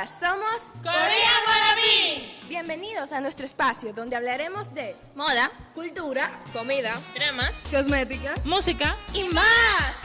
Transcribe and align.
Hola, 0.00 0.08
somos 0.08 0.72
Corea 0.78 1.34
Wannabe. 1.46 2.48
Bienvenidos 2.48 3.12
a 3.12 3.20
nuestro 3.20 3.44
espacio 3.44 3.92
donde 3.92 4.16
hablaremos 4.16 4.72
de 4.72 4.96
Moda, 5.14 5.50
cultura, 5.74 6.30
comida, 6.54 6.92
dramas, 7.14 7.62
cosmética 7.70 8.34
música 8.46 8.96
y 9.12 9.24
más. 9.34 10.00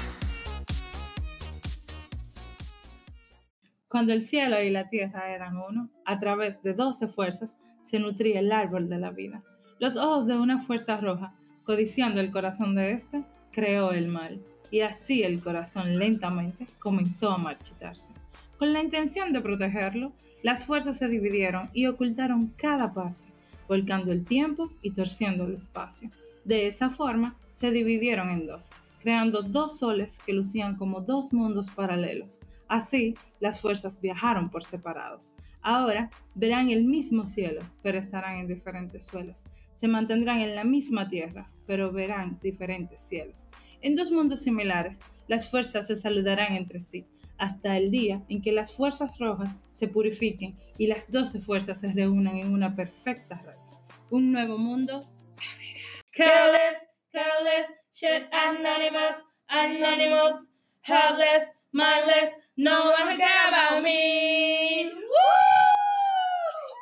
Cuando 3.88 4.12
el 4.12 4.22
cielo 4.22 4.62
y 4.62 4.70
la 4.70 4.90
tierra 4.90 5.34
eran 5.34 5.56
uno, 5.56 5.90
a 6.04 6.20
través 6.20 6.62
de 6.62 6.74
doce 6.74 7.08
fuerzas 7.08 7.56
se 7.86 7.98
nutría 7.98 8.42
el 8.42 8.52
árbol 8.52 8.90
de 8.90 9.00
la 9.00 9.12
vida. 9.12 9.44
Los 9.80 9.96
ojos 9.96 10.28
de 10.28 10.36
una 10.36 10.60
fuerza 10.60 10.98
roja, 10.98 11.34
codiciando 11.64 12.20
el 12.20 12.32
corazón 12.32 12.76
de 12.76 12.92
éste, 12.92 13.24
creó 13.54 13.92
el 13.92 14.10
mal, 14.10 14.44
y 14.72 14.82
así 14.82 15.24
el 15.24 15.42
corazón 15.42 15.98
lentamente 15.98 16.68
comenzó 16.80 17.32
a 17.32 17.38
marchitarse. 17.38 18.12
Con 18.58 18.72
la 18.72 18.82
intención 18.82 19.34
de 19.34 19.42
protegerlo, 19.42 20.14
las 20.42 20.66
fuerzas 20.66 20.98
se 20.98 21.08
dividieron 21.08 21.70
y 21.74 21.88
ocultaron 21.88 22.54
cada 22.56 22.94
parte, 22.94 23.26
volcando 23.68 24.12
el 24.12 24.24
tiempo 24.24 24.72
y 24.82 24.92
torciendo 24.92 25.46
el 25.46 25.56
espacio. 25.56 26.10
De 26.46 26.68
esa 26.68 26.90
forma, 26.90 27.36
se 27.52 27.72
dividieron 27.72 28.30
en 28.30 28.48
dos, 28.48 28.70
creando 29.02 29.42
dos 29.42 29.80
soles 29.80 30.20
que 30.26 30.34
lucían 30.34 30.78
como 30.78 31.02
dos 31.02 31.34
mundos 31.34 31.70
paralelos. 31.70 32.40
Así, 32.68 33.16
las 33.40 33.60
fuerzas 33.60 34.00
viajaron 34.00 34.50
por 34.50 34.64
separados. 34.64 35.34
Ahora 35.62 36.10
verán 36.34 36.70
el 36.70 36.86
mismo 36.86 37.26
cielo, 37.26 37.62
pero 37.82 37.98
estarán 37.98 38.38
en 38.38 38.48
diferentes 38.48 39.06
suelos. 39.06 39.44
Se 39.74 39.88
mantendrán 39.88 40.40
en 40.40 40.56
la 40.56 40.64
misma 40.64 41.10
tierra, 41.10 41.50
pero 41.68 41.92
verán 41.92 42.40
diferentes 42.42 43.02
cielos. 43.02 43.50
En 43.82 43.96
dos 43.96 44.12
mundos 44.12 44.42
similares, 44.42 45.02
las 45.28 45.50
fuerzas 45.50 45.88
se 45.88 45.96
saludarán 45.96 46.54
entre 46.54 46.80
sí, 46.80 47.06
hasta 47.38 47.78
el 47.78 47.92
día 47.92 48.24
en 48.30 48.42
que 48.42 48.52
las 48.52 48.72
fuerzas 48.74 49.18
rojas 49.20 49.50
se 49.72 49.88
purifiquen 49.88 50.58
y 50.78 50.88
las 50.88 51.12
doce 51.12 51.40
fuerzas 51.40 51.80
se 51.80 51.92
reúnan 51.92 52.38
en 52.38 52.54
una 52.54 52.76
perfecta 52.76 53.42
raíz. 53.44 53.82
Un 54.10 54.32
nuevo 54.32 54.58
mundo 54.58 55.02
se 55.34 55.44
abrirá. 55.54 55.82
Careless, 56.12 56.78
careless, 57.12 57.68
shit, 57.92 58.24
anonymous, 58.32 59.24
anonymous, 59.48 60.48
heartless, 60.82 61.52
mindless, 61.72 62.36
no 62.56 62.92
one 62.92 63.18
care 63.18 63.48
about 63.50 63.84
me. 63.84 64.92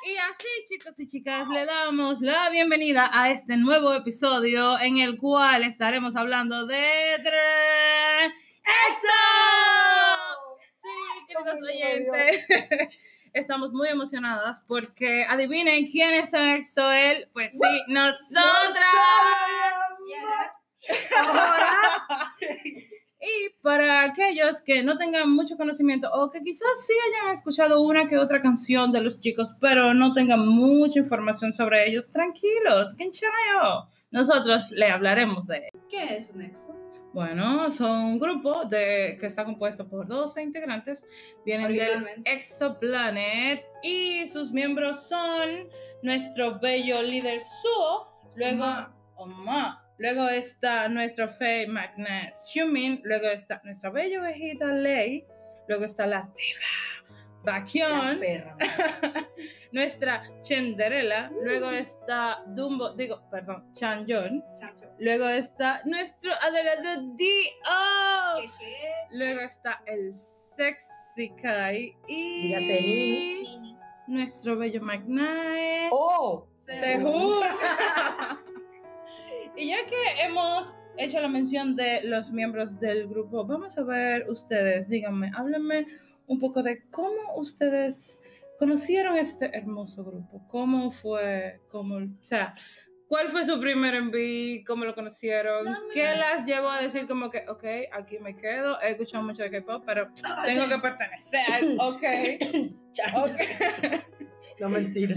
Y 0.05 0.17
así, 0.17 0.47
chicos 0.67 0.99
y 0.99 1.08
chicas, 1.08 1.47
le 1.47 1.66
damos 1.66 2.20
la 2.20 2.49
bienvenida 2.49 3.09
a 3.14 3.31
este 3.31 3.55
nuevo 3.55 3.94
episodio 3.94 4.77
en 4.80 4.97
el 4.97 5.17
cual 5.17 5.64
estaremos 5.64 6.17
hablando 6.17 6.66
de 6.66 7.16
EXO. 7.16 7.44
Queridos 11.34 11.62
oyentes. 11.62 12.48
Estamos 13.34 13.72
muy 13.72 13.89
emocionadas 13.89 14.64
porque 14.67 15.26
adivinen 15.28 15.88
quiénes 15.88 16.30
son 16.30 16.42
EXO-L. 16.42 17.30
Pues 17.34 17.53
sí, 17.53 17.84
nosotras. 17.88 18.86
Y 23.26 23.52
para 23.61 24.04
aquellos 24.04 24.61
que 24.61 24.84
no 24.84 24.98
tengan 24.98 25.34
mucho 25.34 25.56
conocimiento 25.56 26.11
o 26.11 26.30
que 26.30 26.44
quizás 26.44 26.67
sí 26.86 26.94
hayan 27.08 27.31
escuchado 27.31 27.80
una 27.80 28.06
que 28.06 28.17
otra 28.17 28.42
canción 28.42 28.92
de 28.92 29.00
los 29.00 29.22
chicos, 29.22 29.56
pero 29.61 29.94
no 29.94 30.11
tengan 30.11 30.45
mucha 30.45 31.00
información 31.00 31.54
sobre 31.54 31.88
ellos, 31.88 32.11
tranquilos, 32.11 32.95
que. 32.95 33.88
Nosotros 34.11 34.72
le 34.72 34.88
hablaremos 34.88 35.48
de 35.48 35.59
ellos. 35.59 35.86
¿Qué 35.89 36.17
es 36.17 36.31
un 36.31 36.42
EXO? 36.42 36.76
Bueno, 37.14 37.69
son 37.72 38.06
un 38.06 38.19
grupo 38.19 38.66
de, 38.66 39.17
que 39.19 39.28
está 39.28 39.45
compuesto 39.45 39.88
por 39.88 40.08
12 40.08 40.42
integrantes, 40.42 41.06
vienen 41.45 41.72
del. 41.72 42.23
Exoplanet 42.25 43.64
y 43.83 44.28
sus 44.28 44.52
miembros 44.52 45.08
son 45.08 45.70
nuestro 46.02 46.59
bello 46.59 47.03
líder 47.03 47.39
Suo, 47.61 48.08
luego 48.36 48.64
Oma. 48.64 48.95
Oma, 49.16 49.86
luego 49.99 50.27
está 50.27 50.89
nuestro 50.89 51.30
Fei 51.30 51.67
Magnet 51.67 52.33
Xiumin, 52.33 53.02
luego 53.04 53.27
está 53.27 53.61
nuestra 53.64 53.92
bella 53.92 54.20
ovejita 54.20 54.73
Lei, 54.73 55.23
luego 55.67 55.86
está 55.86 56.08
la 56.08 56.21
diva 56.36 56.92
Baekhyun, 57.43 58.20
perra. 58.20 58.55
nuestra 59.73 60.23
Chenderella, 60.42 61.30
luego 61.43 61.70
está 61.71 62.42
Dumbo, 62.48 62.93
digo, 62.93 63.21
perdón, 63.30 63.65
Chacho. 63.73 64.23
luego 64.99 65.27
está 65.27 65.81
nuestro 65.86 66.31
adorado 66.42 67.02
D.O. 67.17 68.39
¿Qué 68.39 68.49
qué? 68.59 69.17
Luego 69.17 69.42
está 69.42 69.81
el 69.86 70.15
Sexy 70.15 71.30
Kai 71.42 71.93
y 72.08 72.48
Dígase, 72.48 72.81
Nini. 72.81 73.43
Nini. 73.43 73.77
nuestro 74.08 74.58
bello 74.58 74.81
Magnae. 74.81 75.89
¡Oh! 75.92 76.48
Sehun. 76.65 77.43
y 79.58 79.67
ya 79.67 79.86
que 79.86 80.21
hemos 80.23 80.77
hecho 80.98 81.20
la 81.20 81.27
mención 81.27 81.75
de 81.75 82.02
los 82.04 82.31
miembros 82.31 82.80
del 82.80 83.08
grupo, 83.08 83.45
vamos 83.45 83.77
a 83.77 83.83
ver 83.83 84.30
ustedes, 84.30 84.87
díganme, 84.87 85.30
háblenme 85.36 85.87
un 86.33 86.39
poco 86.39 86.64
de 86.64 86.83
cómo 86.89 87.36
ustedes 87.36 88.21
conocieron 88.60 89.17
este 89.17 89.55
hermoso 89.55 90.04
grupo, 90.04 90.45
cómo 90.48 90.92
fue, 90.92 91.61
cómo, 91.70 91.98
o 91.98 92.08
sea, 92.21 92.55
¿cuál 93.08 93.27
fue 93.27 93.45
su 93.45 93.60
primer 93.60 93.94
envío? 93.95 94.64
¿Cómo 94.66 94.86
lo 94.86 94.95
conocieron? 94.95 95.66
No, 95.66 95.77
¿Qué 95.93 96.04
las 96.04 96.45
llevó 96.45 96.70
a 96.70 96.82
decir 96.82 97.08
como 97.08 97.30
que, 97.30 97.45
ok, 97.48 97.64
aquí 97.92 98.20
me 98.20 98.36
quedo, 98.36 98.80
he 98.82 98.92
escuchado 98.92 99.23
mucho 99.23 99.43
de 99.43 99.52
K-pop, 99.52 99.83
pero 99.86 100.10
tengo 100.45 100.67
que 100.67 100.77
pertenecer, 100.80 101.76
ok, 101.80 102.04
ok. 103.16 103.42
No 104.60 104.70
mentira. 104.70 105.16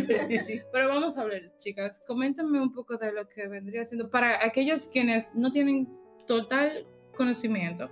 Pero 0.72 0.88
vamos 0.88 1.18
a 1.18 1.22
hablar, 1.22 1.40
chicas. 1.58 2.00
Coméntame 2.06 2.60
un 2.60 2.72
poco 2.72 2.96
de 2.96 3.12
lo 3.12 3.28
que 3.28 3.48
vendría 3.48 3.84
siendo 3.84 4.08
para 4.08 4.44
aquellos 4.44 4.88
quienes 4.88 5.34
no 5.34 5.52
tienen 5.52 5.88
total 6.26 6.86
conocimiento. 7.14 7.90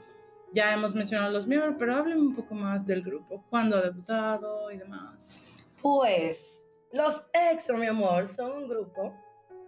Ya 0.54 0.72
hemos 0.72 0.94
mencionado 0.94 1.32
los 1.32 1.46
miembros, 1.46 1.74
pero 1.78 1.96
hablen 1.96 2.18
un 2.18 2.34
poco 2.34 2.54
más 2.54 2.86
del 2.86 3.02
grupo. 3.02 3.44
¿Cuándo 3.50 3.76
ha 3.76 3.82
debutado 3.82 4.70
y 4.70 4.78
demás? 4.78 5.46
Pues, 5.82 6.64
los 6.92 7.26
EXO, 7.32 7.74
mi 7.74 7.86
amor, 7.86 8.28
son 8.28 8.52
un 8.52 8.68
grupo. 8.68 9.12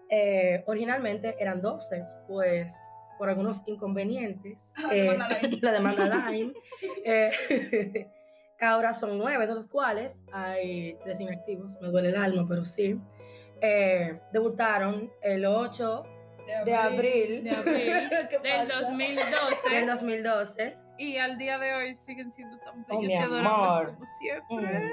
eh, 0.08 0.62
originalmente 0.66 1.34
eran 1.41 1.60
12, 1.60 2.04
pues 2.28 2.72
por 3.19 3.28
algunos 3.28 3.62
inconvenientes. 3.66 4.58
La 4.80 4.92
demanda 4.92 5.28
Line. 5.41 5.58
la 5.62 5.72
demanda 5.72 6.30
Line. 6.30 6.52
eh, 7.04 8.08
ahora 8.60 8.94
son 8.94 9.18
nueve, 9.18 9.47
de 9.47 9.54
los 9.54 9.66
cuales 9.68 10.22
hay 10.32 10.97
tres 11.03 11.20
inactivos. 11.20 11.80
Me 11.80 11.88
duele 11.88 12.10
el 12.10 12.16
alma, 12.16 12.47
pero 12.48 12.64
sí. 12.64 13.00
Eh, 13.60 14.20
debutaron 14.32 15.10
el 15.22 15.47
8 15.47 16.04
de 16.65 16.75
abril, 16.75 17.45
De 17.45 17.51
abril 17.51 17.93
¿Qué 18.31 18.39
del 18.39 18.69
pasa? 18.69 18.81
2012. 18.91 19.75
del 19.75 19.87
2012. 19.87 20.79
Y 20.99 21.19
al 21.19 21.37
día 21.37 21.59
de 21.59 21.75
hoy 21.75 21.95
siguen 21.95 22.33
siendo 22.33 22.57
tan 22.59 22.84
Oh, 22.89 23.01
bellos 23.01 23.21
y 23.21 23.27
como 23.95 24.07
siempre. 24.19 24.93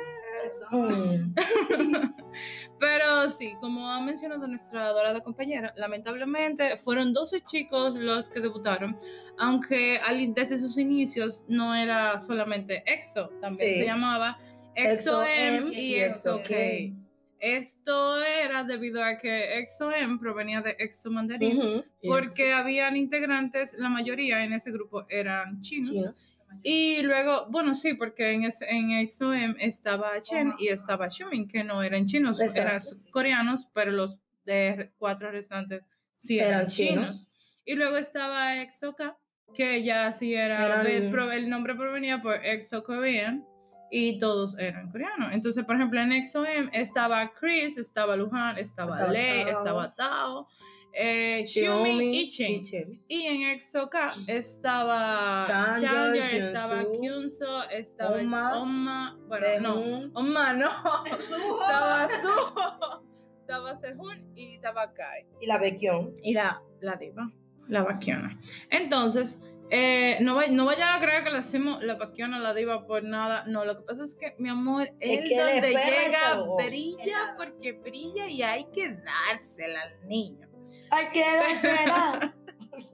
Mm. 0.71 1.33
Pero 2.79 3.29
sí, 3.29 3.55
como 3.61 3.87
ha 3.89 4.01
mencionado 4.01 4.45
nuestra 4.47 4.87
adorada 4.87 5.21
compañera, 5.21 5.71
lamentablemente 5.77 6.77
fueron 6.77 7.13
12 7.13 7.41
chicos 7.41 7.93
los 7.95 8.27
que 8.29 8.41
debutaron, 8.41 8.99
aunque 9.37 9.99
al, 9.99 10.33
desde 10.33 10.57
sus 10.57 10.77
inicios 10.77 11.45
no 11.47 11.73
era 11.75 12.19
solamente 12.19 12.83
EXO, 12.85 13.29
también 13.41 13.69
Sí. 13.73 13.79
se 13.79 13.85
llamaba 13.85 14.37
EXO 14.75 15.23
M 15.23 15.57
EXO-M 15.57 15.73
y 15.73 15.79
y 15.79 15.95
EXO 16.01 16.39
EXO-K. 16.39 17.02
Esto 17.43 18.21
era 18.23 18.63
debido 18.63 19.03
a 19.03 19.17
que 19.17 19.57
EXO 19.57 19.91
M 19.91 20.17
provenía 20.17 20.61
de 20.61 20.77
EXO 20.79 21.11
Mandarín, 21.11 21.83
porque 22.01 22.53
habían 22.53 22.95
integrantes, 22.95 23.73
la 23.77 23.89
mayoría 23.89 24.45
en 24.45 24.53
ese 24.53 24.71
grupo 24.71 25.05
eran 25.09 25.59
chinos. 25.59 25.89
Chinos. 25.89 26.29
Y 26.63 27.01
luego, 27.01 27.47
bueno, 27.49 27.75
sí, 27.75 27.95
porque 27.95 28.31
en, 28.31 28.43
ese, 28.43 28.69
en 28.69 28.91
EXO-M 28.91 29.55
estaba 29.59 30.21
Chen 30.21 30.53
y 30.57 30.69
estaba 30.69 31.09
que 31.51 31.63
no 31.65 31.83
eran 31.83 32.05
chinos, 32.05 32.39
Exacto, 32.39 32.61
eran 32.61 32.81
coreanos, 33.11 33.67
pero 33.73 33.91
los 33.91 34.17
de 34.45 34.91
cuatro 34.97 35.29
restantes 35.29 35.83
sí 36.15 36.39
eran, 36.39 36.53
Eran 36.53 36.67
chinos. 36.67 36.93
chinos. 36.93 37.29
Y 37.65 37.75
luego 37.75 37.97
estaba 37.97 38.61
EXO-K, 38.61 39.17
que 39.53 39.83
ya 39.83 40.13
sí 40.13 40.33
era, 40.33 40.65
Eran- 40.65 40.87
el, 40.87 41.31
el 41.33 41.49
nombre 41.49 41.75
provenía 41.75 42.21
por 42.21 42.35
EXO 42.45 42.83
Korean, 42.85 43.45
y 43.95 44.17
todos 44.17 44.57
eran 44.57 44.89
coreanos. 44.89 45.31
Entonces, 45.33 45.63
por 45.65 45.75
ejemplo, 45.75 46.01
en 46.01 46.11
EXO-M 46.13 46.71
estaba 46.73 47.31
Chris, 47.31 47.77
estaba 47.77 48.15
Luhan, 48.15 48.57
estaba 48.57 48.95
Estaba 48.95 49.13
Lei, 49.13 49.45
Tao. 49.45 49.51
estaba 49.51 49.93
Tao, 49.93 50.47
eh, 50.93 51.43
y 51.45 52.27
Chen. 52.27 53.03
y 53.07 53.21
en 53.27 53.43
EXO-K 53.51 54.15
estaba 54.25 55.43
Changer, 55.45 56.33
estaba 56.33 56.79
Kyunso, 56.99 57.69
estaba 57.69 58.17
Oma, 58.17 58.61
Oma, 58.61 59.19
bueno, 59.27 59.75
no. 59.75 60.11
Oma 60.19 60.53
no, 60.53 60.69
estaba 61.05 62.09
Suho, 62.09 63.03
estaba 63.41 63.77
Sehun 63.77 64.31
y 64.35 64.55
estaba 64.55 64.91
Kai. 64.91 65.27
Y 65.39 65.45
la 65.45 65.59
Baekhyun. 65.59 66.15
Y 66.23 66.33
la, 66.33 66.63
la 66.81 66.95
diva, 66.95 67.31
la 67.67 67.83
vaquiona. 67.83 68.39
Entonces, 68.71 69.39
Eh, 69.75 70.17
no, 70.21 70.35
vay- 70.35 70.51
no 70.51 70.65
vayan 70.65 70.89
a 70.95 70.99
creer 70.99 71.23
que 71.23 71.31
le 71.31 71.37
decimos 71.37 71.83
la 71.83 71.97
paquiona, 71.97 72.37
la 72.37 72.53
diva 72.53 72.85
por 72.85 73.03
nada. 73.03 73.43
No, 73.47 73.65
lo 73.65 73.75
que 73.75 73.81
pasa 73.81 74.03
es 74.03 74.13
que, 74.13 74.35
mi 74.37 74.47
amor, 74.49 74.87
Es 74.99 75.19
él 75.19 75.23
que 75.27 75.35
le 75.35 75.43
donde 75.53 75.69
llega 75.69 76.43
brilla 76.67 77.33
porque 77.35 77.71
brilla 77.71 78.27
y 78.27 78.43
hay 78.43 78.65
que 78.65 78.89
dársela 78.89 79.81
al 79.81 80.07
niño. 80.07 80.47
Hay 80.91 81.07
que 81.07 81.21
dársela. 81.23 82.35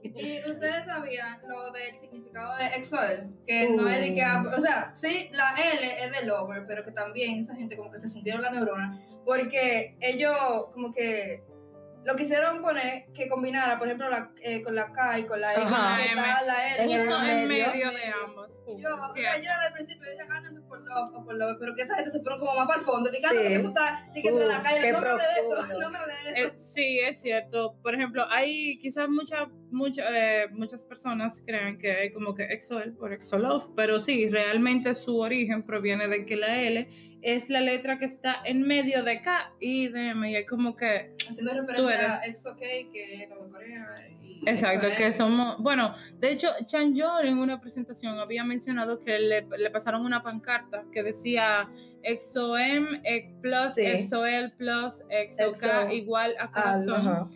Y 0.02 0.38
ustedes 0.50 0.84
sabían 0.86 1.38
lo 1.46 1.70
del 1.70 1.96
significado 1.96 2.56
de 2.56 2.66
exoel, 2.76 3.30
que 3.46 3.68
no 3.70 3.86
es 3.88 4.00
de 4.00 4.14
que, 4.14 4.22
o 4.24 4.60
sea, 4.60 4.90
sí, 4.94 5.28
la 5.32 5.54
L 5.54 6.04
es 6.04 6.18
de 6.20 6.26
lover, 6.26 6.64
pero 6.66 6.84
que 6.84 6.92
también 6.92 7.40
esa 7.40 7.54
gente 7.54 7.76
como 7.76 7.90
que 7.90 8.00
se 8.00 8.08
fundieron 8.08 8.42
la 8.42 8.50
neurona, 8.50 9.00
porque 9.24 9.96
ellos 10.00 10.36
como 10.72 10.92
que 10.92 11.42
lo 12.04 12.16
quisieron 12.16 12.62
poner 12.62 13.04
que 13.12 13.28
combinara, 13.28 13.78
por 13.78 13.86
ejemplo, 13.88 14.08
la, 14.08 14.30
eh, 14.42 14.62
con 14.62 14.74
la 14.74 14.90
K 14.90 15.18
y 15.18 15.26
con 15.26 15.40
la 15.40 15.54
L, 15.54 15.62
Ajá. 15.64 15.96
que 15.96 16.08
está 16.08 16.42
la 16.42 16.74
L. 16.76 16.82
En 16.94 17.00
Justo 17.00 17.22
en 17.22 17.48
medio. 17.48 17.66
medio 17.68 17.90
de 17.90 18.04
ambos. 18.24 18.56
Yo, 18.78 18.94
o 18.94 19.14
sea, 19.14 19.36
yo 19.36 19.42
desde 19.50 19.66
el 19.66 19.72
principio 19.74 20.10
dije, 20.10 20.22
ah, 20.30 20.40
no 20.40 20.52
sé 20.52 20.60
por 20.62 20.80
love 20.80 21.14
o 21.14 21.24
por 21.24 21.34
love, 21.34 21.56
pero 21.58 21.74
que 21.74 21.82
esa 21.82 21.96
gente 21.96 22.10
se 22.10 22.20
fueron 22.20 22.38
como 22.38 22.54
más 22.54 22.66
para 22.66 22.78
el 22.80 22.86
fondo, 22.86 23.10
ah, 23.10 23.12
Sí. 23.12 23.36
que 23.36 23.52
eso 23.52 23.68
está, 23.68 24.08
dije, 24.14 24.28
entre 24.28 24.46
la 24.46 24.62
la 24.62 24.92
no 24.92 25.00
me 25.00 25.08
hable 25.08 25.22
de 25.24 25.40
eso, 25.40 25.66
no 25.80 25.90
me 25.90 25.98
hable 25.98 26.14
de 26.14 26.40
eso. 26.40 26.48
Eh, 26.48 26.58
sí, 26.58 26.98
es 27.00 27.20
cierto. 27.20 27.74
Por 27.82 27.94
ejemplo, 27.94 28.24
hay 28.30 28.78
quizás 28.78 29.08
muchas 29.08 29.48
mucha, 29.70 30.02
eh, 30.12 30.48
muchas 30.50 30.84
personas 30.84 31.42
crean 31.46 31.78
que 31.78 31.92
hay 31.92 32.12
como 32.12 32.34
que 32.34 32.44
EXO-L 32.44 32.92
por 32.92 33.12
EXO-Love, 33.12 33.70
pero 33.76 34.00
sí, 34.00 34.28
realmente 34.28 34.94
su 34.94 35.18
origen 35.18 35.64
proviene 35.64 36.08
de 36.08 36.24
que 36.26 36.36
la 36.36 36.60
L 36.60 36.88
es 37.22 37.50
la 37.50 37.60
letra 37.60 37.98
que 37.98 38.04
está 38.06 38.36
en 38.44 38.62
medio 38.62 39.02
de 39.02 39.20
K 39.22 39.52
y 39.60 39.88
de 39.88 40.08
M, 40.10 40.30
y 40.30 40.36
es 40.36 40.46
como 40.46 40.74
que 40.76 41.12
Haciendo 41.28 41.52
Tú 41.52 41.58
referencia 41.60 42.20
a 42.20 42.24
eres. 42.24 42.38
EXO-K, 42.38 42.58
que 42.92 43.22
es 43.24 43.28
lo 43.30 43.44
de 43.44 43.50
Corea. 43.52 43.94
Y 44.22 44.48
Exacto, 44.48 44.88
que 44.96 45.12
somos, 45.12 45.58
bueno, 45.62 45.94
de 46.18 46.32
hecho, 46.32 46.48
Chan 46.64 46.94
Yeol 46.94 47.26
en 47.26 47.38
una 47.38 47.60
presentación 47.60 48.18
había 48.18 48.42
mencionado 48.42 48.98
que 49.00 49.18
le, 49.18 49.46
le 49.58 49.70
pasaron 49.70 50.04
una 50.06 50.22
pancarta 50.22 50.84
que 50.92 51.02
decía 51.02 51.68
EXO-M 52.02 53.02
plus 53.42 53.74
Sí. 53.74 53.82
EXO-L 53.84 54.50
plus 54.56 55.02
EXO-K 55.10 55.84
Exo- 55.88 55.94
igual 55.94 56.34
a 56.38 56.44
Ah, 56.44 56.50
corazón. 56.52 57.08
ajá. 57.08 57.28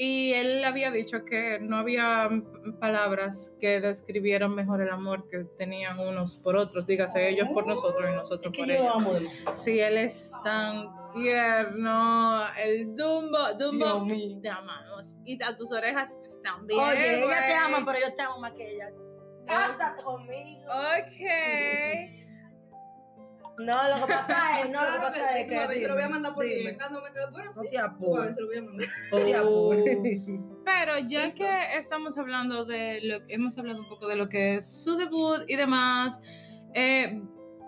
Y 0.00 0.32
él 0.34 0.64
había 0.64 0.92
dicho 0.92 1.24
que 1.24 1.58
no 1.58 1.76
había 1.76 2.30
palabras 2.78 3.52
que 3.58 3.80
describieran 3.80 4.54
mejor 4.54 4.80
el 4.80 4.90
amor 4.90 5.28
que 5.28 5.38
tenían 5.58 5.98
unos 5.98 6.38
por 6.38 6.54
otros, 6.54 6.86
dígase 6.86 7.28
ellos 7.28 7.48
por 7.48 7.66
nosotros 7.66 8.08
y 8.08 8.14
nosotros 8.14 8.52
Es 8.56 8.58
por 8.60 8.70
ellos. 8.70 9.32
Sí, 9.54 9.80
él 9.80 9.98
es 9.98 10.30
tan 10.44 10.86
tierno, 11.12 12.46
el 12.56 12.94
Dumbo, 12.94 13.38
Dumbo, 13.58 14.06
te 14.40 14.48
amamos. 14.48 15.16
Y 15.24 15.42
a 15.42 15.56
tus 15.56 15.72
orejas 15.72 16.16
pues 16.20 16.40
también. 16.42 16.78
Oye, 16.78 17.24
ella 17.24 17.46
te 17.46 17.54
ama, 17.54 17.82
pero 17.84 17.98
yo 18.06 18.14
te 18.14 18.22
amo 18.22 18.38
más 18.38 18.52
que 18.52 18.76
ella. 18.76 18.92
Cásate 19.48 20.04
conmigo. 20.04 20.70
Ok. 20.70 22.27
No, 23.58 23.98
lo 23.98 24.06
que 24.06 24.12
pasa 24.12 24.60
es, 24.60 24.70
no, 24.70 24.84
lo 24.84 24.92
que 24.92 25.00
pasa 25.00 25.38
es 25.38 25.46
que. 25.46 25.56
a 25.56 25.88
lo 25.88 25.94
voy 25.94 26.02
a 26.02 26.08
mandar 26.08 26.34
por. 26.34 26.44
Ah, 26.46 26.88
no, 26.90 27.00
me 27.02 27.10
quedo, 27.12 27.30
bueno, 27.32 27.52
No 27.54 27.62
sí. 27.62 27.76
a 27.76 28.40
lo 28.40 28.46
voy 28.46 28.56
a 28.56 28.62
mandar. 28.62 28.88
No 29.12 29.18
te 29.18 29.34
apures. 29.36 30.20
Pero 30.64 30.98
ya 31.08 31.24
Listo. 31.24 31.36
que 31.38 31.76
estamos 31.76 32.18
hablando 32.18 32.64
de 32.64 33.00
lo 33.02 33.16
hemos 33.28 33.58
hablado 33.58 33.80
un 33.80 33.88
poco 33.88 34.06
de 34.06 34.16
lo 34.16 34.28
que 34.28 34.56
es 34.56 34.82
su 34.84 34.96
debut 34.96 35.40
y 35.48 35.56
demás, 35.56 36.20
eh, 36.74 37.20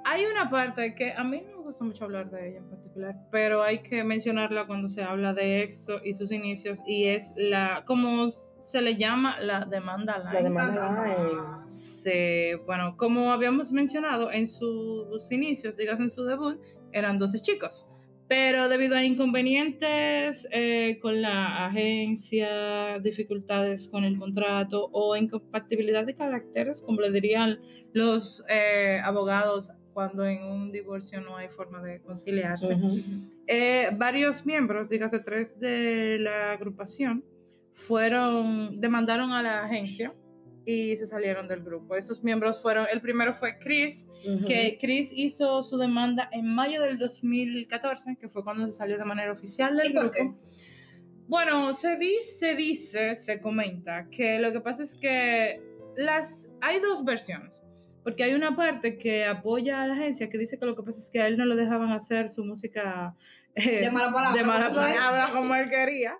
hay 0.04 0.24
una 0.26 0.48
parte 0.50 0.94
que 0.94 1.12
a 1.12 1.24
mí 1.24 1.42
no 1.42 1.58
me 1.58 1.62
gusta 1.64 1.84
mucho 1.84 2.04
hablar 2.04 2.30
de 2.30 2.48
ella 2.50 2.58
en 2.58 2.68
particular, 2.68 3.14
pero 3.30 3.62
hay 3.62 3.82
que 3.82 4.04
mencionarla 4.04 4.66
cuando 4.66 4.88
se 4.88 5.02
habla 5.02 5.32
de 5.32 5.62
EXO 5.62 6.00
y 6.04 6.14
sus 6.14 6.30
inicios 6.30 6.78
y 6.86 7.06
es 7.06 7.32
la, 7.36 7.84
como 7.86 8.30
se 8.64 8.80
le 8.80 8.96
llama 8.96 9.40
la 9.40 9.64
demanda 9.64 10.18
line. 10.18 10.32
La 10.32 10.42
demanda. 10.42 11.04
Ay. 11.04 11.12
tan. 11.12 11.70
Sí, 11.70 12.54
bueno, 12.66 12.96
como 12.96 13.32
habíamos 13.32 13.72
mencionado 13.72 14.30
en 14.32 14.46
sus 14.46 15.30
inicios, 15.30 15.76
digas 15.76 16.00
en 16.00 16.10
su 16.10 16.24
debut, 16.24 16.58
eran 16.92 17.18
12 17.18 17.40
chicos. 17.40 17.86
Pero 18.28 18.68
debido 18.68 18.96
a 18.96 19.04
inconvenientes 19.04 20.46
eh, 20.52 21.00
con 21.02 21.20
la 21.20 21.66
agencia, 21.66 23.00
dificultades 23.00 23.88
con 23.88 24.04
el 24.04 24.16
contrato 24.18 24.88
o 24.92 25.16
incompatibilidad 25.16 26.06
de 26.06 26.14
caracteres, 26.14 26.80
como 26.80 27.00
le 27.00 27.10
dirían 27.10 27.58
los 27.92 28.44
eh, 28.48 29.00
abogados 29.02 29.72
cuando 29.92 30.24
en 30.24 30.44
un 30.44 30.70
divorcio 30.70 31.20
no 31.20 31.36
hay 31.36 31.48
forma 31.48 31.82
de 31.82 32.00
conciliarse, 32.00 32.76
eh, 33.46 33.90
varios 33.96 34.46
miembros, 34.46 34.88
dígase 34.88 35.18
tres 35.18 35.58
de 35.58 36.18
la 36.20 36.52
agrupación, 36.52 37.24
fueron, 37.72 38.80
demandaron 38.80 39.32
a 39.32 39.42
la 39.42 39.64
agencia 39.64 40.14
y 40.64 40.96
se 40.96 41.06
salieron 41.06 41.48
del 41.48 41.62
grupo. 41.62 41.96
Estos 41.96 42.22
miembros 42.22 42.60
fueron, 42.60 42.86
el 42.92 43.00
primero 43.00 43.32
fue 43.32 43.58
Chris, 43.58 44.08
que 44.46 44.78
Chris 44.80 45.10
hizo 45.14 45.62
su 45.62 45.78
demanda 45.78 46.28
en 46.32 46.54
mayo 46.54 46.82
del 46.82 46.98
2014, 46.98 48.16
que 48.20 48.28
fue 48.28 48.44
cuando 48.44 48.66
se 48.66 48.72
salió 48.72 48.98
de 48.98 49.04
manera 49.04 49.32
oficial 49.32 49.76
del 49.76 49.90
¿Y 49.90 49.94
por 49.94 50.10
grupo. 50.10 50.38
Bueno, 51.26 51.72
se 51.74 51.96
dice, 51.96 52.38
se 52.38 52.54
dice, 52.56 53.16
se 53.16 53.40
comenta 53.40 54.08
que 54.10 54.38
lo 54.38 54.52
que 54.52 54.60
pasa 54.60 54.82
es 54.82 54.94
que 54.96 55.62
las 55.96 56.48
hay 56.60 56.80
dos 56.80 57.04
versiones. 57.04 57.62
Porque 58.02 58.24
hay 58.24 58.32
una 58.32 58.56
parte 58.56 58.96
que 58.96 59.26
apoya 59.26 59.82
a 59.82 59.86
la 59.86 59.94
agencia 59.94 60.30
que 60.30 60.38
dice 60.38 60.58
que 60.58 60.64
lo 60.64 60.74
que 60.74 60.82
pasa 60.82 60.98
es 60.98 61.10
que 61.10 61.20
a 61.20 61.26
él 61.26 61.36
no 61.36 61.44
le 61.44 61.54
dejaban 61.54 61.92
hacer 61.92 62.30
su 62.30 62.44
música 62.44 63.14
eh, 63.54 63.80
De 63.82 63.90
mala 63.90 64.10
palabra. 64.10 64.40
de 64.40 64.46
mala 64.46 64.70
palabra 64.70 65.28
como 65.32 65.54
él 65.54 65.68
quería. 65.68 66.18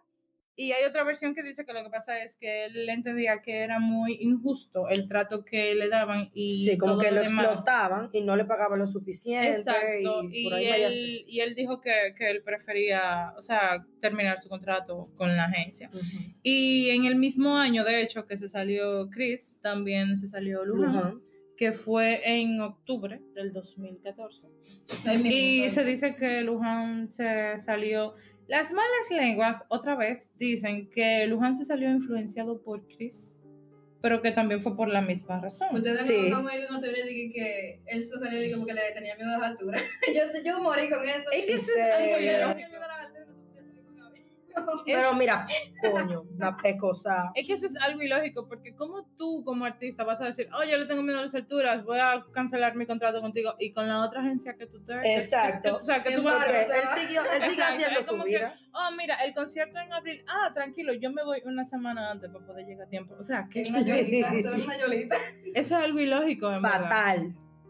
Y 0.56 0.72
hay 0.72 0.84
otra 0.84 1.04
versión 1.04 1.34
que 1.34 1.42
dice 1.42 1.64
que 1.64 1.72
lo 1.72 1.82
que 1.82 1.88
pasa 1.90 2.22
es 2.22 2.36
que 2.36 2.66
él 2.66 2.86
entendía 2.90 3.40
que 3.40 3.60
era 3.60 3.78
muy 3.78 4.18
injusto 4.20 4.88
el 4.90 5.08
trato 5.08 5.42
que 5.44 5.74
le 5.74 5.88
daban 5.88 6.30
y 6.34 6.66
Sí, 6.66 6.76
como 6.76 6.94
todo 6.94 7.02
que 7.02 7.10
lo 7.12 7.22
demás. 7.22 7.46
explotaban 7.46 8.10
y 8.12 8.20
no 8.20 8.36
le 8.36 8.44
pagaban 8.44 8.78
lo 8.78 8.86
suficiente. 8.86 9.52
Exacto, 9.56 10.24
Y, 10.30 10.40
y, 10.40 10.44
por 10.44 10.54
ahí 10.54 10.68
varias- 10.68 10.92
él, 10.92 11.24
y 11.26 11.40
él 11.40 11.54
dijo 11.54 11.80
que, 11.80 12.12
que 12.14 12.30
él 12.30 12.42
prefería, 12.42 13.32
o 13.38 13.42
sea, 13.42 13.86
terminar 14.00 14.38
su 14.38 14.48
contrato 14.50 15.10
con 15.16 15.34
la 15.34 15.44
agencia. 15.46 15.88
Ujú. 15.94 16.02
Y 16.42 16.90
en 16.90 17.06
el 17.06 17.16
mismo 17.16 17.56
año, 17.56 17.82
de 17.82 18.02
hecho, 18.02 18.26
que 18.26 18.36
se 18.36 18.48
salió 18.48 19.08
Chris, 19.08 19.58
también 19.62 20.16
se 20.18 20.26
salió 20.28 20.64
Luján, 20.66 21.14
Ujú. 21.16 21.22
que 21.56 21.72
fue 21.72 22.20
en 22.24 22.60
octubre 22.60 23.20
del 23.34 23.52
2014. 23.52 24.48
Ay, 25.06 25.18
mi 25.18 25.28
Y 25.64 25.70
se 25.70 25.84
dice 25.84 26.16
que 26.16 26.42
Luján 26.42 27.10
se 27.12 27.56
salió. 27.58 28.14
Las 28.50 28.72
malas 28.72 29.10
lenguas, 29.10 29.64
otra 29.68 29.94
vez, 29.94 30.28
dicen 30.36 30.90
que 30.90 31.24
Luján 31.28 31.54
se 31.54 31.64
salió 31.64 31.88
influenciado 31.88 32.60
por 32.62 32.84
Chris, 32.88 33.36
pero 34.02 34.20
que 34.22 34.32
también 34.32 34.60
fue 34.60 34.76
por 34.76 34.88
la 34.88 35.00
misma 35.00 35.40
razón. 35.40 35.68
Ustedes 35.72 36.00
Sí. 36.00 36.30
no 36.30 36.38
han 36.38 36.46
oído 36.46 36.66
una 36.70 36.80
teoría 36.80 37.04
de 37.04 37.14
que, 37.14 37.32
que 37.32 37.80
él 37.86 38.02
se 38.02 38.18
salió 38.18 38.56
porque 38.58 38.74
le 38.74 38.90
tenía 38.92 39.14
miedo 39.14 39.30
a 39.36 39.38
las 39.38 39.50
alturas. 39.52 39.80
yo, 40.16 40.42
yo 40.42 40.60
morí 40.60 40.88
con 40.90 41.00
eso. 41.08 41.30
Es 41.32 41.44
que 41.44 41.52
eso 41.52 41.70
es 41.76 41.92
algo 41.94 42.16
que- 42.16 42.22
le 42.22 42.32
tenía 42.38 42.68
miedo 42.68 42.82
a 42.82 42.88
las 42.88 43.06
alturas, 43.06 43.28
Pero 44.86 45.12
mira, 45.14 45.46
coño, 45.80 46.22
una 46.22 46.56
pecosa. 46.56 47.30
Es 47.34 47.46
que 47.46 47.52
eso 47.54 47.66
es 47.66 47.76
algo 47.76 48.02
ilógico, 48.02 48.46
porque 48.48 48.74
como 48.74 49.04
tú 49.16 49.42
como 49.44 49.64
artista 49.64 50.04
vas 50.04 50.20
a 50.20 50.26
decir, 50.26 50.48
oh, 50.52 50.64
yo 50.64 50.76
le 50.78 50.86
tengo 50.86 51.02
miedo 51.02 51.18
a 51.18 51.22
las 51.22 51.34
alturas, 51.34 51.84
voy 51.84 51.98
a 51.98 52.24
cancelar 52.32 52.74
mi 52.76 52.86
contrato 52.86 53.20
contigo, 53.20 53.54
y 53.58 53.72
con 53.72 53.88
la 53.88 54.00
otra 54.04 54.20
agencia 54.20 54.54
que 54.56 54.66
tú 54.66 54.82
te... 54.82 54.94
Exacto. 55.16 55.70
que- 55.70 55.76
o 55.76 55.80
sea, 55.80 56.02
que 56.02 56.16
tú 56.16 56.22
vas 56.22 56.36
a 56.36 56.44
hacer... 56.44 56.66
él 56.82 56.88
siguió, 57.00 57.22
él 57.22 57.42
sigue 57.42 57.52
Exacto, 57.54 57.74
haciendo 57.74 58.02
su 58.02 58.22
que- 58.22 58.28
vida. 58.28 58.54
Oh, 58.72 58.90
mira, 58.96 59.16
el 59.24 59.34
concierto 59.34 59.78
en 59.80 59.92
abril, 59.92 60.24
ah, 60.28 60.52
tranquilo, 60.54 60.92
yo 60.94 61.10
me 61.10 61.24
voy 61.24 61.42
una 61.44 61.64
semana 61.64 62.10
antes 62.10 62.30
para 62.30 62.46
poder 62.46 62.66
llegar 62.66 62.86
a 62.86 62.90
tiempo. 62.90 63.14
O 63.18 63.22
sea, 63.22 63.48
que 63.50 63.62
Es 63.62 63.70
una 63.70 63.80
yolita, 63.82 64.32
es 64.34 64.64
una 64.64 64.78
yolita. 64.78 65.16
eso 65.54 65.76
es 65.78 65.84
algo 65.84 65.98
ilógico, 66.00 66.52
en 66.52 66.62
verdad. 66.62 67.16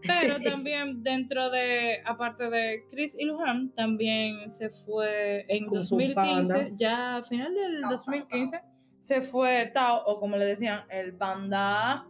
Pero 0.06 0.40
también 0.44 1.02
dentro 1.02 1.50
de, 1.50 2.02
aparte 2.04 2.50
de 2.50 2.86
Chris 2.90 3.16
y 3.18 3.24
Luján, 3.24 3.70
también 3.70 4.50
se 4.50 4.70
fue 4.70 5.44
en 5.48 5.66
Kung 5.66 5.84
Fu 5.84 5.96
2015, 5.96 6.14
Panda. 6.14 6.68
ya 6.76 7.16
a 7.16 7.22
final 7.22 7.54
del 7.54 7.80
Tao, 7.80 7.90
Tao, 7.90 7.96
2015, 7.96 8.60
se 9.00 9.20
fue 9.20 9.70
Tao, 9.72 10.02
o 10.06 10.20
como 10.20 10.36
le 10.36 10.44
decían, 10.44 10.84
el 10.90 11.14
Panda. 11.14 12.06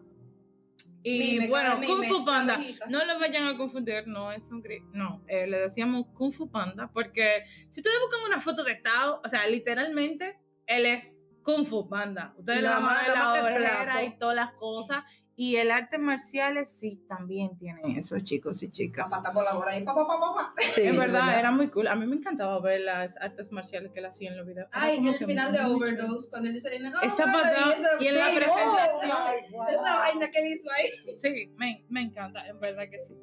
Y 1.03 1.19
Mime, 1.19 1.49
bueno, 1.49 1.71
cada 1.71 1.87
Kung 1.87 2.01
mime, 2.01 2.09
Fu 2.09 2.19
la 2.19 2.25
Panda, 2.25 2.59
no 2.89 3.05
lo 3.05 3.19
vayan 3.19 3.47
a 3.47 3.57
confundir, 3.57 4.07
no 4.07 4.31
es 4.33 4.51
un 4.51 4.61
gris, 4.61 4.83
no, 4.93 5.23
eh, 5.29 5.47
le 5.47 5.61
decíamos 5.61 6.07
Kung 6.15 6.31
Fu 6.31 6.51
Panda, 6.51 6.91
porque 6.93 7.45
si 7.71 7.81
ustedes 7.81 7.97
buscan 8.01 8.27
una 8.27 8.41
foto 8.41 8.65
de 8.65 8.75
Tao, 8.75 9.21
o 9.25 9.29
sea, 9.29 9.47
literalmente, 9.47 10.39
él 10.67 10.87
es 10.87 11.21
Kung 11.43 11.65
Fu 11.65 11.89
Panda. 11.89 12.35
Ustedes 12.37 12.63
le 12.63 12.69
Nada 12.69 12.81
van 12.81 12.97
a 12.97 13.03
ver 13.03 13.17
la 13.17 13.33
orejera 13.33 13.83
flaco. 13.85 14.07
y 14.07 14.19
todas 14.19 14.37
las 14.37 14.53
cosas. 14.53 15.05
Y 15.43 15.57
el 15.57 15.71
arte 15.71 15.97
marciales 15.97 16.71
sí 16.71 17.03
también 17.09 17.57
tiene 17.57 17.81
eso, 17.97 18.21
chicos 18.21 18.63
y 18.63 18.69
chicas. 18.69 19.11
Papá 19.11 19.33
por 19.33 19.67
ahí, 19.67 19.83
papá, 19.83 20.07
papá. 20.07 20.53
Sí, 20.59 20.83
en 20.83 20.93
de 20.93 20.99
verdad, 20.99 21.39
era 21.39 21.51
muy 21.51 21.69
cool. 21.71 21.87
A 21.89 21.97
mí 21.97 22.07
me 22.07 22.17
encantaba 22.17 22.61
ver 22.61 22.83
las 22.83 23.17
artes 23.17 23.51
marciales 23.51 23.91
que 23.91 24.01
él 24.01 24.05
hacía 24.05 24.33
en 24.33 24.37
los 24.37 24.47
videos. 24.47 24.69
Ay, 24.71 24.99
como 24.99 25.13
el 25.13 25.17
final 25.17 25.51
de. 25.51 25.61
Overdose, 25.61 26.29
cuando 26.29 26.49
él 26.51 26.55
dice, 26.57 26.69
oh, 26.69 27.07
Esa 27.07 27.25
baby", 27.25 27.39
patada 27.43 27.75
y 28.01 28.07
en 28.09 28.19
la 28.19 28.29
sí, 28.29 28.37
presentación. 28.37 29.11
oh, 29.55 29.67
esa 29.67 29.99
vaina 29.99 30.31
que 30.31 30.39
él 30.41 30.47
hizo 30.59 30.69
ahí. 30.73 31.15
Sí, 31.17 31.55
me, 31.57 31.87
me 31.89 32.03
encanta, 32.03 32.47
en 32.47 32.61
verdad 32.61 32.91
que 32.91 32.99
sí. 33.01 33.15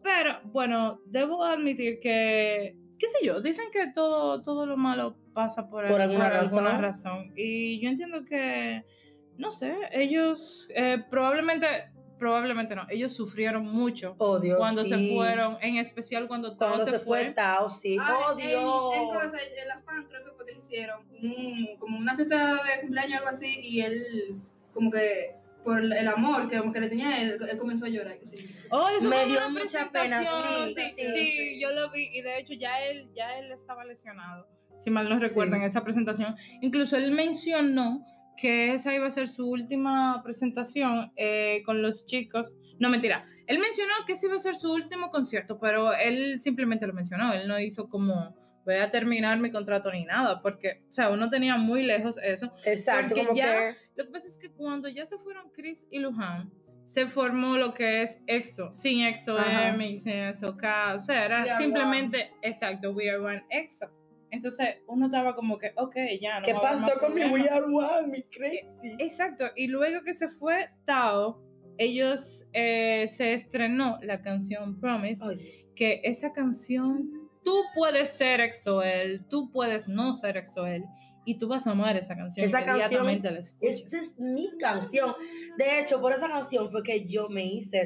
Pero 0.00 0.42
bueno, 0.44 1.00
debo 1.06 1.42
admitir 1.42 1.98
que, 1.98 2.76
qué 3.00 3.08
sé 3.08 3.26
yo, 3.26 3.40
dicen 3.40 3.66
que 3.72 3.88
todo, 3.88 4.42
todo 4.42 4.64
lo 4.64 4.76
malo 4.76 5.16
pasa 5.32 5.68
por, 5.68 5.88
Por 5.88 6.00
alguna, 6.00 6.38
alguna 6.38 6.78
razón. 6.78 7.24
razón. 7.24 7.32
Y 7.34 7.80
yo 7.82 7.88
entiendo 7.88 8.24
que 8.24 8.84
no 9.38 9.50
sé, 9.50 9.74
ellos 9.92 10.68
eh, 10.74 11.02
probablemente, 11.10 11.66
probablemente 12.18 12.74
no, 12.74 12.86
ellos 12.88 13.14
sufrieron 13.14 13.64
mucho 13.66 14.14
Oh, 14.18 14.38
Dios, 14.38 14.56
cuando 14.58 14.84
se 14.84 14.96
sí. 14.98 15.14
fueron, 15.14 15.58
en 15.60 15.76
especial 15.76 16.28
cuando 16.28 16.56
todo 16.56 16.68
Cuando 16.70 16.86
se, 16.86 16.92
se 16.92 16.98
fue 17.00 17.30
Tao, 17.32 17.68
sí. 17.68 17.96
Ah, 18.00 18.28
oh, 18.30 18.34
Dios. 18.34 18.94
En, 18.94 19.62
en 19.62 19.68
la 19.68 19.80
fan 19.82 20.06
creo 20.08 20.24
que 20.24 20.30
fue 20.32 20.46
que 20.46 20.52
le 20.52 20.58
hicieron 20.58 21.00
un- 21.22 21.76
como 21.78 21.98
una 21.98 22.14
fiesta 22.16 22.54
de 22.54 22.80
cumpleaños 22.82 23.14
o 23.14 23.18
algo 23.24 23.30
así 23.36 23.58
y 23.62 23.80
él 23.80 24.38
como 24.72 24.90
que 24.90 25.36
por 25.64 25.80
el 25.80 26.08
amor 26.08 26.46
que, 26.46 26.60
que 26.72 26.80
le 26.80 26.88
tenía 26.88 27.22
él, 27.22 27.38
él 27.50 27.56
comenzó 27.58 27.86
a 27.86 27.88
llorar. 27.88 28.18
Que 28.18 28.26
sí. 28.26 28.36
Oh, 28.70 28.86
eso 28.98 29.08
Me 29.08 29.24
dio 29.24 29.48
mucha 29.48 29.90
pena, 29.90 30.20
sí, 30.20 30.26
sí, 30.74 30.92
sí, 30.96 31.04
sí, 31.12 31.32
sí. 31.32 31.60
yo 31.60 31.70
lo 31.72 31.90
vi 31.90 32.08
y 32.12 32.20
de 32.20 32.38
hecho 32.38 32.52
ya 32.54 32.84
él, 32.84 33.08
ya 33.14 33.38
él 33.38 33.50
estaba 33.50 33.82
lesionado, 33.84 34.46
si 34.78 34.90
mal 34.90 35.08
no 35.08 35.16
Sí. 35.18 35.22
recuerdo 35.22 35.56
en 35.56 35.62
esa 35.62 35.82
presentación. 35.82 36.36
Incluso 36.60 36.96
él 36.98 37.12
mencionó 37.12 38.04
que 38.36 38.74
esa 38.74 38.94
iba 38.94 39.06
a 39.06 39.10
ser 39.10 39.28
su 39.28 39.48
última 39.48 40.22
presentación 40.22 41.12
eh, 41.16 41.62
con 41.64 41.82
los 41.82 42.06
chicos. 42.06 42.52
No, 42.78 42.88
mentira. 42.90 43.28
Él 43.46 43.58
mencionó 43.58 43.92
que 44.06 44.14
ese 44.14 44.26
iba 44.26 44.36
a 44.36 44.40
ser 44.40 44.56
su 44.56 44.72
último 44.72 45.10
concierto, 45.10 45.58
pero 45.58 45.92
él 45.94 46.38
simplemente 46.40 46.86
lo 46.86 46.92
mencionó. 46.94 47.32
Él 47.32 47.46
no 47.46 47.58
hizo 47.60 47.88
como 47.88 48.34
voy 48.64 48.76
a 48.76 48.90
terminar 48.90 49.38
mi 49.38 49.50
contrato 49.50 49.92
ni 49.92 50.04
nada, 50.04 50.40
porque, 50.40 50.82
o 50.88 50.92
sea, 50.92 51.10
uno 51.10 51.28
tenía 51.28 51.56
muy 51.56 51.82
lejos 51.82 52.16
eso. 52.22 52.50
Exacto, 52.64 53.08
porque 53.14 53.26
como 53.26 53.36
ya- 53.38 53.58
que. 53.58 53.76
Lo 53.96 54.06
que 54.06 54.10
pasa 54.10 54.26
es 54.26 54.38
que 54.38 54.50
cuando 54.50 54.88
ya 54.88 55.06
se 55.06 55.18
fueron 55.18 55.50
Chris 55.50 55.86
y 55.90 55.98
Lujan, 55.98 56.50
se 56.84 57.06
formó 57.06 57.56
lo 57.56 57.72
que 57.72 58.02
es 58.02 58.20
EXO, 58.26 58.72
sin 58.72 59.02
EXO. 59.02 59.38
M, 59.38 59.86
y 59.88 59.98
sin 59.98 60.12
EXO 60.12 60.56
K, 60.56 60.94
o 60.94 60.98
sea, 61.00 61.24
era 61.24 61.44
simplemente, 61.58 62.32
exacto, 62.42 62.90
We 62.90 63.08
Are 63.10 63.18
One 63.20 63.44
EXO. 63.50 63.86
Entonces 64.34 64.78
uno 64.88 65.06
estaba 65.06 65.34
como 65.34 65.58
que, 65.58 65.72
ok, 65.76 65.94
ya, 66.20 66.40
no 66.40 66.44
¿Qué 66.44 66.54
pasó 66.54 66.98
con 66.98 67.14
mi. 67.14 67.24
We 67.24 67.48
Are 67.48 67.64
One, 67.64 68.08
mi 68.08 68.22
crazy? 68.24 68.66
Exacto, 68.98 69.44
y 69.54 69.68
luego 69.68 70.02
que 70.04 70.12
se 70.12 70.28
fue 70.28 70.70
Tao, 70.84 71.40
ellos 71.78 72.44
eh, 72.52 73.06
se 73.08 73.32
estrenó 73.34 73.98
la 74.02 74.22
canción 74.22 74.80
Promise, 74.80 75.24
Oye, 75.24 75.66
que 75.76 76.00
esa 76.02 76.32
canción, 76.32 77.30
tú 77.44 77.54
puedes 77.76 78.10
ser 78.10 78.40
EXO-L, 78.40 79.20
tú 79.30 79.52
puedes 79.52 79.88
no 79.88 80.14
ser 80.14 80.36
EXO-L, 80.36 80.84
y 81.24 81.38
tú 81.38 81.46
vas 81.48 81.66
a 81.66 81.70
amar 81.70 81.96
esa 81.96 82.16
canción 82.16 82.46
Esa 82.46 82.60
inmediatamente 82.60 83.30
la 83.30 83.38
esa 83.38 83.56
es 83.60 84.18
mi 84.18 84.58
canción. 84.58 85.14
De 85.56 85.80
hecho, 85.80 86.00
por 86.00 86.12
esa 86.12 86.28
canción 86.28 86.70
fue 86.70 86.82
que 86.82 87.06
yo 87.06 87.28
me 87.28 87.46
hice 87.46 87.80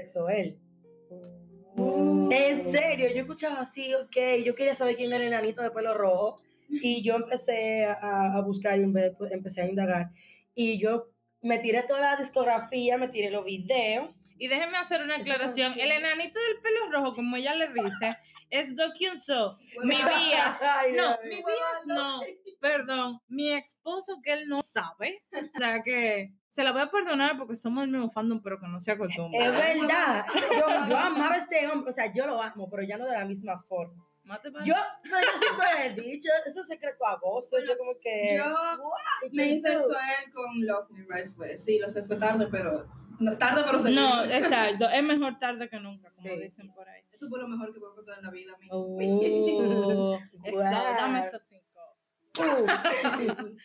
En 2.32 2.70
serio, 2.70 3.08
yo 3.14 3.20
escuchaba 3.22 3.60
así, 3.60 3.94
ok, 3.94 4.16
yo 4.44 4.54
quería 4.54 4.74
saber 4.74 4.96
quién 4.96 5.12
era 5.12 5.22
el 5.22 5.28
enanito 5.28 5.62
de 5.62 5.70
pelo 5.70 5.94
rojo 5.94 6.40
y 6.68 7.02
yo 7.02 7.16
empecé 7.16 7.84
a, 7.86 8.34
a 8.36 8.40
buscar 8.42 8.78
y 8.78 8.82
empe- 8.82 9.16
empecé 9.30 9.62
a 9.62 9.68
indagar 9.68 10.10
y 10.54 10.78
yo 10.80 11.08
me 11.40 11.58
tiré 11.58 11.82
toda 11.84 12.00
la 12.00 12.16
discografía, 12.16 12.96
me 12.98 13.08
tiré 13.08 13.30
los 13.30 13.44
videos. 13.44 14.10
Y 14.40 14.46
déjenme 14.48 14.76
hacer 14.78 15.02
una 15.02 15.16
aclaración. 15.16 15.72
El 15.80 15.90
enanito 15.90 16.38
del 16.38 16.60
pelo 16.62 16.90
rojo, 16.92 17.14
como 17.16 17.36
ella 17.36 17.54
le 17.56 17.68
dice, 17.72 18.16
es 18.50 18.74
Do 18.76 18.92
Kyun 18.92 19.18
So. 19.18 19.56
Mi 19.82 19.96
vías. 19.96 20.60
No, 20.96 21.18
mi 21.24 21.36
vías 21.36 21.86
no. 21.86 22.20
Perdón, 22.60 23.20
mi 23.28 23.52
esposo 23.52 24.20
que 24.22 24.32
él 24.32 24.48
no 24.48 24.62
sabe. 24.62 25.22
O 25.32 25.58
sea 25.58 25.82
que 25.82 26.32
se 26.50 26.62
la 26.64 26.72
voy 26.72 26.82
a 26.82 26.90
perdonar 26.90 27.36
porque 27.38 27.56
somos 27.56 27.84
el 27.84 27.90
mismo 27.90 28.08
fandom, 28.10 28.40
pero 28.42 28.58
que 28.60 28.66
no 28.66 28.80
se 28.80 28.92
acostumbra. 28.92 29.46
Es 29.46 29.52
verdad. 29.52 30.24
Yo, 30.34 30.88
yo 30.88 30.98
amaba 30.98 31.34
a 31.34 31.38
ese 31.38 31.66
hombre, 31.68 31.90
o 31.90 31.92
sea, 31.92 32.12
yo 32.12 32.26
lo 32.26 32.42
amo, 32.42 32.68
pero 32.70 32.82
ya 32.82 32.96
no 32.96 33.06
de 33.06 33.12
la 33.16 33.24
misma 33.24 33.60
forma. 33.62 34.04
Mate 34.24 34.50
Yo, 34.62 34.74
pero 35.02 35.16
yo 35.22 35.38
siempre 35.40 35.86
he 35.86 35.90
dicho, 35.94 36.28
es 36.44 36.54
un 36.54 36.64
secreto 36.64 37.06
a 37.06 37.16
voz, 37.16 37.48
yo 37.66 37.78
como 37.78 37.92
que... 37.98 38.36
Yo 38.36 39.32
me 39.32 39.46
hice 39.46 39.72
él 39.72 39.80
con 40.32 40.66
Love 40.66 40.90
Me 40.90 41.06
Right 41.08 41.34
fue. 41.34 41.56
Sí, 41.56 41.78
lo 41.78 41.88
sé, 41.88 42.04
fue 42.04 42.16
tarde, 42.16 42.46
pero. 42.50 42.86
No, 43.20 43.36
tarde, 43.38 43.62
pero 43.64 43.78
seguro. 43.78 44.02
No, 44.02 44.24
exacto. 44.24 44.88
Es 44.90 45.02
mejor 45.02 45.38
tarde 45.38 45.68
que 45.70 45.80
nunca, 45.80 46.10
como 46.10 46.28
Sí. 46.28 46.40
dicen 46.42 46.70
por 46.74 46.86
ahí. 46.88 47.02
Eso 47.10 47.26
fue 47.28 47.40
lo 47.40 47.48
mejor 47.48 47.72
que 47.72 47.80
puede 47.80 47.94
pasar 47.96 48.18
en 48.18 48.24
la 48.26 48.30
vida 48.30 48.52
a 48.54 48.58
mí. 48.58 48.68
Oh, 48.70 48.98
eso, 50.44 50.60
dame 50.60 51.20
esos 51.20 51.42
cinco. 51.42 51.80
Uf. 52.38 52.70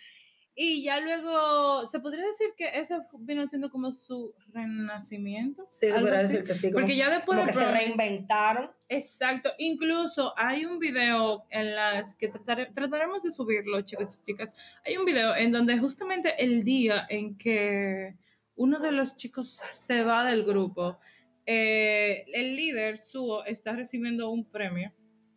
Y 0.55 0.83
ya 0.83 0.99
luego, 0.99 1.87
¿se 1.87 1.99
podría 1.99 2.25
decir 2.25 2.49
que 2.55 2.67
ese 2.77 2.99
vino 3.19 3.47
siendo 3.47 3.71
como 3.71 3.91
su 3.91 4.35
renacimiento? 4.53 5.65
Sí, 5.71 5.87
se 5.87 5.99
podría 5.99 6.19
decir 6.19 6.43
que 6.43 6.53
sí. 6.53 6.67
Como, 6.71 6.81
Porque 6.81 6.95
ya 6.95 7.09
después 7.09 7.37
como 7.39 7.47
de 7.47 7.51
que 7.51 7.57
se 7.57 7.71
reinventaron. 7.71 8.69
Exacto, 8.87 9.49
incluso 9.57 10.33
hay 10.37 10.65
un 10.65 10.77
video 10.77 11.45
en 11.49 11.73
las 11.75 12.13
que 12.15 12.31
tratare- 12.31 12.71
trataremos 12.73 13.23
de 13.23 13.31
subirlo, 13.31 13.81
chicos 13.81 14.19
y 14.21 14.25
chicas. 14.25 14.53
Hay 14.85 14.97
un 14.97 15.05
video 15.05 15.35
en 15.35 15.51
donde 15.51 15.77
justamente 15.79 16.35
el 16.37 16.63
día 16.63 17.07
en 17.09 17.35
que 17.37 18.15
uno 18.55 18.77
de 18.79 18.91
los 18.91 19.15
chicos 19.15 19.59
se 19.73 20.03
va 20.03 20.23
del 20.23 20.43
grupo, 20.43 20.99
eh, 21.47 22.25
el 22.31 22.55
líder, 22.55 22.99
Suo, 22.99 23.43
está 23.45 23.73
recibiendo 23.73 24.29
un 24.29 24.45
premio. 24.45 24.93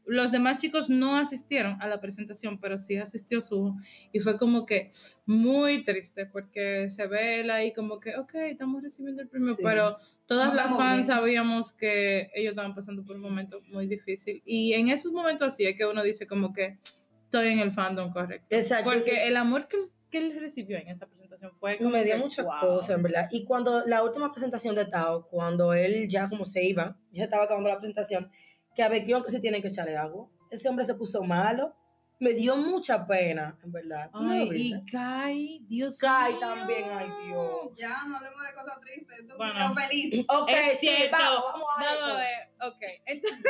Los 0.06 0.32
demás 0.32 0.58
chicos 0.58 0.88
no 0.88 1.16
asistieron 1.18 1.80
a 1.82 1.88
la 1.88 2.00
presentación, 2.00 2.58
pero 2.60 2.78
sí 2.78 2.96
asistió 2.96 3.40
Suho. 3.40 3.76
Y 4.12 4.20
fue 4.20 4.38
como 4.38 4.64
que 4.64 4.90
muy 5.26 5.84
triste, 5.84 6.26
porque 6.26 6.88
se 6.90 7.06
ve 7.06 7.40
él 7.40 7.50
ahí 7.50 7.72
como 7.72 7.98
que, 8.00 8.16
ok, 8.16 8.34
estamos 8.36 8.82
recibiendo 8.82 9.22
el 9.22 9.28
premio, 9.28 9.54
Sí. 9.54 9.62
pero 9.62 9.98
todas 10.26 10.50
No 10.50 10.54
las 10.54 10.76
fans 10.76 10.94
bien. 10.94 11.06
sabíamos 11.06 11.72
que 11.72 12.30
ellos 12.34 12.50
estaban 12.50 12.74
pasando 12.74 13.04
por 13.04 13.16
un 13.16 13.22
momento 13.22 13.60
muy 13.68 13.86
difícil. 13.86 14.42
Y 14.44 14.72
en 14.74 14.88
esos 14.88 15.12
momentos 15.12 15.48
así 15.48 15.64
es 15.66 15.76
que 15.76 15.86
uno 15.86 16.02
dice 16.02 16.26
como 16.26 16.52
que 16.52 16.78
estoy 17.24 17.48
en 17.48 17.58
el 17.58 17.72
fandom 17.72 18.12
correcto. 18.12 18.46
Exacto. 18.50 18.84
Porque 18.90 19.00
sí. 19.02 19.10
el 19.10 19.36
amor 19.36 19.66
que, 19.68 19.78
que 20.10 20.18
él 20.18 20.36
recibió 20.38 20.78
en 20.78 20.88
esa 20.88 21.06
presentación 21.06 21.52
fue 21.58 21.76
como 21.78 21.90
me 21.90 22.04
dio 22.04 22.14
que, 22.14 22.20
muchas 22.20 22.44
wow. 22.44 22.60
cosas, 22.60 22.96
en 22.96 23.02
verdad. 23.02 23.28
Y 23.30 23.44
cuando 23.44 23.84
la 23.84 24.02
última 24.02 24.32
presentación 24.32 24.74
de 24.74 24.86
Tao, 24.86 25.26
cuando 25.28 25.74
él 25.74 26.08
ya 26.08 26.28
como 26.28 26.44
se 26.44 26.64
iba, 26.64 26.96
ya 27.10 27.24
estaba 27.24 27.44
acabando 27.44 27.68
la 27.68 27.78
presentación, 27.78 28.30
que 28.76 28.82
a 28.84 28.88
Bequión 28.88 29.24
que 29.24 29.30
se 29.32 29.40
tienen 29.40 29.60
que 29.62 29.68
echarle 29.68 29.96
agua. 29.96 30.28
Ese 30.50 30.68
hombre 30.68 30.84
se 30.84 30.94
puso 30.94 31.22
malo. 31.24 31.74
Me 32.18 32.32
dio 32.32 32.56
mucha 32.56 33.06
pena, 33.06 33.58
en 33.62 33.72
verdad. 33.72 34.08
¿Tú 34.10 34.18
Ay, 34.22 34.48
y 34.54 34.84
Kai, 34.90 35.58
Dios 35.68 35.98
Kai 35.98 36.32
mío. 36.32 36.40
también, 36.40 36.84
ay, 36.94 37.08
Dios. 37.26 37.50
Ya, 37.76 38.04
no 38.06 38.16
hablemos 38.16 38.42
de 38.42 38.52
cosas 38.54 38.80
tristes. 38.80 39.18
Esto 39.20 39.32
es 39.32 39.38
Bueno. 39.38 39.74
feliz. 39.74 40.26
Ok, 40.30 40.48
Es 40.48 40.78
sí, 40.78 40.86
cierto. 40.88 41.16
vamos, 41.18 41.44
vamos 41.52 41.66
a 41.76 41.84
Vamos 41.84 42.02
a 42.02 42.06
esto. 42.06 42.16
ver, 42.16 42.72
ok. 42.72 42.82
Entonces. 43.06 43.44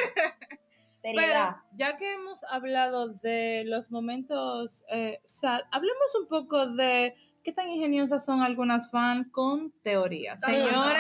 Pero 1.03 1.57
ya 1.75 1.97
que 1.97 2.15
hemos 2.15 2.43
hablado 2.51 3.09
de 3.09 3.63
los 3.67 3.93
momentos 3.93 4.85
eh, 4.91 5.21
sad, 5.25 5.61
hablemos 5.71 6.15
un 6.21 6.27
poco 6.27 6.67
de 6.67 7.15
qué 7.47 7.53
tan 7.53 7.69
ingeniosas 7.69 8.25
son 8.25 8.43
algunas 8.43 8.91
fans 8.91 9.29
con 9.31 9.71
teorías. 9.85 10.41
Señores, 10.41 10.99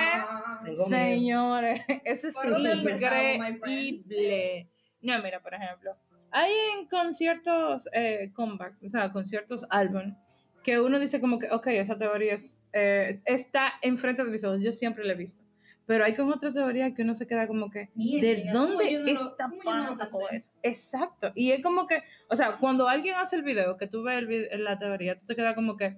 señores, 0.88 1.80
eso 2.04 2.28
es 2.28 2.34
¿Por 2.34 2.50
dónde 2.50 2.70
empezamos, 2.70 3.38
my 3.40 3.56
increíble. 3.56 4.70
No, 5.00 5.20
mira, 5.24 5.42
por 5.42 5.54
ejemplo, 5.54 5.96
hay 6.30 6.52
en 6.78 6.86
conciertos 6.86 7.88
eh, 7.92 8.30
comebacks, 8.32 8.84
o 8.84 8.88
sea, 8.88 9.10
conciertos 9.10 9.66
álbum, 9.70 10.14
que 10.62 10.78
uno 10.78 11.00
dice 11.00 11.20
como 11.20 11.40
que, 11.40 11.50
ok, 11.50 11.66
esa 11.66 11.98
teoría 11.98 12.34
es, 12.34 12.56
eh, 12.72 13.20
está 13.24 13.72
enfrente 13.82 14.24
de 14.24 14.30
mis 14.30 14.44
ojos, 14.44 14.62
yo 14.62 14.70
siempre 14.70 15.04
la 15.04 15.14
he 15.14 15.16
visto. 15.16 15.42
Pero 15.84 16.04
hay 16.04 16.14
con 16.14 16.32
otra 16.32 16.52
teoría 16.52 16.94
que 16.94 17.02
uno 17.02 17.16
se 17.16 17.26
queda 17.26 17.48
como 17.48 17.70
que, 17.70 17.90
Mierda, 17.96 18.28
¿De 18.28 18.52
¿cómo 18.52 18.66
dónde 18.68 19.00
no 19.00 19.06
esta 19.08 19.48
no 19.48 19.94
sacó 19.94 20.28
eso? 20.30 20.50
Exacto. 20.62 21.32
Y 21.34 21.50
es 21.50 21.60
como 21.60 21.88
que, 21.88 22.04
o 22.28 22.36
sea, 22.36 22.58
cuando 22.58 22.88
alguien 22.88 23.16
hace 23.16 23.34
el 23.34 23.42
video, 23.42 23.76
que 23.76 23.88
tú 23.88 24.04
ves 24.04 24.24
el 24.50 24.62
la 24.62 24.78
teoría, 24.78 25.18
tú 25.18 25.26
te 25.26 25.34
quedas 25.34 25.54
como 25.54 25.76
que, 25.76 25.96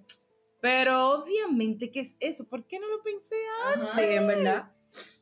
pero 0.60 1.10
obviamente, 1.12 1.90
¿qué 1.90 2.00
es 2.00 2.16
eso? 2.20 2.44
¿Por 2.44 2.66
qué 2.66 2.78
no 2.78 2.88
lo 2.88 3.02
pensé 3.02 3.36
antes? 3.74 3.90
Sí, 3.90 4.02
en 4.02 4.26
verdad. 4.26 4.72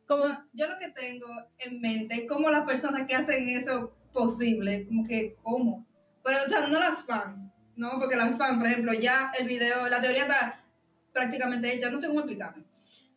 Como, 0.06 0.24
No, 0.24 0.48
yo 0.52 0.68
lo 0.68 0.78
que 0.78 0.88
tengo 0.88 1.26
en 1.58 1.80
mente 1.80 2.14
es 2.14 2.28
cómo 2.28 2.48
las 2.50 2.64
personas 2.66 3.06
que 3.06 3.14
hacen 3.14 3.48
eso 3.48 3.96
posible, 4.12 4.86
como 4.86 5.04
que, 5.04 5.36
¿cómo? 5.42 5.86
Pero, 6.24 6.38
o 6.46 6.48
sea, 6.48 6.66
no 6.68 6.78
las 6.78 7.04
fans, 7.04 7.50
¿no? 7.76 7.98
Porque 7.98 8.16
las 8.16 8.38
fans, 8.38 8.58
por 8.58 8.66
ejemplo, 8.66 8.92
ya 8.94 9.32
el 9.38 9.46
video, 9.46 9.88
la 9.88 10.00
teoría 10.00 10.22
está 10.22 10.64
prácticamente 11.12 11.72
hecha, 11.72 11.90
no 11.90 12.00
sé 12.00 12.06
cómo 12.08 12.20
explicarme. 12.20 12.64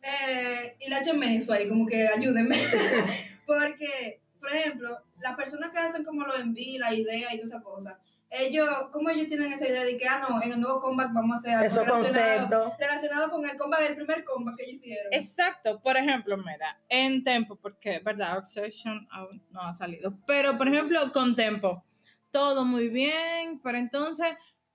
Eh, 0.02 0.76
y 0.80 0.88
la 0.88 1.00
HM 1.00 1.22
eso 1.22 1.52
ahí, 1.52 1.68
como 1.68 1.86
que 1.86 2.08
ayúdenme. 2.08 2.56
Porque, 3.46 4.20
por 4.38 4.54
ejemplo, 4.54 4.98
las 5.20 5.36
personas 5.36 5.70
que 5.70 5.78
hacen 5.78 6.04
como 6.04 6.24
lo 6.24 6.36
enví, 6.36 6.78
la 6.78 6.92
idea 6.92 7.32
y 7.32 7.36
todas 7.36 7.50
esas 7.50 7.62
cosas, 7.62 7.94
ellos, 8.30 8.68
¿cómo 8.92 9.10
ellos 9.10 9.28
tienen 9.28 9.52
esa 9.52 9.68
idea 9.68 9.84
de 9.84 9.96
que, 9.96 10.06
ah, 10.06 10.24
no, 10.28 10.40
en 10.42 10.52
el 10.52 10.60
nuevo 10.60 10.80
comeback 10.80 11.12
vamos 11.12 11.36
a 11.36 11.38
hacer 11.38 11.54
algo 11.54 11.96
relacionado, 11.96 12.72
relacionado 12.78 13.30
con 13.30 13.44
el 13.44 13.56
comeback, 13.56 13.90
el 13.90 13.96
primer 13.96 14.24
comeback 14.24 14.56
que 14.56 14.64
ellos 14.64 14.78
hicieron? 14.78 15.12
exacto. 15.12 15.80
Por 15.80 15.96
ejemplo, 15.96 16.36
mira, 16.36 16.80
en 16.88 17.24
Tempo, 17.24 17.56
porque, 17.56 17.98
verdad, 17.98 18.38
Obsession 18.38 19.06
aún 19.10 19.42
no 19.50 19.62
ha 19.62 19.72
salido. 19.72 20.16
Pero, 20.26 20.56
por 20.56 20.68
ejemplo, 20.68 21.10
con 21.12 21.34
Tempo, 21.34 21.84
todo 22.30 22.64
muy 22.64 22.88
bien, 22.88 23.60
pero 23.62 23.78
entonces 23.78 24.28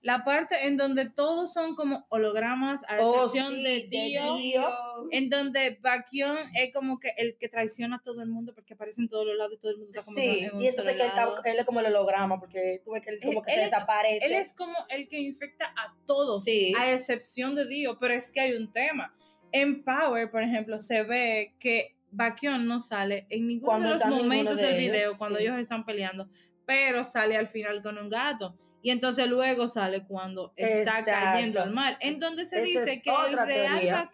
la 0.06 0.22
parte 0.24 0.66
en 0.68 0.76
donde 0.76 1.10
todos 1.10 1.52
son 1.52 1.74
como 1.74 2.06
hologramas, 2.10 2.84
a 2.88 2.98
Oh, 3.00 3.24
excepción 3.24 3.52
sí, 3.52 3.62
de 3.64 3.70
de 3.70 3.86
Dio, 3.88 4.36
Dio. 4.36 4.62
en 5.10 5.28
donde 5.28 5.78
Baekhyun 5.80 6.36
es 6.54 6.72
como 6.72 7.00
que 7.00 7.10
el 7.16 7.36
que 7.38 7.48
traiciona 7.48 7.96
a 7.96 8.02
todo 8.04 8.22
el 8.22 8.28
mundo 8.28 8.52
porque 8.54 8.74
aparece 8.74 9.00
en 9.02 9.08
todos 9.08 9.26
los 9.26 9.36
lados 9.36 9.54
y 9.54 9.58
todo 9.58 9.72
el 9.72 9.78
mundo 9.78 9.90
está 9.90 10.04
como 10.04 10.16
Sí, 10.16 10.44
en 10.44 10.54
un 10.54 10.62
y 10.62 10.68
entonces 10.68 10.94
que 10.94 11.00
él, 11.02 11.06
está- 11.08 11.26
lado. 11.26 11.34
él 11.44 11.56
es 11.58 11.64
como 11.64 11.80
el 11.80 11.86
holograma, 11.86 12.38
porque 12.38 12.80
tú 12.84 12.92
ves 12.92 13.02
que 13.04 13.10
él 13.10 13.18
como 13.20 13.42
que 13.42 13.50
Él 13.50 13.58
se 13.58 13.64
es- 13.64 13.70
desaparece. 13.72 14.26
Él 14.26 14.32
es 14.34 14.52
como 14.52 14.76
el 14.90 15.08
que 15.08 15.18
infecta 15.18 15.66
a 15.76 15.94
todos, 16.06 16.44
Sí. 16.44 16.72
a 16.78 16.92
excepción 16.92 17.56
de 17.56 17.66
Dio, 17.66 17.98
pero 17.98 18.14
es 18.14 18.30
que 18.30 18.40
hay 18.40 18.52
un 18.52 18.72
tema. 18.72 19.12
En 19.50 19.82
Power, 19.82 20.30
por 20.30 20.42
ejemplo, 20.42 20.78
se 20.78 21.02
ve 21.02 21.54
que 21.58 21.96
Baekhyun 22.12 22.64
no 22.68 22.78
sale 22.80 23.26
en 23.28 23.48
ninguno 23.48 23.66
Cuando 23.72 23.88
de 23.88 23.94
los 23.98 24.22
momentos 24.22 24.56
de 24.56 24.62
del 24.62 24.74
ellos, 24.76 24.92
video 24.92 25.18
cuando 25.18 25.38
ellos 25.40 25.58
están 25.58 25.84
peleando, 25.84 26.28
pero 26.64 27.02
sale 27.04 27.36
al 27.36 27.48
final 27.48 27.82
con 27.82 27.98
un 27.98 28.08
gato. 28.08 28.56
Y 28.86 28.90
entonces 28.92 29.26
luego 29.26 29.66
sale 29.66 30.04
cuando 30.06 30.52
está 30.54 31.00
Exacto. 31.00 31.10
cayendo 31.24 31.60
al 31.60 31.72
mar, 31.72 31.98
en 32.00 32.20
donde 32.20 32.46
se 32.46 32.58
Esa 32.62 32.64
dice 32.82 33.02
que 33.02 33.10
el 33.10 33.36
real 33.36 33.80
teoría. 33.80 34.10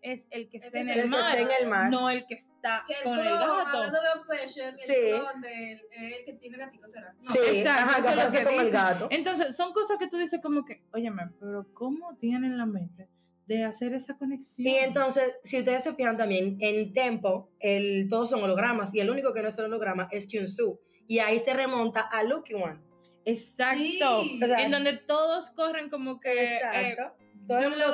Es 0.00 0.28
el 0.30 0.48
que 0.48 0.58
está 0.58 0.78
en 0.78 0.88
el 0.90 0.94
que 0.94 1.04
mar, 1.06 1.36
está 1.36 1.40
en 1.56 1.62
el 1.64 1.68
mar. 1.68 1.90
no 1.90 2.08
el 2.08 2.24
que 2.28 2.34
está 2.34 2.84
Que 2.86 2.94
el 2.94 3.02
con 3.02 3.18
el 3.18 3.24
clon, 3.24 3.40
gato. 3.40 3.76
hablando 3.78 3.98
de 4.00 4.08
Obsession, 4.20 4.76
Sí. 4.76 4.92
el 4.94 5.08
clon 5.16 5.40
del 5.40 5.80
el 5.90 6.24
que 6.24 6.32
tiene 6.34 6.58
gatito 6.58 6.88
será. 6.88 7.12
No. 7.20 7.30
Sí, 7.32 7.38
Exacto, 7.42 7.82
ajá, 7.82 7.94
que 7.94 8.00
eso 8.02 8.08
es 8.10 8.14
lo 8.14 8.22
aparece 8.22 8.38
que 8.38 8.44
con 8.44 8.54
el 8.54 8.64
dicen. 8.66 8.80
gato. 8.80 9.08
Entonces, 9.10 9.56
son 9.56 9.72
cosas 9.72 9.96
que 9.98 10.06
tú 10.06 10.16
dices 10.16 10.40
como 10.40 10.64
que, 10.64 10.84
óyeme, 10.92 11.22
pero 11.40 11.66
¿cómo 11.74 12.16
tienen 12.20 12.56
la 12.56 12.66
mente 12.66 13.08
de 13.46 13.64
hacer 13.64 13.92
esa 13.94 14.16
conexión? 14.16 14.68
Y 14.68 14.76
entonces, 14.76 15.32
si 15.42 15.58
ustedes 15.58 15.82
se 15.82 15.92
fijan 15.96 16.16
también, 16.16 16.56
en 16.60 16.92
Tempo, 16.92 17.50
el, 17.58 18.06
todos 18.08 18.30
son 18.30 18.40
hologramas, 18.44 18.94
y 18.94 19.00
el 19.00 19.10
único 19.10 19.34
que 19.34 19.42
no 19.42 19.48
es 19.48 19.58
el 19.58 19.64
holograma 19.64 20.06
es 20.12 20.28
Kyunsu. 20.28 20.78
Y 21.08 21.18
ahí 21.18 21.40
se 21.40 21.52
remonta 21.52 22.02
a 22.02 22.22
Lucky 22.22 22.54
One. 22.54 22.86
Exacto. 23.32 24.22
Sí. 24.22 24.40
O 24.42 24.46
sea, 24.46 24.64
en 24.64 24.70
donde 24.70 24.94
todos 24.94 25.50
corren 25.50 25.88
como 25.90 26.20
que... 26.20 26.56
eh, 26.56 26.60
Exacto. 26.90 27.14
Todo 27.46 27.58
el 27.60 27.70
mundo 27.70 27.86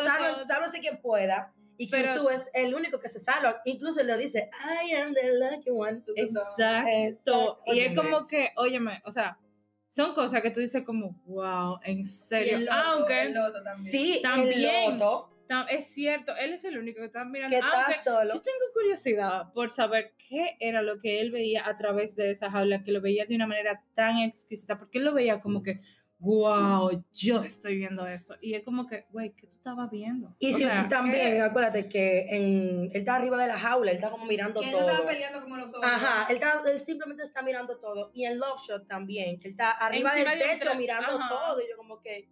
sálvese 0.46 0.80
quien 0.80 1.00
pueda. 1.00 1.52
Y 1.76 1.88
Pero- 1.88 2.30
es 2.30 2.50
el 2.54 2.74
único 2.74 3.00
que 3.00 3.08
se 3.08 3.18
salva. 3.20 3.60
Incluso 3.64 4.02
le 4.02 4.16
dice, 4.16 4.48
I 4.88 4.94
am 4.94 5.12
the 5.12 5.32
lucky 5.38 5.70
one. 5.70 6.00
Tú. 6.06 6.12
exacto. 6.16 6.62
Exacto. 6.62 7.58
Y 7.66 7.80
es 7.80 7.96
como 7.96 8.26
que, 8.28 8.50
óyeme, 8.56 9.02
o 9.04 9.10
sea, 9.12 9.38
son 9.90 10.14
cosas 10.14 10.40
que 10.42 10.50
tú 10.50 10.60
dices 10.60 10.82
como, 10.84 11.20
wow, 11.26 11.78
en 11.84 12.00
Y 12.00 12.04
serio. 12.04 12.56
el 12.56 12.64
loto, 12.64 12.76
Aunque 12.76 13.22
el 13.22 13.34
loto 13.34 13.62
también. 13.62 13.92
Sí, 13.92 14.20
También. 14.22 14.70
el 14.70 14.92
loto, 14.98 15.30
es 15.70 15.86
cierto, 15.94 16.34
él 16.36 16.52
es 16.52 16.64
el 16.64 16.78
único 16.78 17.00
que 17.00 17.06
está 17.06 17.24
mirando. 17.24 17.56
que 17.56 17.62
aunque 17.62 17.92
está 17.92 18.04
solo. 18.04 18.34
Yo 18.34 18.40
tengo 18.42 18.58
curiosidad 18.72 19.52
por 19.52 19.70
saber 19.70 20.14
qué 20.28 20.56
era 20.60 20.82
lo 20.82 21.00
que 21.00 21.20
él 21.20 21.30
veía 21.30 21.66
a 21.68 21.76
través 21.76 22.16
de 22.16 22.30
esa 22.30 22.50
jaula, 22.50 22.82
que 22.82 22.92
lo 22.92 23.00
veía 23.00 23.24
de 23.26 23.34
una 23.36 23.46
manera 23.46 23.82
tan 23.94 24.18
exquisita, 24.18 24.78
porque 24.78 24.98
él 24.98 25.04
lo 25.04 25.12
veía 25.14 25.40
como 25.40 25.62
que, 25.62 25.80
wow, 26.18 27.04
yo 27.12 27.42
estoy 27.42 27.76
viendo 27.76 28.06
eso. 28.06 28.34
Y 28.40 28.54
es 28.54 28.62
como 28.62 28.86
que, 28.86 29.04
güey, 29.10 29.34
¿qué 29.34 29.46
tú 29.46 29.56
estabas 29.56 29.90
viendo? 29.90 30.34
Y 30.38 30.54
O 30.54 30.56
si, 30.56 30.62
sea, 30.64 30.88
también, 30.88 31.32
¿qué? 31.34 31.40
acuérdate 31.42 31.88
que 31.88 32.26
en, 32.30 32.84
él 32.84 32.90
está 32.94 33.16
arriba 33.16 33.36
de 33.36 33.48
la 33.48 33.58
jaula, 33.58 33.90
él 33.90 33.96
está 33.98 34.10
como 34.10 34.24
mirando 34.24 34.60
Que 34.60 34.70
no 34.70 34.78
todo. 34.78 34.88
estaba 34.90 35.06
peleando 35.08 35.40
como 35.42 35.56
los 35.56 35.68
otros. 35.68 35.84
Ajá, 35.84 36.26
él, 36.30 36.36
está- 36.36 36.62
él 36.66 36.78
simplemente 36.80 37.22
está 37.24 37.42
mirando 37.42 37.78
todo. 37.78 38.10
Y 38.14 38.24
en 38.24 38.38
Love 38.38 38.58
Shot 38.66 38.86
también, 38.88 39.38
que 39.38 39.48
él 39.48 39.52
está 39.52 39.72
arriba 39.72 40.12
Encima 40.16 40.30
del 40.34 40.58
techo 40.60 40.74
mirando 40.76 41.12
Ajá. 41.18 41.28
todo. 41.28 41.60
Y 41.60 41.68
yo 41.68 41.76
como 41.76 42.00
que, 42.00 42.28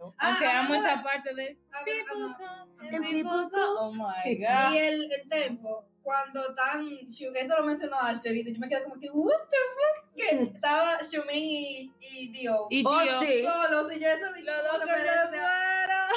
¿y 0.00 0.08
esto? 0.08 0.14
Ah, 0.18 0.28
Aunque 0.28 0.46
amo 0.46 0.74
esa 0.74 1.02
parte 1.02 1.34
de 1.34 1.58
hablando- 1.72 1.84
people 1.84 2.34
ah, 2.40 2.64
come 2.76 2.88
And 2.88 2.94
and 2.96 3.04
people 3.04 3.30
people 3.30 3.48
go. 3.50 3.78
Oh 3.80 3.92
my 3.92 4.04
Y 4.24 4.36
God. 4.38 4.74
el, 4.76 5.12
el 5.12 5.28
tempo, 5.28 5.84
cuando 6.02 6.48
están, 6.48 6.86
Shu- 7.06 7.34
eso 7.36 7.56
lo 7.58 7.64
mencionó 7.64 7.96
Ashley 8.00 8.28
ahorita, 8.30 8.50
yo 8.50 8.58
me 8.60 8.68
quedé 8.68 8.82
como 8.82 8.98
que, 8.98 9.10
what 9.10 9.36
the 9.50 9.56
fuck, 9.76 10.14
que 10.16 10.42
estaba 10.44 10.98
Shumin 11.02 11.34
y, 11.34 11.92
y 12.00 12.28
Dio 12.32 12.66
Y 12.70 12.82
Oh, 12.86 13.00
Dios, 13.02 13.24
sí. 13.24 13.42
solos, 13.44 13.92
y 13.94 13.98
yo 14.00 14.08
eso 14.08 14.26
los 14.30 14.44
dos 14.44 14.80
se 14.80 14.86
fueron. 14.88 15.34
a 15.34 16.08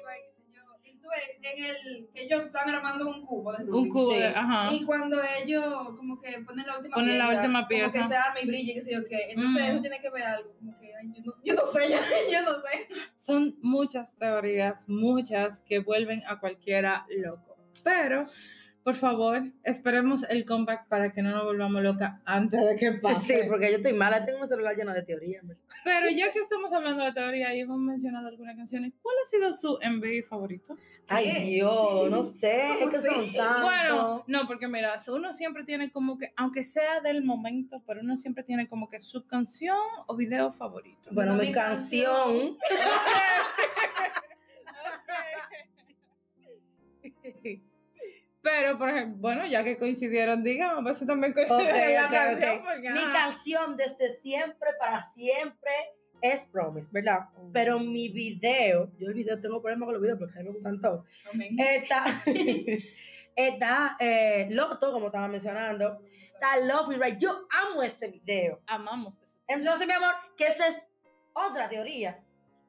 iban, 0.00 0.31
Y 1.14 1.40
ves, 1.42 1.58
en 1.58 1.64
el, 1.64 2.08
ellos 2.14 2.42
están 2.46 2.68
armando 2.68 3.06
un 3.08 3.24
cubo 3.24 3.52
de 3.52 3.64
Un 3.64 3.70
Rubik. 3.70 3.92
cubo, 3.92 4.12
Sí. 4.12 4.18
de, 4.18 4.26
ajá. 4.26 4.72
Y 4.72 4.84
cuando 4.84 5.16
ellos 5.42 5.64
como 5.96 6.20
que 6.20 6.40
ponen 6.46 6.66
la 6.66 6.76
última 6.78 6.94
Ponen 6.94 7.18
la 7.18 7.24
pieza, 7.28 7.40
última 7.42 7.58
como 7.60 7.68
pieza. 7.68 7.90
que 7.92 8.08
se 8.08 8.16
arma 8.16 8.40
y 8.42 8.46
brilla, 8.46 8.74
qué 8.74 8.82
sé 8.82 8.92
yo 8.94 9.00
qué. 9.08 9.30
Entonces 9.30 9.62
Ujú. 9.62 9.70
eso 9.72 9.80
tiene 9.82 9.98
que 10.00 10.10
ver 10.10 10.22
algo, 10.24 10.54
como 10.58 10.78
que, 10.78 10.86
ay, 10.94 11.12
yo 11.14 11.22
no, 11.24 11.32
yo 11.44 11.54
no 11.54 11.66
sé, 11.66 11.80
yo, 11.90 11.98
yo 12.32 12.42
no 12.42 12.52
sé. 12.62 12.88
Son 13.16 13.56
muchas 13.62 14.14
teorías, 14.16 14.84
muchas 14.88 15.60
que 15.60 15.78
vuelven 15.80 16.22
a 16.26 16.40
cualquiera 16.40 17.06
loco. 17.10 17.56
Pero, 17.84 18.26
por 18.84 18.94
favor, 18.94 19.42
esperemos 19.62 20.24
el 20.28 20.44
comeback 20.44 20.88
para 20.88 21.12
que 21.12 21.22
no 21.22 21.30
nos 21.30 21.44
volvamos 21.44 21.82
locas 21.82 22.20
antes 22.24 22.60
de 22.64 22.76
que 22.76 22.92
Sí, 22.92 22.98
pase. 23.00 23.44
porque 23.48 23.70
yo 23.70 23.76
estoy 23.76 23.92
mala, 23.92 24.24
tengo 24.24 24.40
un 24.40 24.48
celular 24.48 24.74
lleno 24.76 24.92
de 24.92 25.02
teorías. 25.02 25.44
Pero 25.84 26.10
ya 26.10 26.32
que 26.32 26.38
estamos 26.40 26.72
hablando 26.72 27.04
de 27.04 27.12
teoría 27.12 27.54
y 27.54 27.60
hemos 27.60 27.78
mencionado 27.78 28.28
algunas 28.28 28.56
canciones, 28.56 28.92
¿cuál 29.02 29.14
ha 29.22 29.28
sido 29.28 29.52
su 29.52 29.78
MV 29.82 30.24
favorito? 30.28 30.76
Ay, 31.08 31.32
¿Qué? 31.32 31.40
Dios, 31.40 32.10
no 32.10 32.22
sé, 32.22 32.56
es 32.72 32.78
¿Cómo 32.80 32.90
que 32.90 33.00
son 33.00 33.32
tantos. 33.32 33.62
Bueno, 33.62 34.24
no, 34.26 34.46
porque 34.46 34.68
mira, 34.68 34.96
uno 35.08 35.32
siempre 35.32 35.64
tiene 35.64 35.90
como 35.90 36.18
que, 36.18 36.32
aunque 36.36 36.64
sea 36.64 37.00
del 37.00 37.22
momento, 37.24 37.82
pero 37.86 38.00
uno 38.00 38.16
siempre 38.16 38.44
tiene 38.44 38.68
como 38.68 38.88
que 38.88 39.00
su 39.00 39.26
canción 39.26 39.76
o 40.06 40.16
video 40.16 40.52
favorito. 40.52 41.10
Bueno, 41.12 41.32
No, 41.34 41.40
mi 41.40 41.48
mi 41.48 41.52
canción. 41.52 42.56
Pero, 48.42 48.76
por 48.76 48.88
ejemplo, 48.90 49.18
bueno, 49.20 49.46
ya 49.46 49.62
que 49.62 49.78
coincidieron, 49.78 50.42
digamos, 50.42 50.96
eso 50.96 51.06
también 51.06 51.32
coincide 51.32 51.56
Ok, 51.70 51.76
en 51.76 51.94
la 51.94 52.06
ok, 52.06 52.10
canción. 52.12 52.58
ok. 52.58 52.64
porque, 52.64 52.90
Mi 52.90 53.12
canción 53.12 53.76
desde 53.76 54.20
siempre, 54.20 54.68
para 54.78 55.02
siempre, 55.12 55.70
es 56.20 56.46
Promise, 56.46 56.88
¿verdad? 56.92 57.28
Pero 57.52 57.78
mi 57.78 58.08
video, 58.08 58.90
yo 58.98 59.08
el 59.08 59.14
video 59.14 59.40
tengo 59.40 59.60
problemas 59.60 59.86
con 59.86 59.94
los 59.94 60.02
videos 60.02 60.18
porque 60.18 60.38
a 60.38 60.42
mí 60.42 60.48
me 60.48 60.54
gustan 60.54 60.80
todos. 60.80 61.06
Amén. 61.32 61.56
Está, 61.58 62.04
está 63.36 63.96
eh, 63.98 64.48
Loto, 64.50 64.92
como 64.92 65.06
estaba 65.06 65.28
mencionando. 65.28 66.00
Está 66.34 66.58
Love 66.60 66.88
Me 66.88 66.98
Right. 66.98 67.18
Yo 67.18 67.46
amo 67.70 67.82
ese 67.82 68.08
video. 68.08 68.60
Amamos 68.66 69.20
eso. 69.22 69.38
Entonces, 69.46 69.86
mi 69.86 69.92
amor, 69.92 70.14
que 70.36 70.46
esa 70.46 70.68
es 70.68 70.76
otra 71.32 71.68
teoría. 71.68 72.22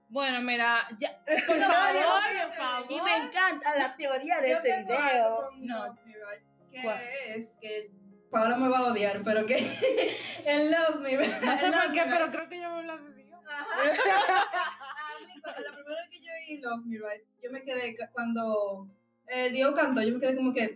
Bueno, 0.10 0.42
mira, 0.42 0.88
ya, 1.00 1.20
por 1.48 1.58
No, 1.58 1.68
favor, 1.68 1.94
no, 1.94 2.48
por 2.48 2.54
favor. 2.58 2.92
Y 2.92 3.02
me 3.02 3.16
encanta 3.18 3.76
la 3.78 3.96
teoría 3.96 4.42
de 4.42 4.50
Yo 4.52 4.58
ese 4.58 4.64
tengo 4.68 4.94
algo 4.94 5.10
video. 5.10 5.36
con 5.38 5.66
No. 5.68 5.86
Love 5.88 6.00
Me 6.06 6.14
Right, 6.14 6.72
que 6.72 6.82
¿Cuál? 6.84 7.02
es 7.30 7.46
que 7.62 7.92
Paola 8.30 8.56
me 8.58 8.68
va 8.70 8.78
a 8.80 8.84
odiar, 8.92 9.22
pero 9.24 9.46
que 9.46 9.56
el 10.46 10.72
Love 10.72 10.96
Me 11.02 11.18
Right. 11.18 11.42
No 11.42 11.58
sé 11.58 11.72
por 11.72 11.92
qué, 11.92 12.06
Me 12.06 12.12
pero 12.12 12.32
creo 12.32 12.50
que 12.50 12.60
yo 12.62 12.70
voy 12.70 12.76
a 12.76 12.80
hablar 12.80 13.04
de 13.04 13.24
Dios. 13.24 13.40
Ajá. 13.48 14.42
A 14.44 15.26
mí, 15.26 15.42
cuando 15.42 15.62
la 15.62 15.72
primera 15.76 16.02
vez 16.02 16.10
que 16.12 16.20
yo 16.22 16.32
oí 16.32 16.58
Love 16.60 16.86
Me 16.86 16.98
Right, 16.98 17.24
yo 17.42 17.52
me 17.52 17.64
quedé, 17.64 17.96
cuando 18.12 18.88
eh, 19.28 19.50
Dio 19.50 19.74
cantó, 19.74 20.02
yo 20.04 20.14
me 20.14 20.20
quedé 20.20 20.36
como 20.36 20.54
que, 20.54 20.74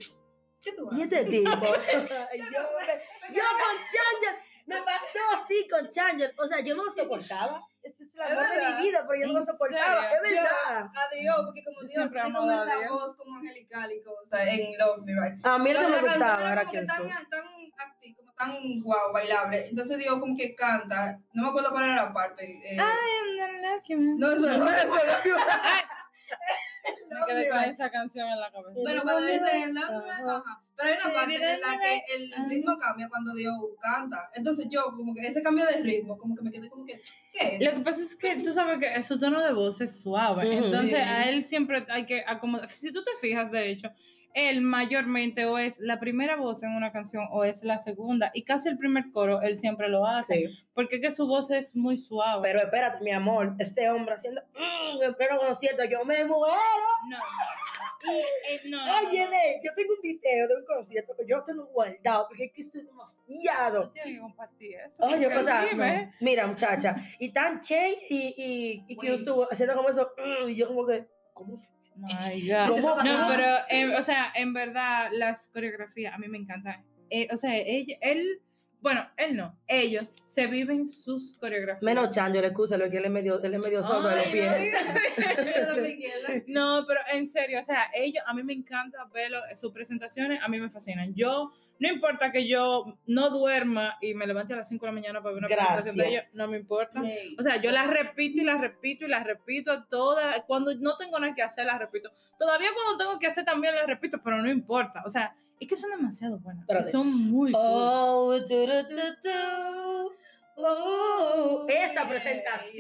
¿qué 0.64 0.72
tú 0.74 0.90
Y 0.94 1.04
haces? 1.04 1.12
este 1.14 1.26
tipo. 1.26 1.52
yo, 1.52 1.62
me- 2.02 3.34
yo 3.34 3.44
con 3.44 3.78
Changer. 3.94 4.40
Me 4.66 4.82
pasó 4.82 5.20
así 5.44 5.66
con 5.70 5.90
Changer. 5.90 6.34
O 6.38 6.46
sea, 6.48 6.60
yo 6.60 6.76
no 6.76 6.84
lo 6.84 6.92
soportaba. 6.92 7.64
El 8.26 8.32
amor 8.38 8.50
de 8.50 8.60
mi 8.60 8.82
vida, 8.84 9.06
pero 9.08 9.20
yo 9.22 9.28
no 9.28 9.34
lo 9.34 9.40
¿En 9.40 9.46
soportaba. 9.46 10.12
Es 10.12 10.22
verdad. 10.22 10.92
A 10.96 11.16
Dio, 11.16 11.34
porque 11.46 11.64
como 11.64 11.82
Yo 11.82 11.88
siempre 11.88 12.22
tiene 12.22 12.38
amaba 12.38 12.64
como 12.64 12.72
esa 12.72 12.90
voz 12.90 13.16
como 13.16 13.36
angelical 13.38 13.92
y 13.92 14.02
cosas 14.02 14.42
en 14.48 14.78
Love 14.78 15.04
Me 15.04 15.14
Right. 15.14 15.46
A 15.46 15.58
mí 15.60 15.70
Entonces, 15.70 16.02
me 16.02 16.08
gustaba 16.08 16.52
era 16.52 16.66
que 16.66 16.82
tan, 16.82 17.08
tan 17.08 17.46
acti- 17.78 18.16
como 18.16 18.34
tan 18.34 18.82
guau, 18.82 19.12
bailable. 19.14 19.68
Entonces 19.68 19.98
Dio 20.00 20.20
como 20.20 20.36
que 20.36 20.56
canta, 20.56 21.20
no 21.34 21.44
me 21.44 21.50
acuerdo 21.50 21.70
cuál 21.72 21.86
era 21.86 21.96
la 21.96 22.14
parte. 22.14 22.44
eh, 22.64 22.78
no, 24.18 24.32
eso 24.32 24.58
no, 24.58 24.66
Me 27.10 27.34
quedé 27.34 27.50
con 27.50 27.60
esa 27.60 27.90
canción 27.90 28.28
en 28.30 28.40
la 28.40 28.52
cabeza. 28.52 28.80
Bueno, 28.82 29.02
cuando 29.04 29.26
dice. 29.26 29.40
Pero 30.78 30.92
hay 30.92 30.98
una 31.04 31.14
parte 31.14 31.36
en 31.36 31.42
la 31.60 31.80
que 31.80 32.16
el 32.16 32.50
ritmo 32.50 32.78
cambia 32.78 33.10
cuando 33.10 33.34
Dio 33.34 33.52
canta. 33.82 34.30
Entonces 34.36 34.68
yo, 34.70 34.84
como 34.96 35.14
que 35.14 35.26
ese 35.26 35.42
cambio 35.42 35.66
de 35.66 35.78
ritmo, 35.78 36.18
como 36.18 36.36
que 36.36 36.44
me 36.44 36.52
quedé 36.52 36.70
como 36.70 36.86
que, 36.86 37.02
¿qué? 37.34 37.58
Lo 37.60 37.74
que 37.74 37.80
pasa 37.80 38.02
es 38.02 38.16
que 38.16 38.36
tú 38.44 38.54
sabes 38.54 38.78
que 38.78 39.02
su 39.02 39.18
tono 39.18 39.42
de 39.44 39.54
voz 39.54 39.82
es 39.82 40.00
suave. 40.00 40.58
Entonces 40.58 41.00
a 41.00 41.30
él 41.30 41.44
siempre 41.44 41.86
hay 41.90 42.06
que 42.06 42.24
acomodar. 42.28 42.70
Si 42.72 42.92
tú 42.92 43.04
te 43.04 43.12
fijas, 43.20 43.52
de 43.52 43.72
hecho, 43.72 43.90
él 44.38 44.62
mayormente 44.62 45.46
o 45.46 45.58
es 45.58 45.80
la 45.80 46.00
primera 46.00 46.36
voz 46.36 46.62
en 46.62 46.70
una 46.70 46.92
canción 46.92 47.28
o 47.32 47.44
es 47.44 47.64
la 47.64 47.80
segunda. 47.80 48.30
Y 48.36 48.44
casi 48.44 48.70
el 48.70 48.78
primer 48.78 49.12
coro 49.12 49.42
él 49.42 49.58
siempre 49.58 49.90
lo 49.90 50.06
hace. 50.06 50.48
Sí. 50.48 50.66
Porque 50.76 50.98
es 50.98 51.02
que 51.02 51.12
su 51.12 51.26
voz 51.26 51.50
es 51.50 51.76
muy 51.76 51.98
suave. 51.98 52.42
Pero 52.44 52.60
espérate, 52.60 53.04
mi 53.04 53.12
amor, 53.12 53.56
ese 53.58 53.90
hombre 53.90 54.14
haciendo 54.14 54.42
mm, 54.54 55.02
en 55.02 55.16
pleno 55.16 55.40
concierto, 55.40 55.84
yo 55.86 56.06
me 56.06 56.24
muero. 56.24 56.56
no. 57.10 57.18
Eh, 58.08 58.62
no, 58.70 58.78
no, 58.78 59.02
no. 59.02 59.08
Oye, 59.08 59.28
de, 59.28 59.60
yo 59.64 59.72
tengo 59.76 59.94
un 59.94 60.02
video 60.02 60.48
de 60.48 60.56
un 60.56 60.66
concierto 60.66 61.16
que 61.18 61.26
yo 61.28 61.44
tengo 61.44 61.66
guardado 61.66 62.28
porque 62.28 62.46
es 62.46 62.52
que 62.54 62.62
estoy 62.62 62.84
demasiado. 62.84 63.82
No 63.86 63.92
tienes 63.92 64.14
que 64.14 64.20
compartir 64.20 64.76
eso. 64.86 65.04
Oye, 65.04 65.30
dime. 65.72 66.06
no. 66.06 66.12
mira, 66.22 66.46
muchacha, 66.46 66.96
y 67.18 67.34
tan 67.34 67.60
Che 67.60 67.98
y, 68.10 68.36
y, 68.38 68.86
y 68.88 68.96
Güey. 68.96 69.18
Kyusu 69.18 69.48
haciendo 69.50 69.76
como 69.76 69.90
eso, 69.90 70.12
mm, 70.16 70.50
y 70.50 70.56
yo 70.56 70.68
como 70.68 70.86
que, 70.86 71.08
¿cómo 71.34 71.58
fue? 71.58 71.77
My 71.98 72.40
God. 72.48 72.68
¿Cómo? 72.68 72.96
No, 73.04 73.28
pero, 73.30 73.58
eh, 73.70 73.96
o 73.98 74.02
sea, 74.04 74.32
en 74.36 74.54
verdad, 74.54 75.10
las 75.12 75.50
coreografías 75.50 76.14
a 76.14 76.18
mí 76.18 76.28
me 76.28 76.38
encantan. 76.38 76.86
Eh, 77.10 77.28
o 77.32 77.38
sea, 77.38 77.56
ella- 77.58 77.98
él 78.02 78.42
bueno, 78.80 79.10
él 79.18 79.36
no, 79.36 79.58
ellos 79.68 80.16
se 80.28 80.46
viven 80.48 80.88
sus 80.88 81.36
coreografías. 81.40 81.82
Menos 81.82 82.10
Chancho, 82.12 82.40
le 82.42 82.48
excusa, 82.48 82.78
lo 82.78 82.90
que 82.90 82.98
él 82.98 83.06
es 83.06 83.12
medio, 83.12 83.42
él 83.42 83.54
es 83.56 83.60
medio 83.60 83.84
sordo 83.84 84.10
de 84.10 84.16
los 84.16 84.26
pies. 84.26 84.54
No, 86.48 86.86
pero 86.88 87.00
en 87.12 87.28
serio, 87.28 87.60
o 87.60 87.64
sea, 87.64 87.90
ellos, 87.94 88.24
a 88.26 88.34
mí 88.34 88.44
me 88.44 88.54
encanta 88.54 89.06
verlo, 89.14 89.40
sus 89.56 89.72
presentaciones 89.72 90.40
a 90.44 90.48
mí 90.48 90.60
me 90.60 90.70
fascinan. 90.70 91.14
Yo, 91.16 91.52
no 91.80 91.90
importa 91.90 92.32
que 92.32 92.48
yo 92.48 92.98
no 93.06 93.30
duerma 93.30 93.98
y 94.02 94.14
me 94.14 94.28
levante 94.28 94.54
a 94.54 94.58
las 94.58 94.70
5 94.70 94.86
de 94.86 94.92
la 94.92 94.94
mañana 94.94 95.22
para 95.22 95.34
ver 95.34 95.40
una 95.40 95.48
Gracias. 95.48 95.74
presentación 95.76 95.98
de 95.98 96.10
ellos, 96.10 96.26
no 96.34 96.48
me 96.48 96.58
importa. 96.58 97.02
O 97.38 97.44
sea, 97.44 97.58
yo 97.58 97.72
las 97.72 97.88
repito 97.88 98.42
y 98.42 98.46
las 98.46 98.60
repito 98.62 99.06
y 99.06 99.10
las 99.10 99.24
repito 99.24 99.72
a 99.72 99.88
todas. 99.88 100.44
Cuando 100.46 100.74
no 100.76 100.96
tengo 100.98 101.20
nada 101.20 101.34
que 101.36 101.44
hacer, 101.44 101.66
las 101.66 101.80
repito. 101.80 102.12
Todavía 102.38 102.70
cuando 102.74 102.98
tengo 103.04 103.20
que 103.20 103.28
hacer 103.28 103.46
también 103.46 103.76
las 103.76 103.88
repito, 103.88 104.22
pero 104.24 104.42
no 104.42 104.50
importa. 104.50 105.04
O 105.06 105.10
sea, 105.10 105.36
es 105.60 105.68
que 105.68 105.76
son 105.76 105.92
demasiado 105.92 106.40
buenas. 106.40 106.62
Espérate. 106.64 106.92
son 106.92 107.08
muy 107.14 107.52
cool. 107.52 107.62
Oh, 107.64 108.36
tu, 108.42 108.48
tu, 108.48 108.88
tu, 108.88 108.96
tu. 109.22 110.18
Oh, 110.60 111.68
esa 111.70 112.08
presentación, 112.08 112.74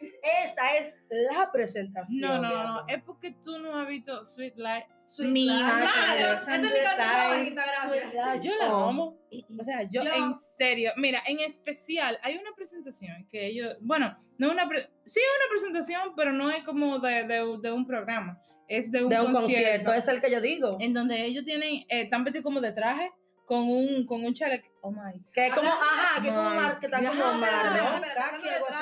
yeah. 0.00 0.44
esa 0.44 0.76
es 0.76 0.96
la 1.10 1.50
presentación. 1.50 2.20
No, 2.20 2.38
no, 2.40 2.62
no. 2.64 2.86
Es 2.88 3.02
porque 3.02 3.32
tú 3.32 3.58
no 3.58 3.76
has 3.80 3.88
visto 3.88 4.24
Sweet 4.24 4.56
Light. 4.56 4.84
Sweet 5.06 5.28
Mi 5.32 5.46
Life. 5.46 5.62
madre, 5.64 6.20
Esa 6.22 6.54
es 6.54 6.62
mi 6.62 6.68
canción 6.68 7.08
favorita, 7.08 7.62
gracias. 7.84 8.14
Life. 8.14 8.40
Yo 8.48 8.52
la 8.60 8.72
Oh. 8.76 8.88
amo. 8.90 9.18
O 9.58 9.64
sea, 9.64 9.82
yo, 9.90 10.02
Yo- 10.02 10.12
en 10.14 10.34
serio, 10.56 10.92
mira, 10.96 11.20
en 11.26 11.40
especial 11.40 12.16
hay 12.22 12.36
una 12.36 12.52
presentación 12.54 13.26
que 13.28 13.44
ellos, 13.46 13.76
bueno, 13.80 14.16
no 14.38 14.46
es 14.46 14.52
una, 14.52 14.68
pre- 14.68 14.88
sí 15.04 15.18
es 15.18 15.26
una 15.44 15.50
presentación, 15.50 16.12
pero 16.14 16.32
no 16.32 16.48
es 16.52 16.62
como 16.62 17.00
de, 17.00 17.24
de- 17.24 17.58
de 17.60 17.72
un 17.72 17.86
programa, 17.88 18.40
es 18.70 18.90
de 18.92 19.02
un, 19.02 19.08
De 19.08 19.20
un 19.20 19.32
concierto, 19.32 19.84
concierto, 19.86 19.92
es 19.94 20.08
el 20.08 20.20
que 20.20 20.30
yo 20.30 20.40
digo. 20.40 20.76
en 20.80 20.94
donde 20.94 21.24
ellos 21.24 21.44
tienen, 21.44 21.74
eh, 21.88 22.02
están 22.02 22.22
vestidos 22.24 22.44
como 22.44 22.60
de 22.60 22.72
traje, 22.72 23.10
con 23.44 23.68
un, 23.68 24.06
con 24.06 24.24
un 24.24 24.32
chaleco, 24.32 24.68
oh 24.80 24.92
my 24.92 25.20
Que 25.34 25.48
es 25.48 25.54
como, 25.54 25.68
ajá, 25.68 26.22
que 26.22 26.28
es 26.28 26.34
como 26.34 26.48
Ay, 26.50 26.56
mar, 26.56 26.78
que 26.78 26.86
está 26.86 26.98
como 27.04 27.32
mar. 27.34 27.76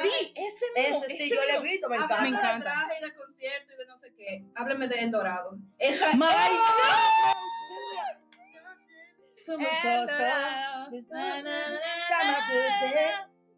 Sí, 0.02 0.32
ese 0.36 0.66
mismo, 0.76 1.04
Ese 1.04 1.16
sí, 1.16 1.30
yo 1.30 1.36
lo 1.42 1.58
he 1.58 1.62
visto, 1.62 1.88
me 1.88 1.96
encanta. 1.96 2.20
Me 2.20 2.28
encanta. 2.28 2.54
de 2.56 2.60
traje 2.62 2.94
y 3.00 3.04
de 3.06 3.14
concierto 3.14 3.72
y 3.74 3.78
de 3.78 3.86
no 3.86 3.98
sé 3.98 4.12
qué, 4.14 4.44
hábleme 4.54 4.88
de 4.88 4.98
El 5.00 5.10
Dorado. 5.10 5.56
Esa 5.78 6.12
My. 6.12 6.26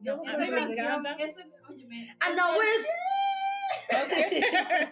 No, 0.00 0.16
Yo 0.16 0.22
esa 0.22 0.32
esa 0.32 0.46
me 0.46 0.56
canción, 0.56 0.78
encanta. 0.78 1.12
ese, 1.18 1.44
óyeme, 1.68 1.96
I 1.96 2.34
know 2.34 2.48
ese- 2.62 2.88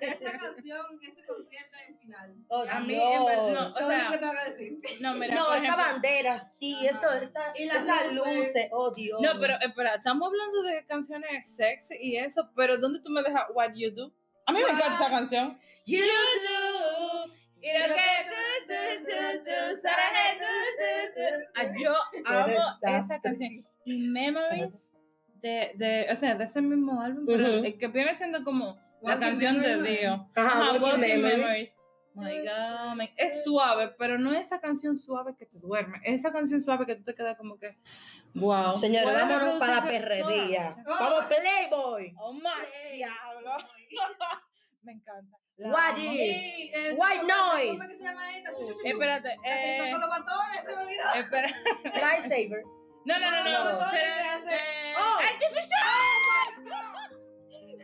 esa 0.00 0.38
canción, 0.38 0.86
ese 1.02 1.24
concierto 1.26 1.76
en 1.86 1.94
el 1.94 2.00
final. 2.00 2.36
Oh, 2.48 2.64
A 2.70 2.80
mí, 2.80 2.94
Dios. 2.94 3.04
en 3.16 3.24
verdad, 3.26 3.48
no, 3.52 3.66
o 3.68 3.78
sea, 3.88 4.08
que 4.10 4.18
que 4.18 4.50
decir. 4.64 5.00
no, 5.00 5.14
mira, 5.14 5.34
No, 5.34 5.54
esa 5.54 5.64
ejemplo- 5.66 5.76
bandera, 5.84 6.38
sí, 6.58 6.86
eso, 6.86 7.12
esa, 7.12 7.52
Y 7.56 7.64
las 7.66 7.82
esas 7.84 8.12
luces. 8.12 8.34
luces, 8.36 8.68
oh 8.72 8.90
Dios. 8.92 9.20
No, 9.20 9.38
pero 9.40 9.54
espera, 9.60 9.94
estamos 9.96 10.26
hablando 10.28 10.62
de 10.62 10.84
canciones 10.86 11.54
sexy 11.56 11.96
y 12.00 12.16
eso, 12.16 12.50
pero 12.54 12.78
¿dónde 12.78 13.00
tú 13.00 13.10
me 13.10 13.22
dejas 13.22 13.44
What 13.54 13.72
You 13.74 13.90
Do? 13.92 14.12
A 14.46 14.52
mí 14.52 14.60
me 14.62 14.70
encanta 14.70 14.94
esa 14.94 15.10
canción. 15.10 15.58
You 15.84 15.98
do, 16.00 17.26
y 17.60 17.72
lo 17.78 17.94
que 17.94 18.00
tú, 18.28 18.68
tú, 18.68 19.04
tú, 19.04 19.44
tú, 19.44 19.80
saraje, 19.82 20.38
tú, 20.38 20.44
tú, 20.78 21.14
tú. 21.14 21.50
Ah, 21.54 21.66
Yo 21.78 21.94
amo 22.24 23.04
esa 23.04 23.20
canción. 23.20 23.66
Memories, 23.84 24.88
de, 25.40 25.72
de, 25.76 26.06
o 26.12 26.16
sea, 26.16 26.34
de 26.34 26.44
ese 26.44 26.60
mismo 26.60 27.00
álbum, 27.00 27.24
pero 27.26 27.44
Ujú. 27.44 27.64
el 27.64 27.78
que 27.78 27.86
viene 27.88 28.14
siendo 28.14 28.42
como 28.44 28.78
la 29.02 29.18
canción 29.18 29.60
de. 29.60 29.82
Dio. 29.82 30.28
Ajá. 30.34 30.72
My 32.14 32.38
God, 32.40 32.96
man. 32.96 33.08
Es 33.16 33.44
suave, 33.44 33.94
pero 33.96 34.18
no 34.18 34.32
es 34.32 34.40
esa 34.48 34.60
canción 34.60 34.98
suave 34.98 35.36
que 35.38 35.46
te 35.46 35.58
duerme. 35.60 36.00
Es 36.02 36.16
esa 36.16 36.32
canción 36.32 36.60
suave 36.60 36.84
que 36.84 36.96
tú 36.96 37.04
te 37.04 37.14
quedas 37.14 37.36
como 37.36 37.58
que, 37.60 37.78
wow. 38.34 38.76
Señores, 38.76 39.08
¿Puedes 39.12 39.28
vámonos 39.28 39.58
para 39.60 39.76
la 39.76 39.82
perrería. 39.86 40.76
toda? 40.84 40.98
Vamos, 40.98 41.24
Playboy. 41.26 42.14
Oh 42.18 42.32
my 42.32 42.40
diablo. 42.92 43.52
Me 44.82 44.92
encanta. 44.92 45.36
La 45.58 45.70
What 45.70 45.96
is- 45.98 46.20
eh, 46.74 46.96
White 46.96 47.20
¿cómo- 47.20 47.52
noise. 47.52 47.68
¿Cómo 47.70 47.82
es 47.82 47.88
que 47.88 47.96
se 47.98 48.02
llama 48.04 48.36
esta? 48.36 48.50
Espérate, 48.84 49.36
eh, 49.44 49.88
con 49.90 50.00
los 50.00 50.10
batones, 50.10 50.64
se 50.66 50.74
me 50.76 50.82
olvidó. 50.82 51.02
espera. 51.16 51.48
Lightsaber. 52.00 52.62
No, 53.04 53.18
no, 53.18 53.30
no, 53.30 53.42
no. 53.44 53.50
No, 53.50 53.64
no, 53.64 53.70
no, 53.70 53.76
no, 53.78 53.80
no, 53.80 53.88
Oh. 55.00 55.18
Artificial. 55.22 55.78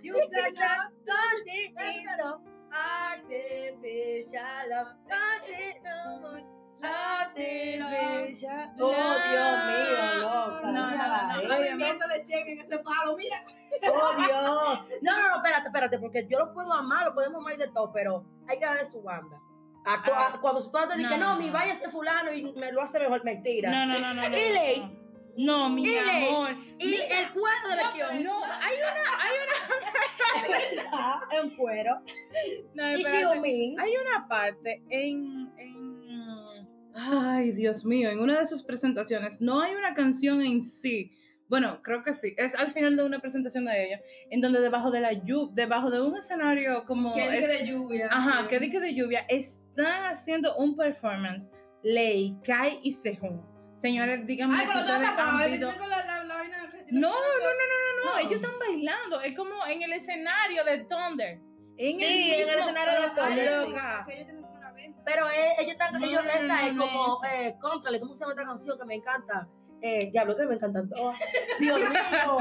You 0.03 0.13
got 0.13 0.31
that 0.57 0.91
artificial, 1.09 2.43
artificial 2.73 4.69
love, 4.69 4.93
artificial, 5.11 6.45
artificial. 6.83 8.69
Oh, 8.81 8.91
Dios 9.31 9.57
mío, 9.67 9.99
loca. 10.21 10.61
No, 10.65 10.73
no, 10.73 10.91
no, 10.91 10.93
no. 10.97 11.35
Ay, 11.35 11.47
movimiento 11.49 12.07
de 12.09 12.23
cheque 12.23 12.53
en 12.53 12.59
ese 12.61 12.79
palo, 12.81 13.17
mira. 13.17 13.39
Oh, 13.93 14.15
Dios. 14.17 14.81
No, 15.03 15.13
no, 15.17 15.29
no, 15.29 15.37
espérate, 15.37 15.67
espérate, 15.69 15.99
porque 15.99 16.27
yo 16.29 16.39
lo 16.39 16.53
puedo 16.53 16.73
amar, 16.73 17.07
lo 17.07 17.15
podemos 17.15 17.41
amar 17.41 17.57
de 17.57 17.69
todo, 17.69 17.93
pero 17.93 18.25
hay 18.49 18.59
que 18.59 18.65
darle 18.65 18.85
su 18.85 19.01
banda. 19.03 19.39
A 19.87 19.95
a- 20.35 20.41
cuando 20.41 20.61
su 20.61 20.71
padre 20.73 20.97
dice, 20.97 21.11
No, 21.11 21.17
no, 21.19 21.33
no, 21.35 21.39
mi 21.41 21.47
no. 21.47 21.53
vaya 21.53 21.75
este 21.75 21.89
fulano 21.91 22.33
y 22.33 22.53
me 22.55 22.73
lo 22.73 22.83
hace 22.83 22.99
mejor, 22.99 23.23
mentira. 23.25 23.71
No, 23.71 23.87
no, 23.87 23.99
no, 23.99 24.15
no. 24.15 24.29
no, 24.29 24.37
Y 24.37 24.51
ley. 24.53 24.99
No. 25.37 25.69
Mi 25.71 25.97
amor. 25.99 26.57
Y 26.79 26.95
el 26.95 27.31
cuero 27.33 27.69
de 27.69 27.77
Lequión. 27.77 28.25
No, 28.25 28.45
hay 28.45 28.75
una, 28.77 29.05
hay 29.23 29.35
en 31.43 31.51
cuero. 31.57 32.01
una. 32.75 32.93
No, 32.93 32.99
Y. 32.99 33.05
Xiaomi. 33.05 33.77
Hay 33.79 33.93
una 33.97 34.27
parte 34.29 34.83
en, 34.91 35.53
en. 35.59 35.85
Ay, 36.97 37.53
Dios 37.53 37.85
mío, 37.85 38.11
en 38.11 38.21
una 38.21 38.39
de 38.41 38.47
sus 38.47 38.63
presentaciones. 38.63 39.41
No 39.41 39.61
hay 39.61 39.75
una 39.75 39.95
canción 39.95 40.43
en 40.43 40.63
sí. 40.63 41.13
Bueno, 41.49 41.83
creo 41.83 42.03
que 42.03 42.15
sí. 42.15 42.35
Es 42.39 42.55
al 42.55 42.71
final 42.71 42.97
de 42.97 43.05
una 43.05 43.19
presentación 43.21 43.65
de 43.67 43.85
ella. 43.87 44.01
En 44.31 44.41
donde 44.41 44.61
debajo 44.61 44.91
de 44.91 45.01
la 45.01 45.13
lluvia, 45.13 45.53
debajo 45.55 45.91
de 45.91 46.01
un 46.01 46.17
escenario 46.17 46.85
como. 46.85 47.13
Que 47.15 47.25
es- 47.25 47.31
dique 47.33 47.47
de 47.47 47.67
lluvia. 47.67 48.09
Ajá, 48.11 48.43
sí. 48.43 48.49
que 48.49 48.61
dique 48.61 48.81
de 48.81 48.95
lluvia. 48.95 49.27
Están 49.29 50.05
haciendo 50.07 50.57
un 50.57 50.77
performance. 50.77 51.49
Ley, 51.83 52.37
Kai 52.45 52.79
y 52.83 52.93
Sejun. 52.93 53.43
Señores, 53.85 54.27
díganme 54.27 54.57
Ay, 54.59 54.65
con 54.67 54.77
los 54.77 54.87
tapados, 54.87 55.51
No, 55.61 55.73
no, 55.73 55.77
no, 55.77 55.99
no, 56.91 57.11
no, 57.11 57.11
no, 58.03 58.13
No. 58.13 58.19
Ellos 58.19 58.33
están 58.33 58.59
bailando. 58.59 59.21
Es 59.21 59.35
como 59.37 59.67
en 59.67 59.83
el 59.83 59.93
escenario 59.93 60.65
de 60.65 60.79
Thunder. 60.85 61.39
En 61.77 61.99
Sí, 61.99 62.33
el 62.33 62.41
en 62.41 62.49
el 62.49 62.59
escenario 62.61 63.03
de 63.03 63.11
Thunder. 63.11 63.69
Loca. 63.69 64.05
que 64.07 64.15
ellos 64.15 64.25
tienen 64.27 64.43
como 64.43 64.55
una 64.55 64.73
venda. 64.73 65.03
Pero 65.05 65.29
eh, 65.29 65.53
ellos 65.59 65.73
están, 65.73 65.93
No, 65.93 66.07
ellos 66.07 66.23
no, 66.73 66.87
como, 66.87 67.21
no 67.23 67.29
eh, 67.29 67.57
contrale, 67.61 68.01
¿cómo 68.01 68.15
se 68.15 68.21
llama 68.21 68.33
esta 68.33 68.47
canción 68.47 68.79
que 68.79 68.85
me 68.87 68.95
encanta? 68.95 69.49
Eh, 69.87 70.09
diablo, 70.11 70.35
que 70.35 70.47
me 70.47 70.55
encantan 70.55 70.89
todas. 70.89 71.19
Dios 71.61 71.79
mío. 71.79 72.39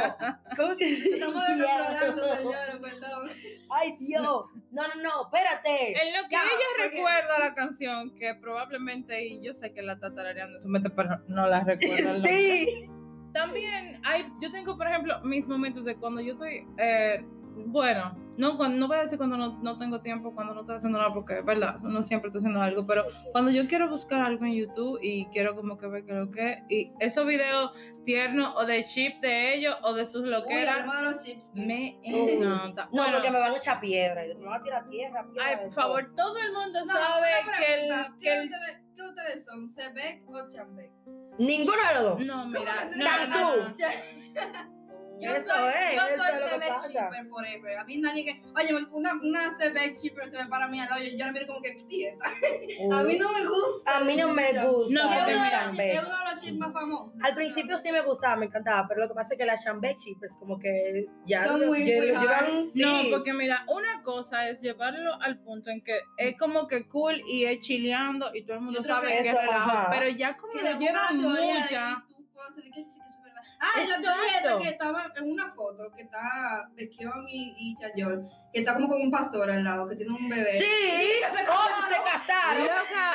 ¿Cómo 0.56 0.78
que 0.78 0.94
Estamos 0.94 1.44
descontrolando, 1.48 2.36
señores, 2.38 2.78
perdón. 2.82 3.30
Ay, 3.70 3.96
Dios. 4.00 4.22
No, 4.24 4.48
no, 4.72 4.96
no, 5.04 5.24
espérate. 5.26 5.90
En 5.92 6.14
lo 6.14 6.22
que 6.30 6.36
Ya, 6.36 6.40
ella 6.40 6.66
porque- 6.78 6.96
recuerda 6.98 7.40
la 7.40 7.54
canción, 7.54 8.16
que 8.16 8.34
probablemente, 8.36 9.26
y 9.26 9.44
yo 9.44 9.54
sé 9.54 9.74
que 9.74 9.82
la 9.82 9.94
está 9.94 10.14
tarareando 10.16 10.56
en 10.56 10.62
su 10.62 10.70
mente, 10.70 10.90
pero 10.90 11.20
no 11.28 11.46
la 11.48 11.66
recuerda. 11.66 12.14
Sí. 12.24 12.90
También 13.34 14.00
hay, 14.06 14.26
yo 14.42 14.50
tengo, 14.52 14.78
por 14.78 14.88
ejemplo, 14.88 15.20
mis 15.24 15.46
momentos 15.48 15.84
de 15.86 15.98
cuando 15.98 16.22
yo 16.22 16.34
estoy, 16.34 16.66
eh, 16.78 17.26
bueno, 17.66 18.16
no, 18.38 18.58
cuando, 18.58 18.78
no 18.78 18.88
voy 18.88 18.98
a 18.98 19.02
decir 19.04 19.18
cuando 19.18 19.38
no, 19.38 19.60
no 19.62 19.78
tengo 19.78 20.02
tiempo, 20.02 20.34
cuando 20.34 20.54
no 20.54 20.62
estoy 20.62 20.76
haciendo 20.78 20.98
nada, 21.00 21.14
porque 21.14 21.40
es 21.40 21.46
verdad, 21.46 21.78
uno 21.84 22.02
siempre 22.04 22.30
está 22.30 22.40
haciendo 22.40 22.62
algo, 22.62 22.86
pero 22.86 23.06
cuando 23.32 23.52
yo 23.52 23.68
quiero 23.68 23.90
buscar 23.90 24.22
algo 24.22 24.46
en 24.46 24.54
YouTube 24.56 25.00
y 25.02 25.26
quiero 25.28 25.56
como 25.56 25.78
que 25.78 25.88
ver 25.88 26.06
qué 26.06 26.12
es 26.12 26.18
lo 26.18 26.32
que 26.32 26.52
es, 26.54 26.60
y 26.70 26.92
esos 27.00 27.26
videos 27.26 27.72
tiernos 28.06 28.54
o 28.58 28.66
de 28.66 28.84
chip 28.84 29.22
de 29.22 29.56
ellos 29.56 29.76
o 29.84 29.94
de 29.94 30.06
sus 30.06 30.24
Uy, 30.24 30.30
loqueras, 30.30 30.70
hablemos 30.82 30.96
de 30.98 31.04
los 31.04 31.24
chips. 31.24 31.52
me 31.54 32.00
Uy. 32.06 32.32
encanta. 32.32 32.86
No, 32.92 33.04
Bueno, 33.04 33.14
porque 33.14 33.32
me 33.32 33.40
van 33.40 33.54
a 33.54 33.58
echar 33.58 33.80
piedra. 33.80 34.26
y 34.26 34.36
Me 34.36 34.46
van 34.46 34.60
a 34.60 34.64
tirar 34.64 34.90
piedra. 34.90 35.26
Ay, 35.42 35.52
de 35.56 35.62
por 35.64 35.66
todo. 35.66 35.82
favor, 35.82 36.12
todo 36.16 36.38
el 36.40 36.52
mundo 36.54 36.80
No, 36.82 36.86
sabe 36.86 37.28
que 37.58 37.74
el, 37.76 37.90
que 37.90 38.20
¿Qué, 38.20 38.34
el- 38.34 38.44
ustedes, 38.50 38.82
¿Qué 38.96 39.02
ustedes 39.04 39.46
son? 39.46 39.74
¿Sebek 39.74 40.24
o 40.30 40.50
Chambek? 40.50 40.92
Ninguno 41.40 41.78
de 41.88 41.94
los 41.96 42.04
dos. 42.04 42.20
No, 42.26 42.46
mira, 42.48 42.90
que 42.92 42.98
no, 42.98 43.74
No. 45.14 45.22
Yo 45.22 45.36
Eso 45.36 45.46
soy, 45.46 45.70
es, 45.70 45.96
yo 45.96 46.08
eso 46.08 46.24
soy 46.24 46.60
pasa. 46.70 46.88
Shipper 46.90 47.28
forever. 47.30 47.78
A 47.78 47.84
mí 47.86 47.98
nadie 47.98 48.26
que. 48.26 48.42
Oye, 48.56 48.74
una, 48.92 49.14
una 49.14 49.58
Sebek 49.58 49.96
Shipper 49.96 50.28
se 50.30 50.38
me 50.38 50.48
para 50.48 50.66
a 50.66 50.68
mí 50.68 50.80
al 50.80 50.90
lado. 50.90 51.02
Yo, 51.04 51.12
yo 51.16 51.26
la 51.26 51.32
miro 51.32 51.48
como 51.48 51.62
que. 51.62 51.72
"Tieta". 51.88 52.26
A 52.92 53.04
mí 53.04 53.18
no 53.18 53.32
me 53.34 53.46
gusta. 53.46 53.98
A 53.98 54.04
mí 54.04 54.16
no 54.16 54.30
me 54.30 54.48
gusta. 54.48 54.94
No, 54.94 55.12
es 55.12 55.18
porque 55.20 55.32
uno, 55.34 55.44
de 55.44 55.46
mira, 55.46 55.64
los, 55.64 55.74
chips- 55.74 55.84
es 55.94 56.00
uno 56.00 56.18
de 56.20 56.26
los 56.32 56.42
chips 56.42 56.58
más 56.58 56.74
famosos. 56.74 57.16
Al 57.22 57.36
principio 57.36 57.78
sí 57.78 57.92
me 57.92 58.02
gustaba, 58.02 58.36
me 58.36 58.46
encantaba, 58.48 58.88
pero 58.88 59.02
lo 59.02 59.08
que 59.08 59.14
pasa 59.14 59.34
es 59.34 59.38
que 59.38 59.46
la 59.46 59.58
Chambechi, 59.58 60.16
pues 60.16 60.36
como 60.38 60.60
que 60.60 61.06
ya 61.26 61.46
Son 61.46 61.66
muy- 61.68 61.84
hard. 61.92 62.66
sí. 62.74 62.82
No, 62.82 63.04
porque 63.12 63.34
mira, 63.34 63.66
una 63.68 64.02
cosa 64.04 64.50
es 64.50 64.62
llevarlo 64.62 65.14
al 65.22 65.40
punto 65.40 65.70
en 65.70 65.82
que 65.84 66.00
es 66.18 66.38
como 66.38 66.68
que 66.68 66.88
cool 66.88 67.22
y 67.28 67.46
es 67.46 67.60
chileando 67.60 68.32
y 68.34 68.44
todo 68.44 68.58
el 68.58 68.64
mundo 68.64 68.80
Yo 68.82 68.84
sabe 68.84 69.08
que 69.18 69.24
que 69.24 69.30
es 69.30 69.36
relajo, 69.42 69.88
pero 69.92 70.10
ya 70.10 70.38
como 70.38 70.54
que 70.54 70.64
lo 70.64 70.80
llevan 70.80 71.18
mucha. 71.18 72.06
cosas 72.34 72.64
que 72.74 72.84
que 73.76 73.84
es. 73.84 73.90
Ah, 73.90 74.00
y 74.00 74.04
la 74.04 74.38
esta 74.38 74.58
que 74.60 74.68
estaba 74.70 75.06
en 75.16 75.32
una 75.32 75.54
foto 75.54 75.92
que 75.96 76.04
está 76.04 76.70
de 76.74 76.90
Kion 76.90 77.26
y, 77.28 77.56
y 77.58 77.76
Chayol, 77.76 78.28
que 78.52 78.60
está 78.60 78.74
como 78.76 78.88
con 78.88 79.02
un 79.02 79.12
pastor 79.12 79.50
al 79.50 79.64
lado, 79.64 79.88
que 79.88 79.96
tiene 79.96 80.14
un 80.14 80.30
bebé. 80.30 80.52
Sí, 80.60 80.66
que 80.66 81.38
se 81.38 81.50
oh, 81.50 81.88
se 81.90 82.12
casaron. 82.12 82.64
Loca, 82.64 83.14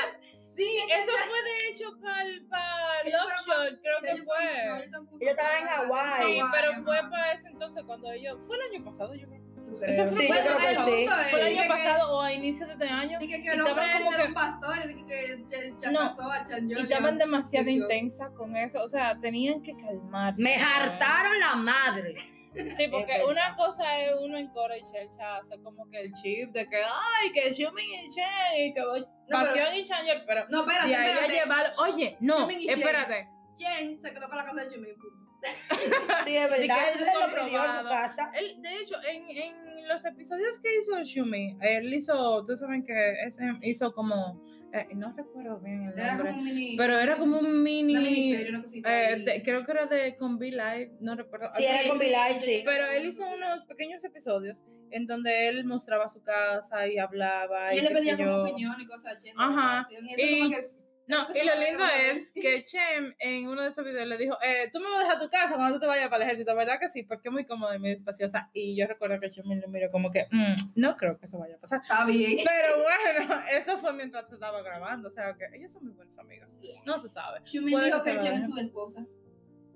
Sí, 0.57 0.77
eso 0.91 1.13
fue 1.29 1.43
de 1.45 1.69
hecho 1.69 1.85
para 2.01 3.03
Que 3.05 3.11
Love 3.13 3.33
Shore, 3.47 3.79
creo 3.81 4.01
que 4.03 4.19
no, 4.19 4.25
fue. 4.25 4.77
ellos 4.79 4.91
tampoco 4.91 5.19
Ellos 5.21 5.31
estaban 5.39 5.57
en 5.63 5.69
fueron 5.69 5.69
a- 5.69 6.11
Hawái. 6.11 6.27
Sí, 6.27 6.43
pero 6.53 6.83
fue 6.83 7.11
para 7.11 7.33
ese 7.33 7.49
entonces 7.49 7.85
cuando 7.85 8.11
ellos. 8.11 8.45
Fue 8.45 8.57
el 8.57 8.63
año 8.75 8.85
pasado, 8.85 9.15
yo 9.15 9.29
creo. 9.29 9.48
Creo. 9.79 9.91
Eso 9.91 10.07
fue 10.14 10.21
Sí, 10.23 10.27
bueno, 10.29 10.43
que 10.59 10.69
el 10.69 10.77
sí. 10.77 10.83
punto 11.07 11.21
es 11.21 11.31
Fue 11.31 11.41
el 11.41 11.47
año 11.47 11.62
que- 11.62 11.69
pasado 11.69 12.12
o 12.17 12.23
a 12.23 12.33
inicios 12.33 12.69
de 12.69 12.73
este 12.75 12.88
año. 12.88 13.19
Dije 13.19 13.43
que 13.43 13.49
y 13.49 13.53
el 13.53 13.61
hombre 13.61 13.85
estaban 13.85 13.99
como 14.03 14.12
era 14.14 14.23
que- 14.23 14.29
un 14.29 14.35
pastor 14.35 14.77
y 14.85 14.88
dije 14.95 15.07
que 15.07 15.37
Ch- 15.47 15.77
Ch- 15.77 15.91
No. 15.93 15.99
casó 16.01 16.31
a 16.31 16.45
Chan 16.45 16.69
Y 16.69 16.73
estaban 16.75 17.19
demasiado 17.19 17.71
intensas 17.71 18.31
con 18.31 18.57
eso. 18.57 18.83
O 18.83 18.88
sea, 18.88 19.19
tenían 19.21 19.62
que 19.62 19.77
calmarse. 19.77 20.43
Me 20.43 20.57
hartaron 20.57 21.38
la 21.41 21.55
madre. 21.57 22.14
Sí, 22.77 22.88
porque 22.91 23.23
una 23.29 23.55
cosa 23.57 24.01
es 24.01 24.12
uno 24.21 24.37
en 24.38 24.49
coro 24.49 24.75
y 24.75 24.83
Chelcha 24.83 25.37
hace 25.37 25.61
como 25.62 25.88
que 25.91 26.01
el 26.01 26.12
chip 26.12 26.51
de 26.51 26.69
que, 26.69 26.77
ay, 26.79 27.31
que 27.33 27.53
Xiumin 27.55 27.85
y 28.05 28.09
Chen, 28.09 28.25
y 28.67 28.75
que 28.75 28.85
voy. 28.85 29.05
pero- 29.29 29.41
Baekhyun 29.45 29.75
y 29.77 29.85
Changer, 29.85 30.25
pero. 30.27 30.47
No, 30.49 30.61
espérate, 30.62 30.95
a 30.97 31.07
espérate. 31.07 31.33
llevar. 31.35 31.73
Oye, 31.79 32.17
no, 32.21 32.51
y 32.51 32.69
espérate. 32.69 33.29
Chen 33.55 34.01
se 34.01 34.12
quedó 34.12 34.29
con 34.29 34.38
la 34.38 34.45
casa 34.45 34.62
de 34.64 34.71
Xiumin. 34.71 34.95
punto. 34.97 35.28
Sí, 36.24 36.37
es 36.37 36.51
verdad. 36.51 36.77
Él 36.92 36.98
se 36.98 37.05
lo 37.05 37.29
pidió 37.29 37.42
en 37.42 37.48
su 37.48 37.51
comprobado. 37.51 37.88
casa. 37.88 38.33
Él, 38.35 38.61
de 38.62 38.77
hecho, 38.81 38.94
en, 39.09 39.31
en 39.31 39.88
los 39.88 40.05
episodios 40.05 40.59
que 40.59 40.68
hizo 40.81 41.01
Shumi, 41.03 41.57
él 41.62 41.94
hizo, 41.94 42.40
ustedes 42.40 42.61
saben 42.61 42.85
que 42.85 43.14
ese 43.27 43.44
hizo 43.62 43.94
como, 43.94 44.42
eh, 44.72 44.88
no 44.94 45.14
recuerdo 45.16 45.59
bien 45.61 45.85
el 45.85 45.98
Era 45.98 46.14
nombre, 46.16 46.31
como 46.33 46.38
un 46.40 46.44
mini. 46.44 46.77
pero 46.77 46.98
era 46.98 47.16
como 47.16 47.38
un 47.38 47.62
mini, 47.62 47.94
Una 47.96 48.03
miniserie, 48.03 48.51
una 48.51 48.61
cosita. 48.62 49.11
eh, 49.12 49.16
de- 49.20 49.42
creo 49.42 49.64
que 49.64 49.72
era 49.72 49.87
de 49.87 50.16
con 50.16 50.38
Be 50.38 50.51
Live, 50.51 50.92
no 51.01 51.14
recuerdo. 51.16 51.48
Sí, 51.57 51.64
era 51.64 51.88
con 51.88 51.98
yo 51.98 52.40
sí. 52.40 52.62
Pero 52.66 52.87
él 52.87 53.07
hizo 53.07 53.27
unos 53.27 53.64
pequeños 53.64 54.05
episodios 54.05 54.61
en 54.90 55.07
donde 55.07 55.48
él 55.48 55.64
mostraba 55.64 56.09
su 56.09 56.22
casa 56.22 56.87
y 56.87 56.98
hablaba. 56.98 57.72
Y 57.74 57.79
él 57.79 57.85
le 57.85 57.90
pedía 57.90 58.16
como 58.16 58.42
opinión 58.42 58.74
y 58.81 58.87
cosas 58.87 59.16
Ajá. 59.37 59.87
eso 59.90 59.98
Y- 60.16 60.38
como 60.40 60.51
que. 60.51 60.88
No, 61.09 61.27
y 61.35 61.44
lo 61.47 61.55
lindo 61.55 61.85
es 61.87 62.31
que 62.33 62.64
Chem 62.64 63.14
en 63.18 63.49
uno 63.49 63.62
de 63.62 63.68
esos 63.68 63.85
videos 63.85 64.07
le 64.07 64.18
dijo, 64.18 64.37
eh, 64.42 64.68
tú 64.73 64.79
me 64.81 64.87
vas 64.90 64.97
a 65.01 65.03
dejar 65.05 65.18
tu 65.18 65.29
casa 65.29 65.55
cuando 65.55 65.75
tú 65.75 65.81
te 65.81 65.87
vayas 65.87 66.09
para 66.09 66.16
el 66.25 66.29
ejército, 66.31 66.55
¿verdad 66.55 66.79
que 66.79 66.88
sí? 66.88 67.03
Porque 67.03 67.29
es 67.29 67.33
muy 67.33 67.47
cómoda 67.47 67.75
y 67.75 67.79
muy 67.79 67.92
espaciosa. 67.92 68.51
Y 68.53 68.77
yo 68.77 68.87
recuerdo 68.87 69.18
que 69.18 69.31
Chem 69.31 69.44
lo 69.61 69.68
miró 69.68 69.90
como 69.90 70.11
que, 70.11 70.27
"Mm, 70.31 70.55
no 70.77 70.97
creo 70.97 71.18
que 71.18 71.27
eso 71.27 71.38
vaya 71.38 71.57
a 71.57 71.59
pasar. 71.59 71.81
Está 71.83 72.05
bien. 72.05 72.38
Pero 72.47 72.83
bueno, 72.83 73.42
eso 73.53 73.79
fue 73.79 73.92
mientras 73.94 74.29
se 74.29 74.35
estaba 74.35 74.62
grabando, 74.62 75.09
o 75.09 75.11
sea 75.11 75.35
que 75.37 75.47
ellos 75.57 75.73
son 75.73 75.85
muy 75.85 75.94
buenos 75.94 76.18
amigos. 76.18 76.55
No 76.85 76.99
se 76.99 77.09
sabe. 77.09 77.40
Puede 77.40 77.87
dijo 77.87 78.03
que 78.03 78.14
vaya. 78.16 78.33
es 78.35 78.44
su 78.47 78.57
esposa. 78.59 79.07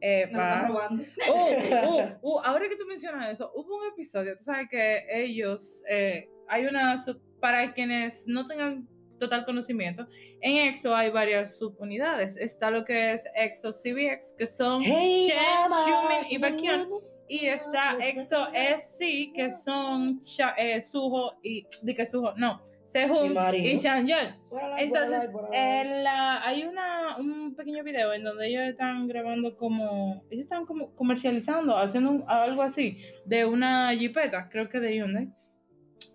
Eh, 0.05 0.27
Me 0.27 0.33
lo 0.33 0.41
está 0.43 0.63
pa- 0.63 0.69
robando. 0.69 1.05
Uh, 1.33 1.87
uh, 1.87 2.19
uh, 2.23 2.41
ahora 2.45 2.69
que 2.69 2.77
tú 2.77 2.85
mencionas 2.87 3.31
eso, 3.33 3.51
hubo 3.55 3.79
un 3.79 3.87
episodio, 3.87 4.37
tú 4.37 4.43
sabes 4.45 4.69
que 4.69 5.07
ellos, 5.09 5.83
eh, 5.89 6.29
hay 6.49 6.67
una, 6.67 6.97
para 7.41 7.73
quienes 7.73 8.25
no 8.27 8.47
tengan 8.49 8.89
total 9.23 9.45
conocimiento, 9.45 10.07
en 10.41 10.69
EXO 10.69 10.95
hay 10.95 11.11
varias 11.11 11.57
subunidades. 11.57 12.37
Está 12.37 12.71
lo 12.71 12.85
que 12.85 13.13
es 13.13 13.25
EXO 13.35 13.71
CBX, 13.73 14.35
que 14.37 14.47
son 14.47 14.83
Hey, 14.83 15.29
Chen. 15.29 15.39
Xiumin 15.85 16.31
y 16.31 16.39
Baekhyun. 16.39 16.89
Y 17.29 17.47
está 17.47 17.97
EXO 18.01 18.49
SC, 18.53 19.33
que 19.35 19.53
son 19.53 20.21
Cha- 20.21 20.55
eh, 20.59 20.83
Suho 20.83 21.35
y, 21.43 21.65
de 21.83 21.95
que 21.95 22.05
Suho, 22.05 22.35
no, 22.37 22.61
Y 22.85 22.89
Sehun 22.89 23.31
y. 23.31 23.35
Por 24.51 24.61
ahí, 24.63 24.85
Entonces, 24.85 25.31
en 25.53 26.05
la- 26.05 26.47
hay 26.47 26.65
una, 26.65 27.17
un 27.17 27.55
pequeño 27.55 27.83
video 27.85 28.13
en 28.13 28.23
donde 28.25 28.49
ellos 28.49 28.65
están 28.65 29.09
grabando 29.09 29.57
como, 29.57 30.23
ellos 30.31 30.43
están 30.43 30.67
como 30.67 30.95
comercializando, 30.95 31.75
haciendo 31.79 32.11
un- 32.11 32.25
algo 32.29 32.61
así, 32.61 32.99
de 33.25 33.47
una 33.47 33.95
jipeta, 33.97 34.49
creo 34.51 34.69
que 34.69 34.79
de 34.81 34.95
Hyundai, 34.97 35.29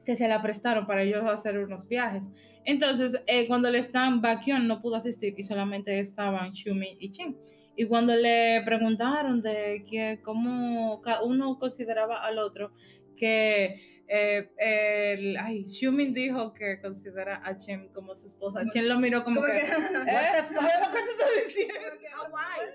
que 0.08 0.16
se 0.16 0.30
la 0.30 0.42
prestaron 0.42 0.88
para 0.88 1.04
ellos 1.04 1.22
hacer 1.30 1.58
unos 1.58 1.86
viajes. 1.86 2.30
Entonces, 2.64 3.22
eh, 3.28 3.46
cuando 3.46 3.70
le 3.70 3.80
están, 3.80 4.22
Baekhyun 4.22 4.66
no 4.66 4.82
pudo 4.82 4.96
asistir 4.96 5.34
y 5.38 5.44
solamente 5.44 6.00
estaban 6.00 6.54
Shumi 6.54 6.96
y 6.98 7.12
Chin. 7.12 7.38
Y 7.76 7.88
cuando 7.88 8.16
le 8.16 8.62
preguntaron 8.64 9.42
de 9.42 9.84
que 9.86 10.22
cómo 10.24 11.02
cada 11.02 11.24
uno 11.24 11.60
consideraba 11.60 12.24
al 12.24 12.40
otro, 12.40 12.72
que 13.18 14.06
eh, 14.08 14.50
el, 14.58 15.36
ay, 15.40 15.66
Xiumin 15.66 16.14
dijo 16.14 16.54
que 16.54 16.80
considera 16.80 17.42
a 17.44 17.58
Chen 17.58 17.90
como 17.90 18.16
su 18.16 18.28
esposa. 18.28 18.64
Chen 18.72 18.88
lo 18.88 18.98
miró 19.00 19.26
como, 19.26 19.42
que, 19.42 19.52
que. 19.52 19.58
¿eh? 19.58 19.66
¿Qué 20.48 21.00
tú 21.04 21.12
estás 21.12 21.30
diciendo? 21.48 21.74
como 21.86 22.00
que- 22.00 22.08
Hawái. 22.16 22.70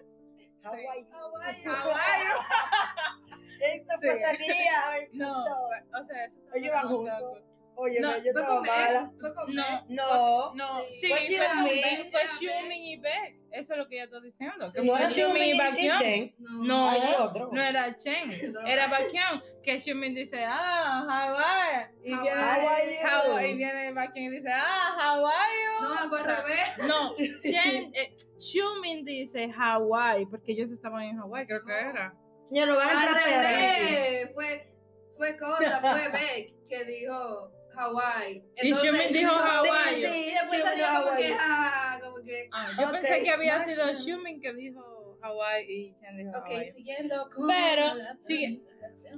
Esta 3.63 3.99
Sí. 3.99 4.09
pasadía. 4.09 5.09
No, 5.13 5.45
o 5.45 6.05
sea, 6.07 6.25
eso 6.25 6.57
iban 6.57 6.89
demasiado 6.89 7.29
juntos. 7.29 7.49
Oye, 7.75 8.01
No, 8.01 8.17
yo 8.19 8.25
estaba 8.27 8.61
mala. 8.61 9.13
No. 9.49 9.85
No. 9.89 10.55
no, 10.55 10.83
Sí. 10.91 11.09
sí, 11.21 11.37
Fue 12.11 12.21
Xiumin 12.39 12.83
y 12.85 12.97
Beck. 12.99 13.39
Eso 13.51 13.73
es 13.75 13.79
lo 13.79 13.89
que 13.89 13.97
ella 13.97 14.05
está 14.05 14.21
diciendo. 14.21 14.71
Que 14.73 14.81
Sí. 14.83 14.87
No 14.87 14.97
fue 14.97 15.11
Xiumin 15.11 15.43
y 15.43 15.59
Baekhyun. 15.59 15.99
Chen. 15.99 16.35
No, 16.39 17.25
otro. 17.25 17.51
no 17.53 17.63
era 17.63 17.97
Chen, 17.97 18.29
era 18.67 18.89
Baekhyun. 18.89 19.43
Que 19.63 19.79
Xiumin 19.79 20.15
dice, 20.15 20.45
ah, 20.45 21.05
Hawaii. 21.09 21.87
Y 22.05 22.13
Hawái. 22.13 22.25
viene, 22.25 22.41
Hawái. 22.43 22.97
Hawái, 23.27 23.51
y 23.51 23.55
viene 23.57 23.93
Baekhyun 23.93 24.25
y 24.27 24.31
dice, 24.31 24.51
ah, 24.53 24.97
Hawaii. 24.99 25.65
No, 25.83 26.09
fue 26.11 26.21
al 26.21 26.25
revés. 26.37 26.89
No, 26.89 27.15
Chen, 27.43 27.93
eh, 27.95 28.15
Xiumin 28.39 29.05
dice 29.05 29.51
Hawaii, 29.57 30.27
porque 30.27 30.53
ellos 30.53 30.71
estaban 30.71 31.03
en 31.05 31.19
Hawaii, 31.19 31.47
creo 31.47 31.65
que 31.65 31.73
No. 31.73 31.79
era. 31.91 32.15
Señor, 32.53 32.69
no 32.69 32.77
van 32.77 32.89
a 32.91 32.93
entrar 32.93 33.25
revés. 33.25 34.31
Fue, 34.35 34.67
fue 35.17 35.37
cosa, 35.39 35.81
fue 35.81 36.09
Beck 36.13 36.69
que 36.69 36.85
dijo 36.85 37.51
Hawái. 37.75 38.45
Y 38.63 38.75
Xiumin 38.75 39.09
dijo 39.11 39.33
Hawái. 39.33 40.05
Y 40.05 40.31
después 40.33 40.63
rió 40.75 40.87
como 40.87 41.07
Hawái. 41.07 41.23
que, 41.23 41.37
ah, 41.41 41.99
como 42.03 42.17
que. 42.23 42.49
Ah, 42.53 42.69
yo 42.79 42.85
Ok, 42.89 42.93
pensé 42.93 43.23
que 43.23 43.31
había 43.31 43.57
más 43.59 43.67
sido 43.71 43.95
Xiumin 43.95 44.39
que 44.43 44.53
dijo 44.53 45.17
Hawaii 45.23 45.65
y 45.67 45.95
Chen 45.97 46.19
dijo 46.19 46.31
Ok, 46.37 46.47
Hawaii. 46.51 46.73
siguiendo 46.73 47.27
con 47.35 47.47
Pero, 47.47 47.95
la 47.95 48.19
sigue. 48.21 48.61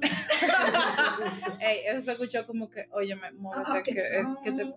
Ey, 1.60 1.80
eso 1.86 2.02
se 2.02 2.12
escuchó 2.12 2.46
como 2.46 2.70
que, 2.70 2.86
oye, 2.92 3.16
me 3.16 3.32
muévete, 3.32 3.70
Ah, 3.72 3.82
que, 3.82 3.94
que 3.94 4.00
son 4.00 4.38
que 4.44 4.52
te... 4.52 4.64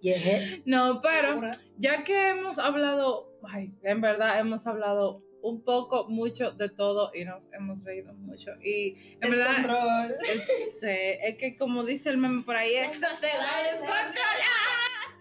Yeah. 0.00 0.58
No, 0.66 1.00
pero 1.00 1.40
ya 1.78 2.04
que 2.04 2.28
hemos 2.28 2.58
hablado, 2.58 3.32
ay, 3.42 3.72
en 3.82 4.02
verdad 4.02 4.38
hemos 4.38 4.66
hablado 4.66 5.23
un 5.44 5.62
poco, 5.62 6.08
mucho 6.08 6.52
de 6.52 6.70
todo 6.70 7.10
y 7.14 7.24
nos 7.26 7.52
hemos 7.52 7.84
reído 7.84 8.14
mucho. 8.14 8.52
Y 8.62 8.96
en 9.20 9.30
verdad, 9.30 10.10
es, 10.34 10.82
eh, 10.84 11.18
es 11.22 11.36
que 11.36 11.56
como 11.58 11.84
dice 11.84 12.08
el 12.08 12.16
meme 12.16 12.42
por 12.42 12.56
ahí, 12.56 12.74
esto 12.74 13.06
se 13.20 13.26
va 13.26 13.58
a 13.58 13.62
descontrolar. 13.70 14.16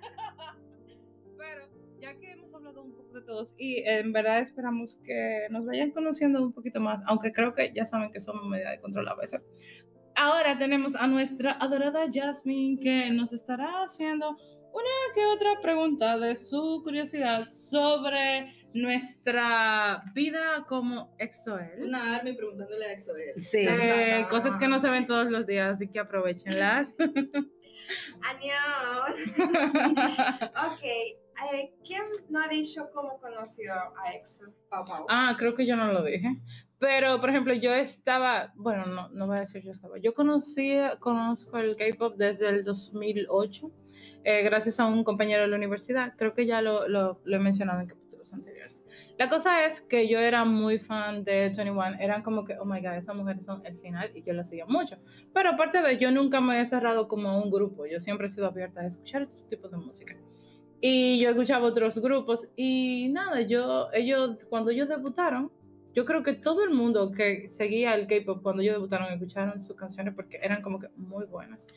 Pero 1.38 1.68
ya 2.00 2.18
que 2.18 2.32
hemos 2.32 2.54
hablado 2.54 2.84
un 2.84 2.96
poco 2.96 3.20
de 3.20 3.22
todos 3.26 3.54
y 3.58 3.84
en 3.84 4.14
verdad 4.14 4.40
esperamos 4.40 4.98
que 5.04 5.48
nos 5.50 5.66
vayan 5.66 5.92
conociendo 5.92 6.42
un 6.42 6.54
poquito 6.54 6.80
más, 6.80 7.02
aunque 7.06 7.34
creo 7.34 7.54
que 7.54 7.74
ya 7.74 7.84
saben 7.84 8.10
que 8.14 8.22
somos 8.22 8.46
media 8.46 8.70
de 8.70 8.80
control 8.80 9.10
a 9.10 9.16
veces. 9.16 9.42
Ahora 10.16 10.58
tenemos 10.58 10.96
a 10.96 11.06
nuestra 11.08 11.52
adorada 11.60 12.06
Jasmine 12.12 12.80
que 12.80 13.10
nos 13.10 13.34
estará 13.34 13.84
haciendo 13.84 14.38
una 14.74 15.14
que 15.14 15.26
otra 15.26 15.60
pregunta 15.62 16.18
de 16.18 16.38
su 16.38 16.82
curiosidad 16.82 17.46
sobre 17.50 18.62
nuestra 18.74 20.04
vida 20.14 20.66
como 20.68 21.16
EXO-L. 21.20 21.86
Una 21.86 22.16
army 22.16 22.34
preguntándole 22.34 22.86
a 22.86 22.94
Exoel. 22.94 23.38
Sí. 23.38 23.66
Eh, 23.68 24.26
cosas 24.30 24.58
que 24.58 24.68
no 24.68 24.80
se 24.80 24.90
ven 24.90 25.08
todos 25.08 25.30
los 25.30 25.46
días, 25.46 25.74
así 25.74 25.88
que 25.88 26.00
aprovechenlas. 26.00 26.96
Ok. 30.74 30.84
eh, 30.84 31.74
¿Quién 31.86 32.04
no 32.30 32.42
ha 32.42 32.48
dicho 32.48 32.90
cómo 32.94 33.20
conoció 33.20 33.74
a 33.74 34.14
EXO? 34.16 34.46
Ah, 35.10 35.36
creo 35.38 35.56
que 35.56 35.66
yo 35.66 35.76
no 35.76 35.92
lo 35.92 36.04
dije. 36.04 36.40
Pero, 36.80 37.20
por 37.22 37.30
ejemplo, 37.30 37.54
yo 37.54 37.74
estaba, 37.74 38.52
bueno, 38.56 38.86
no, 38.86 39.10
no 39.10 39.28
voy 39.28 39.38
a 39.38 39.40
decir 39.42 39.64
yo 39.64 39.72
estaba, 39.72 39.98
yo 40.00 40.14
conocí, 40.14 40.78
conozco 41.00 41.58
el 41.58 41.76
K-Pop 41.78 42.16
desde 42.18 42.50
el 42.50 42.64
2008, 42.64 43.72
eh, 44.26 44.44
gracias 44.44 44.80
a 44.80 44.86
un 44.86 45.04
compañero 45.04 45.44
de 45.44 45.48
la 45.48 45.56
universidad. 45.56 46.14
Creo 46.18 46.34
que 46.34 46.46
ya 46.46 46.62
lo, 46.62 46.88
lo, 46.88 47.22
lo 47.24 47.36
he 47.36 47.40
mencionado 47.40 47.82
en 47.82 47.88
anteriores. 48.34 48.84
La 49.17 49.30
cosa 49.30 49.65
es 49.65 49.82
que 49.82 50.08
yo 50.08 50.19
era 50.19 50.46
muy 50.46 50.80
fan 50.80 51.24
de 51.24 51.52
21, 51.56 52.00
eran 52.00 52.24
como 52.24 52.43
que, 52.43 52.58
oh 52.58 52.65
my 52.65 52.82
god, 52.82 52.96
esas 52.96 53.15
mujeres 53.15 53.46
son 53.46 53.65
el 53.65 53.78
final 53.78 54.12
y 54.13 54.24
yo 54.24 54.34
las 54.34 54.50
seguía 54.50 54.65
mucho. 54.65 54.98
Pero 55.34 55.52
aparte 55.52 55.82
de 55.82 55.98
yo 55.98 56.12
nunca 56.12 56.41
me 56.41 56.60
he 56.60 56.65
cerrado 56.65 57.08
como 57.08 57.30
a 57.30 57.41
un 57.41 57.50
grupo, 57.50 57.86
yo 57.86 58.00
siempre 58.00 58.28
he 58.28 58.30
sido 58.30 58.48
abierta 58.48 58.82
a 58.82 58.86
escuchar 58.86 59.22
estos 59.24 59.48
tipos 59.48 59.72
de 59.72 59.78
música. 59.78 60.15
Y 60.82 61.19
yo 61.19 61.30
escuchaba 61.30 61.67
otros 61.67 61.98
grupos 62.00 62.50
y 62.58 63.08
nada, 63.10 63.41
yo, 63.41 63.88
ellos, 63.93 64.46
cuando 64.50 64.72
ellos 64.72 64.89
debutaron, 64.89 65.50
yo 65.93 66.06
creo 66.06 66.24
que 66.24 66.34
todo 66.34 66.63
el 66.63 66.72
mundo 66.72 67.12
que 67.12 67.48
seguía 67.48 67.93
el 67.93 68.08
K-pop 68.08 68.41
cuando 68.41 68.63
ellos 68.63 68.76
debutaron 68.76 69.13
escucharon 69.13 69.62
sus 69.62 69.76
canciones 69.76 70.13
porque 70.15 70.39
eran 70.41 70.62
como 70.62 70.80
que 70.80 70.89
muy 70.96 71.26
buenas. 71.26 71.67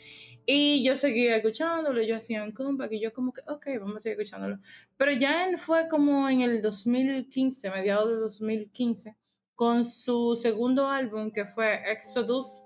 Y 0.48 0.84
yo 0.84 0.94
seguía 0.94 1.36
escuchándolo, 1.36 2.00
yo 2.02 2.16
hacía 2.16 2.44
un 2.44 2.52
comeback 2.52 2.92
y 2.92 3.00
yo 3.00 3.12
como 3.12 3.32
que, 3.32 3.40
ok, 3.48 3.66
vamos 3.80 3.96
a 3.96 4.00
seguir 4.00 4.20
escuchándolo. 4.20 4.58
Pero 4.96 5.10
ya 5.12 5.48
en- 5.48 5.58
fue 5.58 5.88
como 5.88 6.28
en 6.28 6.40
el 6.40 6.62
2015, 6.62 7.68
mediados 7.70 8.08
de 8.08 8.16
2015, 8.16 9.16
con 9.56 9.84
su 9.84 10.36
segundo 10.36 10.88
álbum 10.88 11.32
que 11.32 11.46
fue 11.46 11.80
Exodus, 11.90 12.62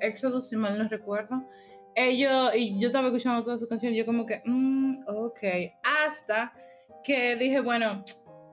Exodus 0.00 0.48
si 0.48 0.56
mal 0.56 0.76
no 0.78 0.86
recuerdo, 0.88 1.42
ellos, 1.94 2.54
y 2.54 2.78
yo 2.78 2.88
estaba 2.88 3.06
escuchando 3.08 3.42
todas 3.42 3.60
sus 3.60 3.68
canciones, 3.68 3.96
yo 3.98 4.04
como 4.04 4.26
que, 4.26 4.42
mm, 4.44 5.04
ok, 5.08 5.38
hasta 6.06 6.52
que 7.04 7.36
dije, 7.36 7.60
bueno, 7.60 8.04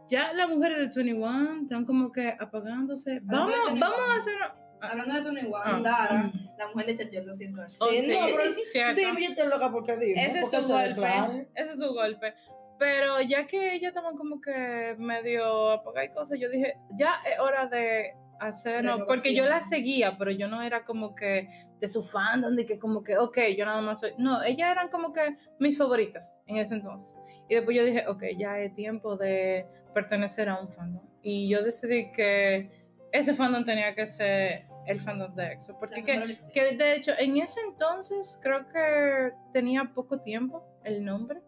ya 0.07 0.31
las 0.33 0.49
mujeres 0.49 0.77
de 0.77 1.03
21 1.03 1.61
están 1.63 1.85
como 1.85 2.11
que 2.11 2.29
apagándose, 2.39 3.19
vamos, 3.23 3.53
vamos 3.53 3.73
21. 3.73 3.87
a 3.89 4.15
hacer... 4.15 4.33
Hablando 4.81 5.13
de 5.15 5.21
Tony 5.21 5.39
One, 5.41 5.53
Ah. 5.63 5.79
Dara, 5.83 6.31
la 6.57 6.67
mujer 6.67 6.85
de 6.87 6.97
Chanel, 6.97 7.25
lo 7.25 7.33
siento 7.33 7.61
así. 7.61 7.77
Oh, 7.81 7.89
sí, 7.89 8.07
no, 8.11 8.25
pero 8.35 8.51
cierto. 8.71 8.99
Dime, 9.01 9.21
yo 9.23 9.29
estoy 9.29 9.47
loca 9.47 9.71
porque 9.71 9.97
dime. 9.97 10.25
Ese 10.25 10.39
es 10.41 10.49
su 10.51 10.61
golpe. 10.67 11.47
Ese 11.55 11.71
es 11.71 11.79
su 11.79 11.93
golpe. 11.93 12.33
Pero 12.77 13.21
ya 13.21 13.45
que 13.45 13.73
ellas 13.73 13.89
estaban 13.89 14.15
como 14.15 14.39
que 14.39 14.95
medio 14.97 15.71
apagadas 15.71 16.09
y 16.09 16.13
cosas, 16.13 16.39
yo 16.39 16.49
dije, 16.49 16.75
ya 16.97 17.15
es 17.29 17.37
hora 17.39 17.65
de 17.67 18.13
hacer, 18.39 18.85
no, 18.85 19.05
porque 19.05 19.35
yo 19.35 19.45
la 19.45 19.59
seguía, 19.59 20.17
pero 20.17 20.31
yo 20.31 20.47
no 20.47 20.61
era 20.61 20.85
como 20.85 21.13
que 21.13 21.49
de 21.81 21.87
su 21.89 22.01
fandom, 22.01 22.55
de 22.55 22.65
que 22.65 22.79
como 22.79 23.03
que, 23.03 23.17
ok, 23.17 23.37
yo 23.57 23.65
nada 23.65 23.81
más 23.81 23.99
soy, 23.99 24.13
no, 24.17 24.41
ellas 24.43 24.71
eran 24.71 24.87
como 24.87 25.11
que 25.11 25.35
mis 25.59 25.77
favoritas 25.77 26.33
en 26.47 26.55
ese 26.55 26.75
entonces. 26.75 27.17
Y 27.49 27.55
después 27.55 27.75
yo 27.75 27.83
dije, 27.83 28.05
ok, 28.07 28.23
ya 28.37 28.57
es 28.59 28.73
tiempo 28.75 29.17
de 29.17 29.65
pertenecer 29.93 30.47
a 30.47 30.57
un 30.57 30.69
fandom. 30.69 31.03
Y 31.21 31.49
yo 31.49 31.61
decidí 31.61 32.13
que 32.13 32.69
ese 33.11 33.33
fandom 33.33 33.65
tenía 33.65 33.93
que 33.93 34.07
ser 34.07 34.67
el 34.89 34.99
fandom 34.99 35.33
de 35.35 35.51
EXO, 35.53 35.77
porque 35.79 36.03
que, 36.03 36.13
que 36.53 36.75
de 36.75 36.95
hecho 36.95 37.11
en 37.17 37.37
ese 37.37 37.59
entonces 37.61 38.39
creo 38.41 38.67
que 38.67 39.31
tenía 39.53 39.91
poco 39.93 40.19
tiempo 40.21 40.63
el 40.83 41.03
nombre. 41.05 41.41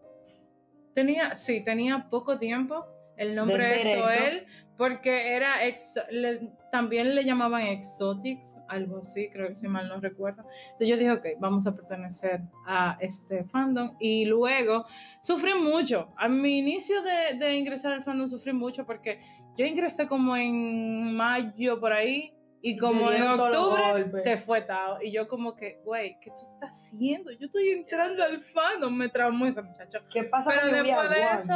Tenía, 0.94 1.34
sí, 1.34 1.64
tenía 1.64 2.08
poco 2.10 2.38
tiempo 2.38 2.84
el 3.16 3.34
nombre 3.34 3.56
De 3.58 3.62
ser 3.82 3.98
Exoel, 3.98 4.46
porque 4.76 5.34
era 5.34 5.64
exo- 5.64 6.06
le- 6.10 6.50
también 6.70 7.14
le 7.14 7.24
llamaban 7.24 7.62
Exotics, 7.62 8.56
algo 8.68 8.98
así, 8.98 9.28
creo 9.30 9.48
que 9.48 9.54
si 9.54 9.68
mal 9.68 9.88
no 9.88 10.00
recuerdo. 10.00 10.42
Entonces 10.64 10.88
yo 10.88 10.96
dije, 10.96 11.10
ok, 11.12 11.26
vamos 11.38 11.66
a 11.66 11.74
pertenecer 11.74 12.40
a 12.66 12.96
este 13.00 13.44
fandom. 13.44 13.96
Y 14.00 14.24
luego 14.24 14.84
sufrí 15.20 15.54
mucho. 15.54 16.12
A 16.16 16.28
mi 16.28 16.58
inicio 16.58 17.02
de, 17.02 17.36
de 17.38 17.54
ingresar 17.54 17.92
al 17.92 18.02
fandom 18.04 18.28
sufrí 18.28 18.52
mucho 18.52 18.86
porque 18.86 19.20
yo 19.56 19.66
ingresé 19.66 20.06
como 20.06 20.36
en 20.36 21.14
mayo 21.14 21.78
por 21.80 21.92
ahí. 21.92 22.34
Y 22.64 22.76
como 22.78 23.10
en 23.10 23.24
octubre 23.24 24.22
se 24.22 24.36
fue 24.36 24.60
Tao. 24.62 24.98
Y 25.02 25.10
yo 25.10 25.26
como 25.26 25.56
que, 25.56 25.80
güey, 25.84 26.16
¿qué 26.20 26.30
tú 26.30 26.36
estás 26.54 26.70
haciendo? 26.70 27.32
Yo 27.32 27.46
estoy 27.46 27.70
entrando 27.70 28.22
al 28.22 28.40
fandom. 28.40 28.94
Me 28.96 29.08
traumó 29.08 29.46
ese 29.46 29.60
muchacho. 29.62 29.98
¿Qué 30.08 30.22
pasa 30.24 30.50
Pero 30.50 30.62
con 30.62 30.70
después 30.84 31.10
de 31.10 31.16
One? 31.26 31.36
eso, 31.38 31.54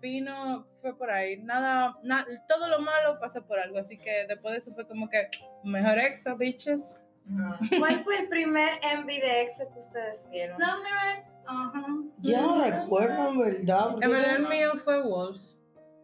vino, 0.00 0.66
fue 0.80 0.96
por 0.96 1.10
ahí. 1.10 1.36
Nada, 1.42 1.96
na- 2.02 2.26
todo 2.48 2.68
lo 2.68 2.80
malo 2.80 3.18
pasa 3.20 3.42
por 3.42 3.58
algo. 3.58 3.78
Así 3.78 3.98
que 3.98 4.26
después 4.26 4.52
de 4.52 4.58
eso 4.58 4.74
fue 4.74 4.86
como 4.88 5.10
que, 5.10 5.28
mejor 5.62 5.98
exo, 5.98 6.34
bitches. 6.36 6.98
Ah. 7.38 7.58
¿Cuál 7.78 8.02
fue 8.04 8.18
el 8.20 8.28
primer 8.28 8.74
MV 8.82 9.06
de 9.06 9.42
EXO 9.42 9.68
que 9.72 9.78
ustedes 9.80 10.26
vieron? 10.30 10.58
Number 10.58 10.92
one. 10.92 11.24
Ajá. 11.48 11.86
Yo 12.22 12.40
no 12.40 12.64
recuerdo, 12.64 13.28
en 13.28 13.38
verdad. 13.38 13.90
En 14.00 14.10
verdad 14.10 14.36
el 14.36 14.48
mío 14.48 14.72
fue 14.76 15.02
Wolf. 15.02 15.40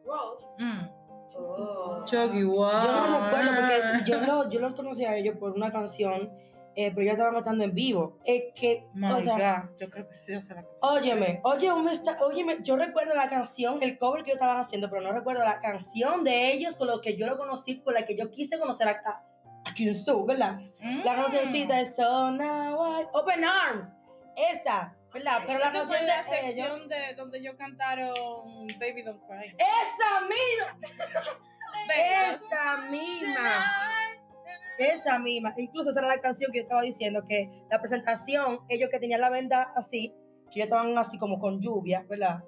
Rose. 0.04 0.62
Mm. 0.62 0.88
Oh. 1.36 2.04
Chucky, 2.04 2.44
wow. 2.44 2.70
Yo 2.70 3.06
no 3.08 3.24
recuerdo 3.24 3.50
porque 3.56 4.10
yo 4.10 4.20
lo, 4.20 4.50
yo 4.50 4.60
lo 4.60 4.74
conocí 4.74 5.04
a 5.04 5.16
ellos 5.16 5.36
por 5.38 5.52
una 5.52 5.70
canción, 5.72 6.30
eh, 6.74 6.90
pero 6.94 7.02
ya 7.04 7.12
estaban 7.12 7.34
cantando 7.34 7.64
en 7.64 7.74
vivo. 7.74 8.18
Es 8.24 8.44
que, 8.54 8.86
My 8.94 9.12
o 9.12 9.20
sea, 9.20 9.62
God, 9.68 9.78
yo 9.78 9.90
creo 9.90 10.08
que 10.08 10.14
sí, 10.14 10.32
yo 10.32 10.40
sé 10.40 10.54
la 10.54 10.62
canción. 10.62 10.78
óyeme, 10.80 11.40
oye, 11.44 11.74
me 11.74 11.92
está- 11.92 12.16
óyeme, 12.24 12.58
yo 12.62 12.76
recuerdo 12.76 13.14
la 13.14 13.28
canción, 13.28 13.82
el 13.82 13.98
cover 13.98 14.24
que 14.24 14.30
ellos 14.30 14.40
estaban 14.40 14.58
haciendo, 14.60 14.88
pero 14.90 15.02
no 15.02 15.12
recuerdo 15.12 15.44
la 15.44 15.60
canción 15.60 16.24
de 16.24 16.52
ellos 16.52 16.76
con 16.76 16.88
lo 16.88 17.00
que 17.00 17.16
yo 17.16 17.26
lo 17.26 17.36
conocí, 17.38 17.80
con 17.80 17.94
la 17.94 18.04
que 18.04 18.16
yo 18.16 18.30
quise 18.30 18.58
conocer 18.58 18.88
a, 18.88 18.92
a, 19.04 19.22
a 19.70 19.74
Kyunsu, 19.74 20.24
¿verdad? 20.26 20.58
La 21.04 21.12
Mm. 21.12 21.16
cancioncita 21.22 21.80
es 21.80 21.94
So 21.94 22.30
Now 22.32 23.00
I... 23.00 23.06
Open 23.12 23.44
Arms, 23.44 23.86
esa, 24.36 24.96
¿verdad? 25.12 25.42
Pero 25.46 25.58
la 25.58 25.68
Esa 25.68 25.84
fue 25.86 25.96
canción 25.96 26.06
la 26.06 26.22
de 26.22 26.28
ellos... 26.30 26.46
sección 26.46 26.88
de 26.88 27.14
donde 27.14 27.38
ellos 27.38 27.54
cantaron 27.58 28.66
Baby 28.78 29.02
Don't 29.02 29.22
Cry. 29.26 29.54
¡Esa 29.58 30.20
misma! 30.22 31.32
¡Esa 31.96 32.76
misma! 32.90 33.66
Esa 34.78 35.18
misma. 35.18 35.54
Incluso 35.56 35.90
esa 35.90 36.00
era 36.00 36.08
la 36.08 36.20
canción 36.20 36.50
que 36.52 36.58
yo 36.58 36.62
estaba 36.62 36.82
diciendo, 36.82 37.22
que 37.28 37.50
la 37.70 37.80
presentación, 37.80 38.60
ellos 38.68 38.88
que 38.90 38.98
tenían 38.98 39.20
la 39.20 39.30
venda 39.30 39.72
así, 39.76 40.14
que 40.50 40.60
ellos 40.60 40.66
estaban 40.66 40.96
así 40.98 41.18
como 41.18 41.38
con 41.38 41.60
lluvia, 41.60 42.04
¿verdad? 42.08 42.42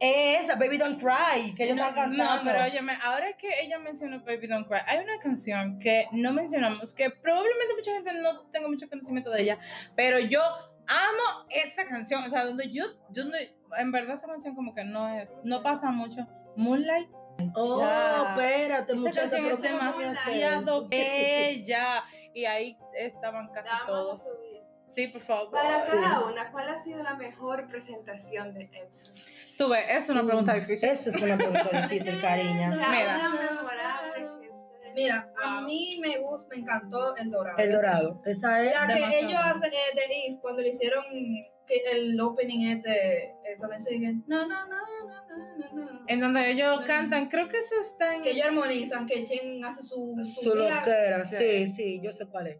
Esa, 0.00 0.56
Baby 0.56 0.78
Don't 0.78 1.00
Cry, 1.00 1.54
que 1.54 1.64
ellos 1.64 1.76
No, 1.76 1.88
no, 1.88 1.94
cantando. 1.94 2.42
pero 2.44 2.64
óyeme, 2.64 2.98
ahora 3.02 3.32
que 3.34 3.48
ella 3.60 3.78
mencionó 3.78 4.20
Baby 4.24 4.48
Don't 4.48 4.66
Cry, 4.68 4.78
hay 4.86 4.98
una 4.98 5.18
canción 5.18 5.78
que 5.78 6.06
no 6.12 6.32
mencionamos, 6.32 6.92
que 6.94 7.10
probablemente 7.10 7.74
mucha 7.76 7.92
gente 7.92 8.12
no 8.14 8.46
tenga 8.50 8.68
mucho 8.68 8.88
conocimiento 8.88 9.30
de 9.30 9.42
ella, 9.42 9.58
pero 9.96 10.18
yo 10.18 10.40
amo 10.88 11.46
esa 11.50 11.84
canción, 11.86 12.24
o 12.24 12.30
sea, 12.30 12.44
donde 12.44 12.70
yo, 12.70 12.84
yo 13.10 13.24
no- 13.24 13.36
en 13.78 13.92
verdad 13.92 14.14
esa 14.14 14.26
canción 14.26 14.54
como 14.54 14.74
que 14.74 14.84
no 14.84 15.08
es, 15.08 15.28
no 15.44 15.62
pasa 15.62 15.90
mucho. 15.90 16.26
Moonlight, 16.56 17.08
Oh, 17.56 17.80
Ya. 17.80 18.28
espérate, 18.36 18.92
esa 18.92 19.00
muchacha, 19.00 19.20
canción 19.22 19.46
es 19.46 19.60
¿cómo 19.60 19.72
tú 19.72 19.98
me 19.98 20.06
haces 20.06 20.24
demasiado 20.24 20.88
bella, 20.88 22.04
y 22.32 22.44
ahí 22.44 22.78
estaban 22.96 23.48
casi 23.52 23.68
a 23.70 23.86
todos. 23.86 24.32
Sí, 24.88 25.08
por 25.08 25.20
favor. 25.20 25.50
Para 25.50 25.84
Sí. 25.84 25.90
cada 26.00 26.20
una, 26.20 26.52
¿cuál 26.52 26.68
ha 26.68 26.76
sido 26.76 27.02
la 27.02 27.14
mejor 27.14 27.66
presentación 27.66 28.54
de 28.54 28.70
EXO? 28.72 29.12
Tú 29.58 29.68
ves, 29.68 29.84
es 29.88 30.08
una 30.08 30.22
pregunta 30.22 30.54
difícil. 30.54 30.88
Esa 30.90 31.10
es 31.10 31.16
una 31.16 31.36
pregunta 31.36 31.80
difícil, 31.88 32.20
cariña. 32.20 32.70
La 32.70 32.86
Mira. 34.94 35.32
a 35.42 35.60
mí 35.62 35.98
me 36.00 36.18
gusta, 36.18 36.48
me 36.50 36.62
encantó 36.62 37.16
el 37.16 37.30
dorado. 37.30 37.58
El 37.58 37.72
dorado. 37.72 38.22
Esa 38.24 38.62
es. 38.64 38.72
La 38.74 38.86
que 38.86 38.94
Demasiado. 39.00 39.28
ellos 39.28 39.40
hacen 39.42 39.72
eh, 39.72 39.76
de 39.94 40.28
If 40.32 40.40
cuando 40.40 40.62
le 40.62 40.68
hicieron 40.68 41.04
que 41.66 41.82
el 41.92 42.20
opening 42.20 42.68
este, 42.68 43.24
eh, 43.24 43.56
cuando 43.58 43.80
siguen, 43.80 44.22
no, 44.26 44.46
no, 44.46 44.66
no, 44.66 44.76
no, 44.76 45.26
no, 45.28 45.56
no, 45.56 45.84
no. 45.92 46.04
En 46.06 46.20
donde 46.20 46.50
ellos 46.50 46.80
cantan, 46.86 47.28
creo 47.28 47.48
que 47.48 47.58
eso 47.58 47.80
está 47.80 48.14
en... 48.16 48.22
que 48.22 48.32
ellos 48.32 48.46
armonizan, 48.46 49.06
que 49.06 49.24
Chen 49.24 49.64
hace 49.64 49.82
su, 49.82 50.14
su, 50.34 50.42
Su 50.50 50.54
loquera, 50.54 51.24
Sí. 51.24 51.72
sí, 51.74 52.00
yo 52.02 52.12
sé 52.12 52.26
cuál 52.26 52.48
es. 52.48 52.58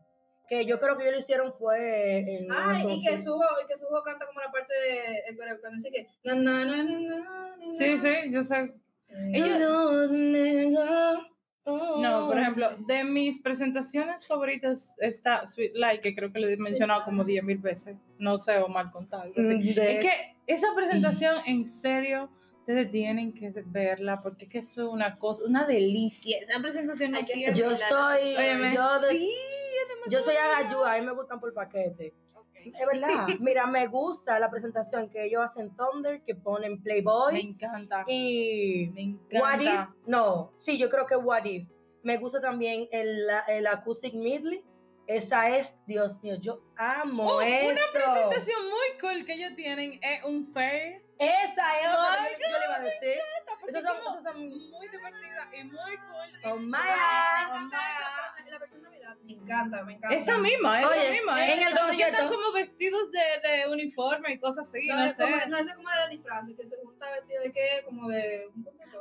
Que 0.48 0.64
yo 0.66 0.78
creo 0.78 0.96
que 0.96 1.04
ellos 1.04 1.14
lo 1.14 1.20
hicieron 1.20 1.52
fue 1.54 2.18
en. 2.18 2.46
Ay, 2.52 2.82
en 2.82 2.90
y 2.90 3.02
que. 3.02 3.16
Suho, 3.18 3.42
y 3.62 3.66
que 3.66 3.76
Suho 3.78 4.02
canta 4.02 4.26
como 4.26 4.40
la 4.40 4.50
parte 4.50 4.74
de 4.74 5.36
cuando 5.60 5.76
dice 5.76 5.90
que 5.90 6.06
no, 6.24 6.34
no, 6.34 6.64
no, 6.64 6.82
no, 6.82 7.00
no, 7.00 7.56
no, 7.56 7.72
Sí, 7.72 7.92
no. 7.94 7.98
sí, 8.02 8.08
yo 8.30 8.44
sé. 8.44 8.74
Eh, 9.08 9.30
Ellos- 9.34 9.58
No, 9.60 10.06
nega, 10.08 11.18
oh. 11.64 12.00
No, 12.00 12.26
por 12.26 12.38
ejemplo, 12.38 12.76
de 12.86 13.04
mis 13.04 13.40
presentaciones 13.40 14.26
favoritas 14.26 14.94
está 14.98 15.46
Sweet 15.46 15.72
Light, 15.74 16.00
que 16.00 16.14
creo 16.14 16.32
que 16.32 16.40
le 16.40 16.52
he 16.52 16.56
mencionado 16.56 17.04
como 17.04 17.24
10 17.24 17.42
mil 17.44 17.58
veces. 17.58 17.96
No 18.18 18.38
sé, 18.38 18.58
o 18.58 18.68
mal 18.68 18.90
contado. 18.90 19.24
así. 19.24 19.40
Mm, 19.40 19.74
de- 19.74 19.92
Es 19.94 20.00
que 20.00 20.36
esa 20.46 20.68
presentación, 20.74 21.36
en 21.46 21.66
serio, 21.66 22.30
ustedes 22.60 22.90
tienen 22.90 23.32
que 23.32 23.52
verla, 23.66 24.22
porque 24.22 24.44
es 24.46 24.50
que 24.50 24.58
eso 24.58 24.86
es 24.86 24.88
una 24.92 25.18
cosa, 25.18 25.44
una 25.46 25.64
delicia. 25.64 26.38
Esa 26.48 26.60
presentación 26.60 27.12
no 27.12 27.20
Yo 27.54 27.74
soy. 27.76 28.36
Óyeme, 28.36 28.74
yo, 28.74 29.00
de- 29.00 29.10
sí, 29.18 29.30
yo 30.10 30.20
soy 30.22 30.36
agayúa, 30.36 30.94
a 30.94 30.98
mí 30.98 31.06
me 31.06 31.12
gustan 31.12 31.40
por 31.40 31.52
paquete. 31.52 32.12
Es 32.72 32.86
verdad. 32.86 33.26
Mira, 33.40 33.66
me 33.66 33.86
gusta 33.86 34.38
la 34.38 34.50
presentación 34.50 35.08
que 35.10 35.24
ellos 35.24 35.42
hacen 35.42 35.74
Thunder, 35.76 36.22
que 36.22 36.34
ponen 36.34 36.72
me 36.74 36.78
Playboy 36.80 37.40
encanta. 37.40 38.04
y 38.08 38.90
Me 39.30 39.40
What 39.40 39.60
If. 39.60 39.68
encanta. 39.68 39.94
No, 40.06 40.52
sí, 40.58 40.78
yo 40.78 40.88
creo 40.88 41.06
que 41.06 41.16
What 41.16 41.44
If. 41.44 41.68
Me 42.02 42.16
gusta 42.18 42.40
también 42.40 42.88
el, 42.92 43.26
el 43.48 43.66
Acoustic 43.66 44.14
Medley. 44.14 44.64
Esa 45.06 45.54
es, 45.56 45.74
Dios 45.86 46.22
mío, 46.22 46.36
yo 46.40 46.62
amo 46.76 47.26
Oh, 47.26 47.40
eso. 47.42 47.72
Una 47.72 47.80
presentación 47.92 48.62
muy 48.64 48.98
cool 49.00 49.24
que 49.26 49.34
ellos 49.34 49.54
tienen 49.54 50.00
es 50.02 50.24
un 50.24 50.44
fair. 50.44 51.03
Esa 51.18 51.80
es 51.80 51.86
otra 51.88 52.22
My 52.22 52.36
que 52.36 52.42
yo 52.50 52.58
le 52.58 52.64
iba 52.64 52.74
a 52.76 52.80
decir. 52.80 53.18
Esas 53.68 53.82
son, 53.84 53.96
como 54.04 54.20
muy 54.34 54.88
y 55.56 55.64
muy 55.64 55.96
cool. 55.96 56.30
Oh, 56.52 56.56
my 56.56 56.70
Me 56.72 56.78
encanta 56.78 57.78
esa, 57.78 58.32
pero 58.34 58.44
la, 58.44 58.50
la 58.50 58.58
versión 58.58 58.82
Navidad 58.82 59.16
me 59.22 59.32
encanta, 59.32 59.84
me 59.84 59.92
encanta. 59.94 60.16
Esa 60.16 60.38
misma, 60.38 60.80
esa 60.80 60.88
Oye, 60.90 61.10
misma. 61.12 61.46
en 61.46 61.62
el 61.62 61.74
concierto- 61.78 62.12
están 62.16 62.28
como 62.28 62.52
vestidos 62.52 63.10
de, 63.12 63.48
de 63.48 63.68
uniforme 63.68 64.32
y 64.32 64.38
cosas 64.38 64.66
así, 64.68 64.86
No, 64.88 64.96
no, 64.96 65.04
es 65.04 65.16
sé. 65.16 65.22
como, 65.22 65.36
no, 65.36 65.56
es 65.56 65.72
como 65.74 65.88
de 65.90 66.08
disfraz, 66.16 66.46
que 66.46 66.66
se 66.68 66.76
junta 66.82 67.10
vestido 67.12 67.42
de 67.42 67.52
qué, 67.52 67.82
como 67.84 68.08
de... 68.08 68.50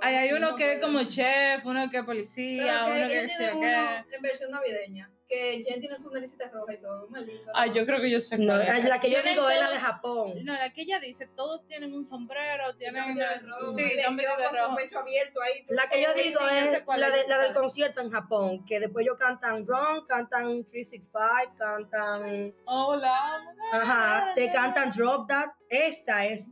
Ay, 0.01 0.15
hay 0.15 0.33
uno 0.33 0.51
no 0.51 0.55
que 0.55 0.73
es 0.73 0.79
como 0.81 1.03
chef, 1.03 1.65
uno 1.65 1.89
que 1.89 1.97
es 1.97 2.03
policía, 2.05 2.83
que 2.85 2.91
uno 2.91 3.07
que 3.09 3.51
uno 3.53 4.05
en 4.11 4.21
versión 4.21 4.51
navideña, 4.51 5.11
que 5.33 5.61
Jen 5.63 5.79
tiene 5.79 5.97
su 5.97 6.11
naricita 6.11 6.49
roja 6.49 6.73
y 6.73 6.77
todo, 6.81 7.07
muy 7.09 7.25
lindo. 7.25 7.51
Ay, 7.55 7.71
yo 7.73 7.85
creo 7.85 7.99
que 8.01 8.09
yo 8.11 8.19
sé 8.21 8.37
No, 8.37 8.53
cuál 8.53 8.77
es. 8.77 8.85
la 8.85 8.99
que 8.99 9.09
yo 9.09 9.21
digo 9.23 9.49
es 9.49 9.59
la 9.59 9.69
de 9.69 9.77
Japón. 9.79 10.33
No, 10.43 10.53
la 10.53 10.71
que 10.71 10.81
ella 10.81 10.99
dice, 10.99 11.27
todos 11.35 11.65
tienen 11.67 11.93
un 11.93 12.05
sombrero, 12.05 12.75
tienen... 12.75 13.15
de 13.15 13.23
rojo, 13.39 13.73
Sí, 13.75 13.83
de 13.83 14.03
rojo. 14.05 14.75
pecho 14.75 14.99
abierto 14.99 15.41
ahí. 15.41 15.65
La 15.69 15.87
que 15.87 16.01
yo 16.01 16.13
digo 16.13 16.39
sí, 16.39 16.45
yo 16.45 16.71
sé 16.71 16.77
es 16.77 16.83
la, 16.99 17.09
de, 17.09 17.27
la 17.27 17.37
del 17.39 17.53
concierto 17.53 18.01
en 18.01 18.11
Japón, 18.11 18.63
que 18.65 18.79
después 18.79 19.03
ellos 19.05 19.17
cantan 19.17 19.65
Run, 19.65 20.05
cantan 20.07 20.63
365, 20.65 21.53
cantan... 21.57 22.53
Hola. 22.65 23.41
Ajá, 23.71 24.31
te 24.35 24.51
cantan 24.51 24.91
Drop 24.91 25.27
That. 25.27 25.49
Esa 25.69 26.25
es, 26.25 26.45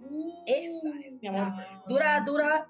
esa 0.47 0.89
es, 1.05 1.13
mi 1.21 1.27
amor. 1.27 1.53
Dura, 1.87 2.21
dura 2.25 2.67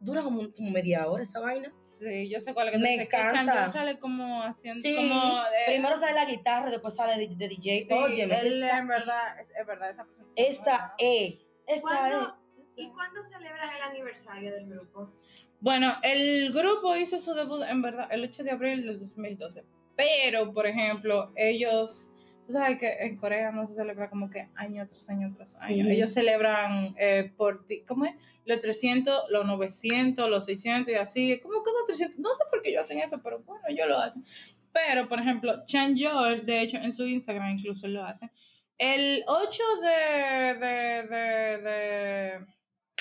dura 0.00 0.22
como, 0.22 0.50
como 0.52 0.70
media 0.70 1.06
hora 1.08 1.22
esa 1.22 1.38
vaina. 1.40 1.72
Sí, 1.80 2.28
yo 2.28 2.40
sé 2.40 2.54
cuál 2.54 2.68
es 2.68 2.72
que 2.72 2.78
Me 2.78 2.92
dice 2.92 3.08
que 3.08 3.16
encanta. 3.16 3.52
Chanyeol 3.52 3.70
sale 3.72 3.98
como 3.98 4.42
haciendo 4.42 4.80
Sí, 4.82 4.96
como 4.96 5.36
de- 5.36 5.50
primero 5.66 5.98
sale 5.98 6.14
la 6.14 6.24
guitarra, 6.24 6.70
después 6.70 6.94
sale 6.94 7.16
de, 7.28 7.34
de 7.36 7.48
DJ. 7.48 7.84
Sí, 7.86 7.92
Oye, 7.94 8.22
él 8.24 8.62
esa, 8.64 8.78
en 8.78 8.88
verdad, 8.88 9.38
es, 9.40 9.50
es 9.50 9.66
verdad, 9.66 9.90
esa 9.90 10.04
presentación. 10.04 10.34
esa 10.36 10.94
es, 10.98 11.34
esa 11.66 11.74
es. 11.76 11.80
¿Cuándo- 11.82 12.36
¿Y 12.76 12.88
cuándo 12.92 13.22
celebran 13.22 13.76
el 13.76 13.82
aniversario 13.82 14.50
del 14.52 14.66
grupo? 14.70 15.12
Bueno, 15.60 15.94
el 16.02 16.50
grupo 16.52 16.96
hizo 16.96 17.18
su 17.18 17.34
debut 17.34 17.62
en 17.68 17.82
verdad 17.82 18.08
el 18.10 18.24
8 18.24 18.42
de 18.42 18.50
abril 18.52 18.86
del 18.86 18.98
2012. 18.98 19.64
Pero, 19.96 20.54
por 20.54 20.66
ejemplo, 20.66 21.30
ellos, 21.36 22.10
tú 22.50 22.58
sabes 22.58 22.78
que 22.78 22.90
en 23.00 23.16
Corea 23.16 23.52
no 23.52 23.64
se 23.66 23.74
celebra 23.74 24.10
como 24.10 24.28
que 24.28 24.48
año 24.56 24.86
tras 24.88 25.08
año 25.08 25.32
tras 25.36 25.56
año. 25.56 25.86
Ellos 25.88 26.12
celebran 26.12 26.94
por 27.36 27.56
por, 27.58 27.66
ti- 27.66 27.82
¿cómo 27.86 28.04
es? 28.06 28.14
Los 28.44 28.60
300, 28.60 29.30
los 29.30 29.46
900, 29.46 30.28
los 30.28 30.44
600 30.46 30.92
y 30.92 30.96
así. 30.96 31.40
Como 31.40 31.62
cada 31.62 31.76
300. 31.86 32.18
No 32.18 32.30
sé 32.34 32.42
por 32.50 32.60
qué 32.62 32.70
ellos 32.70 32.82
hacen 32.84 32.98
eso, 32.98 33.20
pero 33.22 33.40
bueno, 33.40 33.62
ellos 33.68 33.86
lo 33.88 33.98
hacen. 33.98 34.24
Pero, 34.72 35.08
por 35.08 35.18
ejemplo, 35.20 35.64
Chanyeol, 35.66 36.44
de 36.46 36.60
hecho, 36.62 36.76
en 36.78 36.92
su 36.92 37.06
Instagram 37.06 37.58
incluso 37.58 37.86
lo 37.88 38.04
hace. 38.04 38.30
El 38.78 39.22
8 39.26 39.62
de, 39.82 40.54
de, 40.54 41.02
de, 41.08 41.58
de 41.58 42.46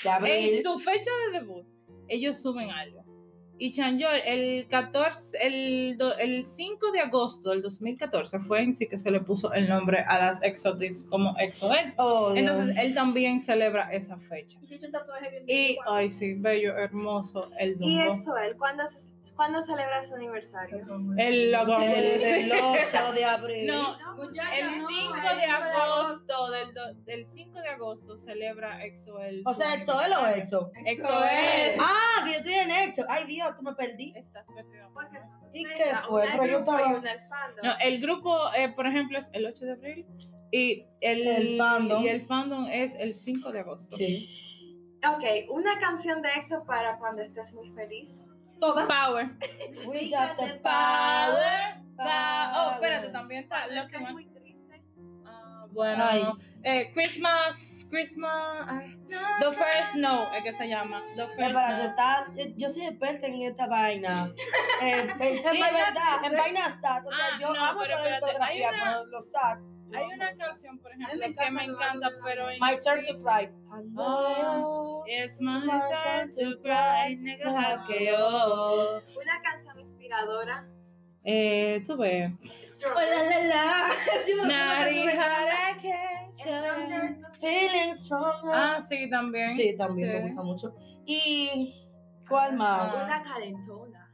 De 0.04 0.10
abril. 0.10 0.34
en 0.56 0.64
su 0.64 0.78
fecha 0.80 1.10
de 1.32 1.40
debut, 1.40 1.66
ellos 2.08 2.42
suben 2.42 2.70
algo. 2.72 3.04
Y 3.62 3.72
Chanyeol, 3.72 4.22
el 4.26 4.68
14, 4.70 5.38
el, 5.42 5.98
do- 5.98 6.18
el 6.18 6.46
5 6.46 6.92
de 6.92 7.02
agosto 7.02 7.50
del 7.50 7.62
2014 7.62 8.40
fue 8.40 8.62
en 8.62 8.74
sí 8.74 8.88
que 8.88 8.98
se 8.98 9.12
le 9.12 9.20
puso 9.20 9.52
el 9.54 9.68
nombre 9.68 10.00
a 10.00 10.18
las 10.18 10.42
Exotics 10.42 11.04
como 11.04 11.36
EXO-L. 11.38 11.94
Oh, 11.98 12.32
Dios. 12.34 12.38
Entonces, 12.48 12.76
él 12.80 12.96
también 12.96 13.42
celebra 13.42 13.92
esa 13.92 14.18
fecha. 14.18 14.58
Y 14.68 14.84
un 14.86 14.92
tatuaje 14.92 15.30
bien 15.30 15.44
Y, 15.46 15.78
ay, 15.88 16.10
sí, 16.10 16.34
bello, 16.36 16.78
hermoso, 16.78 17.50
el 17.60 17.72
¿Y 17.82 17.98
Dumbo. 18.00 18.14
EXO-L? 18.14 18.56
¿Cuándo, 18.58 18.88
se- 18.88 19.10
¿Cuándo 19.40 19.62
celebra 19.62 20.04
su 20.04 20.16
aniversario? 20.16 20.86
El, 21.18 21.54
el, 21.56 21.68
decir. 22.20 22.52
el 22.52 22.52
8 22.52 23.14
de 23.14 23.24
abril. 23.36 23.68
No, 23.68 23.98
Muchacha, 24.18 24.58
el 24.58 24.66
no, 24.82 24.88
5 24.90 25.16
el 25.16 25.38
de 25.38 25.44
5 25.46 25.54
agosto, 25.82 26.52
del, 26.52 26.74
do- 26.74 26.94
del 27.06 27.26
5 27.30 27.60
de 27.62 27.68
agosto 27.70 28.18
celebra 28.18 28.84
EXO-L. 28.84 29.44
O 29.46 29.54
sea, 29.54 29.76
¿Exo 29.76 30.02
él 30.02 30.12
o. 30.12 30.28
Exo? 30.28 30.72
EXO-L. 30.86 31.76
Ah, 31.80 32.26
que 32.26 32.32
yo 32.34 32.38
estoy 32.40 32.54
en 32.54 32.72
Exo. 32.72 33.06
Ay, 33.08 33.28
Dios, 33.28 33.56
tú 33.56 33.64
me 33.64 33.74
perdí. 33.76 34.12
Estás 34.14 34.46
perdido. 34.54 34.92
Porque 34.94 35.22
son 35.22 35.40
dos 35.40 35.50
¿Y 35.54 35.64
qué 35.64 35.86
fue? 36.10 36.24
Pero 36.32 36.46
yo 36.46 36.60
estaba-. 36.60 37.02
No, 37.64 37.74
el 37.80 38.02
grupo, 38.02 38.38
eh, 38.54 38.68
por 38.74 38.88
ejemplo, 38.88 39.20
es 39.20 39.30
el 39.32 39.46
8 39.46 39.66
de 39.66 39.72
abril 39.72 40.06
y 40.52 40.86
el, 41.00 41.26
El 41.28 41.58
fandom. 41.58 42.04
y 42.04 42.10
el 42.10 42.22
fandom 42.22 42.66
es 42.70 42.94
el 42.96 43.16
5 43.16 43.54
de 43.54 43.60
agosto. 43.62 43.96
Sí. 43.96 44.30
Ok, 45.08 45.50
una 45.52 45.80
canción 45.80 46.22
de 46.22 46.28
EXO 46.36 46.66
para 46.66 46.98
cuando 46.98 47.22
estés 47.22 47.54
muy 47.54 47.72
feliz. 47.72 48.26
Todas. 48.60 48.88
Power. 48.88 49.30
We 49.88 50.10
got 50.10 50.38
the 50.38 50.60
Power. 50.62 51.82
power. 51.98 52.52
Oh, 52.56 52.72
espérate, 52.74 53.10
también 53.10 53.44
está 53.44 53.68
lo 53.68 53.88
que 53.88 54.00
más. 54.00 54.12
muy 54.14 54.26
triste. 54.26 54.82
Ah, 55.26 55.66
bueno, 55.72 56.04
Ay. 56.10 56.28
eh, 56.64 56.92
Christmas, 56.94 57.86
Christmas, 57.90 58.66
ay, 58.68 58.98
The 59.40 59.52
First 59.52 59.96
No, 59.96 60.34
es 60.34 60.44
que 60.44 60.54
se 60.54 60.68
llama. 60.68 61.02
The 61.16 61.28
First 61.28 61.40
Espérate, 61.40 61.84
No. 61.84 61.90
está- 61.90 62.28
eh, 62.38 62.54
yo 62.58 62.70
soy 62.70 62.86
experta 62.86 63.28
en 63.28 63.42
esta 63.44 63.68
vaina. 63.68 64.34
Eh, 64.82 65.14
eh, 65.20 65.42
sí, 65.52 65.62
es 65.62 65.74
verdad, 65.74 66.24
en 66.24 66.38
vainas 66.38 66.80
SAT. 66.80 67.06
O 67.06 67.12
sea, 67.12 67.20
Ah, 67.34 67.38
yo 67.42 67.54
no, 67.54 67.66
amo 67.66 67.80
pero 67.82 67.96
la 67.98 68.02
una- 68.02 68.20
pero 68.22 69.06
los 69.08 69.30
SAT. 69.30 69.60
Hay 69.94 70.06
una 70.14 70.32
canción, 70.34 70.78
por 70.80 70.92
ejemplo, 70.92 71.18
me 71.28 71.36
que 71.36 71.52
me 71.52 71.64
encanta 71.66 72.10
pero 72.24 72.48
My 72.60 72.76
turn 72.84 73.06
to 73.08 73.18
cry. 73.24 73.50
Oh, 73.98 75.04
It's 75.08 75.40
my 75.42 75.62
turn 76.04 76.32
to 76.32 76.62
cry, 76.62 77.16
nigga, 77.18 77.84
que 77.88 78.06
yo. 78.08 79.02
Una 79.22 79.42
canción 79.42 79.80
inspiradora. 79.80 80.66
Eh, 81.24 81.82
tú 81.86 81.98
ves. 81.98 82.32
Oh, 82.86 82.94
la, 83.00 83.24
la, 83.24 83.40
la. 83.44 83.86
Yo 84.28 84.36
no 84.38 84.44
sé. 86.34 87.40
Feeling 87.40 87.94
stronger. 87.94 88.52
Ah, 88.54 88.80
sí, 88.82 89.10
también. 89.10 89.56
sí, 89.56 89.76
también 89.78 90.10
me 90.12 90.20
gusta 90.28 90.42
mucho. 90.44 90.76
¿Y 91.06 91.76
cuál 92.28 92.54
más? 92.56 92.94
Ah. 92.96 93.04
Una 93.06 93.22
calentona. 93.24 94.12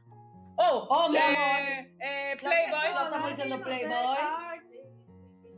Oh, 0.56 0.86
Oh, 0.90 1.08
mi 1.10 1.16
eh, 1.16 1.20
amor. 1.20 1.90
eh, 2.00 2.36
Playboy. 2.40 2.86
estamos 3.04 3.28
diciendo 3.30 3.60
Playboy. 3.60 4.16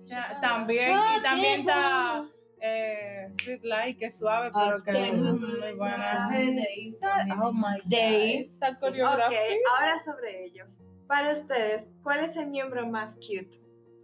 Ya, 0.09 0.39
también, 0.41 0.97
y 1.19 1.23
también 1.23 1.61
está 1.61 2.25
eh, 2.61 3.29
Sweet 3.43 3.63
Light, 3.65 3.99
que 3.99 4.07
es 4.07 4.19
suave, 4.19 4.51
Ah, 4.55 4.65
pero 4.67 4.85
que 4.85 4.91
Que 4.91 5.09
es 5.11 5.15
muy 5.15 5.77
buena. 5.77 6.29
Oh 7.41 7.53
my 7.53 7.63
god, 7.63 7.83
Dave. 7.85 8.39
esa 8.39 8.71
Ok, 8.71 8.81
coreografía. 8.81 9.39
ahora 9.79 9.99
sobre 9.99 10.45
ellos. 10.45 10.79
Para 11.07 11.33
ustedes, 11.33 11.87
¿cuál 12.03 12.21
es 12.25 12.37
el 12.37 12.49
miembro 12.49 12.87
más 12.87 13.15
cute? 13.17 13.51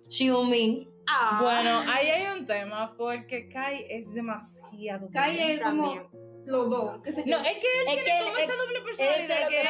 Xiaomi. 0.09 0.89
Ah, 1.09 1.39
Bueno, 1.43 1.81
ahí 1.93 2.09
hay 2.09 2.39
un 2.39 2.47
tema 2.47 2.95
porque 2.97 3.49
Kai 3.49 3.87
es 3.91 4.13
demasiado. 4.15 5.09
Kai 5.11 5.39
es 5.39 5.61
como 5.61 5.93
también. 5.93 6.09
Los 6.47 6.71
dos. 6.71 7.01
¿Qué 7.03 7.13
sé 7.13 7.25
yo? 7.27 7.39
No, 7.39 7.45
es 7.45 7.53
que 7.55 7.59
él 7.59 7.89
Es 7.89 7.95
tiene 8.05 8.05
que 8.05 8.25
como 8.25 8.37
él- 8.37 8.45
esa 8.45 8.57
doble 8.57 8.79
eso 8.79 8.85
personalidad 8.85 9.41
es 9.41 9.47
que 9.49 9.55
que 9.55 9.61
él- 9.61 9.67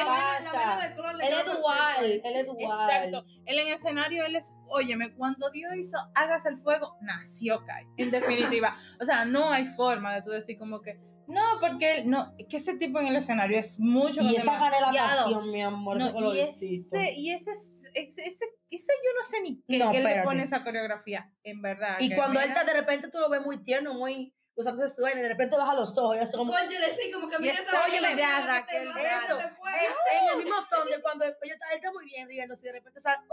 la 0.53 0.87
del 0.87 0.95
color 0.95 1.15
le 1.15 1.27
Él 1.27 1.33
es 1.33 1.45
dual, 1.45 2.21
él 2.23 2.35
es 2.35 2.45
dual. 2.45 2.89
Exacto. 2.89 3.25
Él 3.45 3.59
en 3.59 3.67
escenario, 3.69 4.25
él 4.25 4.35
es, 4.35 4.53
óyeme, 4.67 5.13
cuando 5.15 5.49
Dios 5.51 5.75
hizo 5.75 5.97
Hagas 6.15 6.45
el 6.45 6.57
fuego, 6.57 6.97
nació 7.01 7.63
Kai, 7.65 7.85
en 7.97 8.11
definitiva. 8.11 8.77
o 9.01 9.05
sea, 9.05 9.25
no 9.25 9.51
hay 9.51 9.65
forma 9.67 10.13
de 10.13 10.21
tú 10.21 10.29
decir 10.31 10.57
como 10.57 10.81
que, 10.81 10.99
no, 11.27 11.41
porque 11.59 11.97
él, 11.97 12.09
no, 12.09 12.33
es 12.37 12.45
que 12.47 12.57
ese 12.57 12.75
tipo 12.77 12.99
en 12.99 13.07
el 13.07 13.15
escenario 13.15 13.57
es 13.59 13.79
mucho 13.79 14.21
Y 14.21 14.35
esa 14.35 14.69
la 14.69 14.91
pasión, 14.91 15.51
mi 15.51 15.61
amor, 15.61 15.97
No, 15.97 16.33
ese 16.33 16.65
y 16.65 16.75
ese, 16.79 17.13
y 17.13 17.31
ese, 17.31 17.51
ese, 17.51 17.91
ese, 17.95 18.45
ese 18.69 18.93
yo 19.03 19.09
no 19.19 19.27
sé 19.27 19.41
ni 19.41 19.61
qué, 19.67 19.77
No, 19.79 19.91
qué 19.91 20.01
le 20.01 20.21
pone 20.23 20.43
esa 20.43 20.63
coreografía, 20.63 21.31
en 21.43 21.61
verdad. 21.63 21.97
Y 21.99 22.09
que 22.09 22.15
cuando 22.15 22.39
él 22.39 22.49
mira, 22.49 22.61
está 22.61 22.71
de 22.71 22.79
repente 22.79 23.09
tú 23.09 23.17
lo 23.19 23.29
ves 23.29 23.41
muy 23.41 23.57
tierno, 23.63 23.95
muy 23.95 24.35
usando 24.55 24.87
su 24.87 25.01
vaina, 25.01 25.19
y 25.19 25.23
de 25.23 25.29
repente 25.29 25.55
baja 25.57 25.73
los 25.73 25.97
ojos 25.97 26.15
y 26.15 26.19
hace 26.19 26.37
como 26.37 26.53
Cónchale, 26.53 26.93
sí, 26.93 27.11
como 27.11 27.27
que 27.27 27.39
mira 27.39 27.53
esa 27.53 27.79
vaina, 27.79 27.85
oye, 27.85 28.01
lo 28.01 28.15
que 28.15 28.23
eso 28.23 29.39
en, 29.39 30.27
el 30.31 30.37
mismo 30.37 30.55
tono 30.69 30.85
de 30.85 31.01
cuando 31.01 31.25
él, 31.25 31.35
él 31.41 31.51
está, 31.51 31.69
él 31.71 31.75
está 31.77 31.91
muy 31.91 32.05
bien 32.05 32.27
riéndose 32.27 32.61
y 32.61 32.65
de 32.65 32.71
repente 32.73 33.01
sale, 33.01 33.23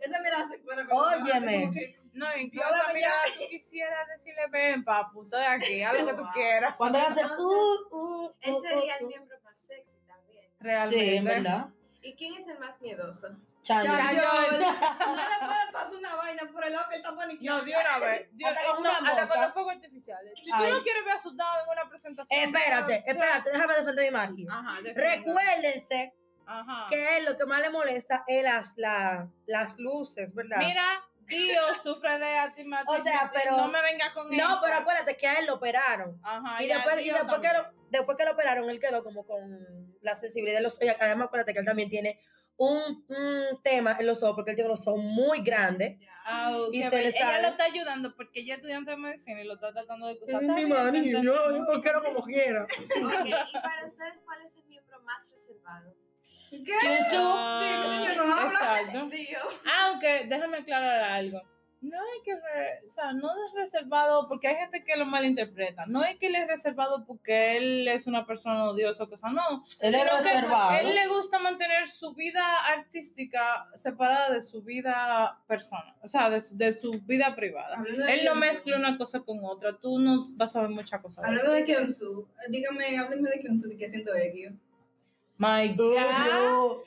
Esa 0.00 0.20
mirada 0.20 0.48
se 0.48 0.58
fuera 0.58 0.84
Óyeme. 0.90 1.60
como 1.60 1.72
que- 1.72 1.96
No, 2.12 2.36
incluso 2.36 2.68
mira, 2.92 3.10
tú 3.38 3.44
quisieras 3.48 4.08
decirle, 4.08 4.42
ven, 4.50 4.84
papu, 4.84 5.22
estoy 5.22 5.44
aquí, 5.44 5.82
haz 5.82 5.94
lo 5.98 6.06
que 6.06 6.14
tú 6.14 6.24
quieras. 6.34 6.74
cuando 6.76 6.98
él 6.98 7.04
hace 7.08 7.24
uh, 7.24 7.96
uh, 7.96 8.32
Él 8.40 8.54
uh, 8.54 8.60
sería 8.60 8.96
el 8.96 9.02
uh, 9.02 9.06
uh. 9.06 9.08
miembro 9.08 9.36
más 9.44 9.58
sexy 9.58 9.98
también. 10.06 10.44
Realmente. 10.58 11.18
Sí, 11.18 11.24
verdad. 11.24 11.68
¿Y 12.02 12.14
quién 12.16 12.34
es 12.34 12.48
el 12.48 12.58
más 12.58 12.80
miedoso? 12.80 13.28
Yo- 13.64 13.74
no 13.76 13.82
le 13.82 15.46
puede 15.46 15.72
pasar 15.72 15.94
una 15.96 16.16
vaina 16.16 16.42
por 16.52 16.64
el 16.64 16.72
lado 16.72 16.86
que 16.90 16.96
está 16.96 17.14
paniqueado. 17.14 17.58
No, 17.58 17.64
de 17.64 17.70
una 17.76 17.98
vez. 17.98 18.28
De- 18.32 18.44
Hasta 18.46 18.64
con 18.64 18.74
no, 18.74 18.80
una 18.80 18.98
hasta 18.98 19.20
con 19.20 19.28
boca. 19.28 19.44
los 19.44 19.52
fuegos 19.54 19.72
artificiales. 19.74 20.32
Si 20.42 20.50
Ay. 20.52 20.66
tú 20.70 20.76
no 20.76 20.82
quieres 20.82 21.04
ver 21.04 21.14
asustado 21.14 21.62
en 21.64 21.70
una 21.78 21.88
presentación. 21.88 22.40
Espérate, 22.40 22.84
o 22.84 22.86
sea- 23.02 23.12
espérate, 23.12 23.50
déjame 23.52 23.74
defender 23.74 24.04
mi 24.06 24.10
marido. 24.10 24.52
Ajá. 24.52 24.78
Recuérdense 24.94 26.14
Ajá. 26.46 26.86
que 26.90 27.16
él 27.18 27.24
lo 27.24 27.36
que 27.36 27.46
más 27.46 27.60
le 27.60 27.70
molesta 27.70 28.24
es 28.26 28.42
las, 28.42 28.72
la- 28.76 29.28
las 29.46 29.78
luces, 29.78 30.34
¿verdad? 30.34 30.58
Mira, 30.58 31.04
Dios 31.20 31.76
sufre 31.82 32.18
de 32.18 32.38
astigmatismo. 32.38 32.92
O 32.92 32.98
sea, 33.02 33.30
pero- 33.32 33.56
No 33.56 33.68
me 33.68 33.80
venga 33.82 34.12
con 34.12 34.28
no, 34.28 34.36
esa. 34.36 34.60
pero 34.60 34.74
acuérdate 34.76 35.16
que 35.16 35.26
a 35.28 35.34
él 35.34 35.46
lo 35.46 35.54
operaron. 35.54 36.20
Ajá, 36.24 36.62
Y 36.62 36.70
a 36.70 36.76
después, 36.76 37.00
y 37.06 37.10
después, 37.10 37.40
que 37.40 37.48
lo, 37.52 37.66
después 37.90 38.18
que 38.18 38.24
lo 38.24 38.32
operaron, 38.32 38.68
él 38.68 38.80
quedó 38.80 39.04
como 39.04 39.24
con 39.24 39.96
la 40.00 40.14
sensibilidad 40.16 40.58
de 40.58 40.62
los 40.64 40.74
ojos. 40.74 40.84
Y 40.86 40.88
Además, 40.88 41.26
acuérdate 41.26 41.52
que 41.52 41.60
él 41.60 41.64
también 41.64 41.88
tiene 41.88 42.20
un, 42.56 43.04
un 43.08 43.62
tema 43.62 43.96
en 43.98 44.06
los 44.06 44.22
ojos, 44.22 44.36
porque 44.36 44.50
él 44.50 44.56
tiene 44.56 44.70
los 44.70 44.86
ojos 44.86 45.02
muy 45.02 45.42
grandes. 45.42 45.98
Ah, 46.24 46.56
y 46.70 46.82
se 46.82 46.90
pero 46.90 47.02
le 47.02 47.08
ella 47.08 47.42
lo 47.42 47.48
está 47.48 47.64
ayudando 47.64 48.14
porque 48.14 48.40
ella 48.40 48.54
es 48.54 48.58
estudiante 48.60 48.92
de 48.92 48.96
medicina 48.96 49.40
y 49.40 49.44
lo 49.44 49.54
está 49.54 49.72
tratando 49.72 50.06
de. 50.06 50.18
Es 50.24 50.42
mi 50.42 50.66
marido, 50.66 51.22
yo, 51.22 51.50
yo 51.50 51.64
lo 51.64 51.82
quiero 51.82 52.02
como 52.02 52.22
quiera. 52.22 52.62
Ok, 52.80 53.26
y 53.26 53.52
para 53.60 53.86
ustedes, 53.86 54.14
¿cuál 54.24 54.42
es 54.42 54.56
el 54.56 54.64
miembro 54.64 55.02
más 55.02 55.28
reservado? 55.30 55.94
¿Qué? 56.50 56.74
Ah, 57.16 58.44
exacto. 58.46 59.08
Dios. 59.08 59.42
Aunque, 59.80 60.26
déjame 60.28 60.58
aclarar 60.58 61.00
algo. 61.02 61.40
No 61.82 61.96
es 61.98 62.22
que, 62.24 62.34
re- 62.36 62.86
o 62.86 62.90
sea, 62.90 63.12
no 63.12 63.28
es 63.44 63.52
reservado 63.54 64.28
porque 64.28 64.46
hay 64.48 64.54
gente 64.54 64.84
que 64.84 64.96
lo 64.96 65.04
malinterpreta. 65.04 65.84
No 65.86 66.04
es 66.04 66.16
que 66.16 66.28
él 66.28 66.36
es 66.36 66.46
reservado 66.46 67.04
porque 67.04 67.56
él 67.56 67.88
es 67.88 68.06
una 68.06 68.24
persona 68.24 68.64
odiosa 68.64 69.02
o 69.04 69.08
cosa, 69.10 69.28
no. 69.30 69.64
Él 69.80 69.94
es 69.96 70.12
reservado. 70.12 70.78
él 70.78 70.94
le 70.94 71.08
gusta 71.08 71.40
mantener 71.40 71.88
su 71.88 72.14
vida 72.14 72.42
artística 72.72 73.66
separada 73.74 74.30
de 74.32 74.42
su 74.42 74.62
vida 74.62 75.40
persona, 75.48 75.96
o 76.02 76.08
sea, 76.08 76.30
de 76.30 76.40
su, 76.40 76.56
de 76.56 76.72
su 76.72 77.00
vida 77.02 77.34
privada. 77.34 77.76
Hablando 77.78 78.04
de 78.04 78.12
Él 78.12 78.24
no 78.24 78.32
Kyunsu. 78.32 78.46
mezcla 78.46 78.76
una 78.76 78.96
cosa 78.96 79.20
con 79.20 79.40
otra. 79.42 79.76
Tú 79.78 79.98
no 79.98 80.26
vas 80.30 80.54
a 80.54 80.60
ver 80.60 80.70
muchas 80.70 81.00
cosas. 81.00 81.22
de. 81.22 81.28
Hablando 81.28 81.52
de 81.52 81.64
Kyunsu, 81.64 82.28
dígame, 82.48 82.96
háblenme 82.98 83.28
de 83.30 83.40
Kyunsu, 83.40 83.68
de 83.68 83.76
que 83.76 83.88
siento 83.88 84.14
Egio. 84.14 84.52
My 85.42 85.74
God. 85.74 86.84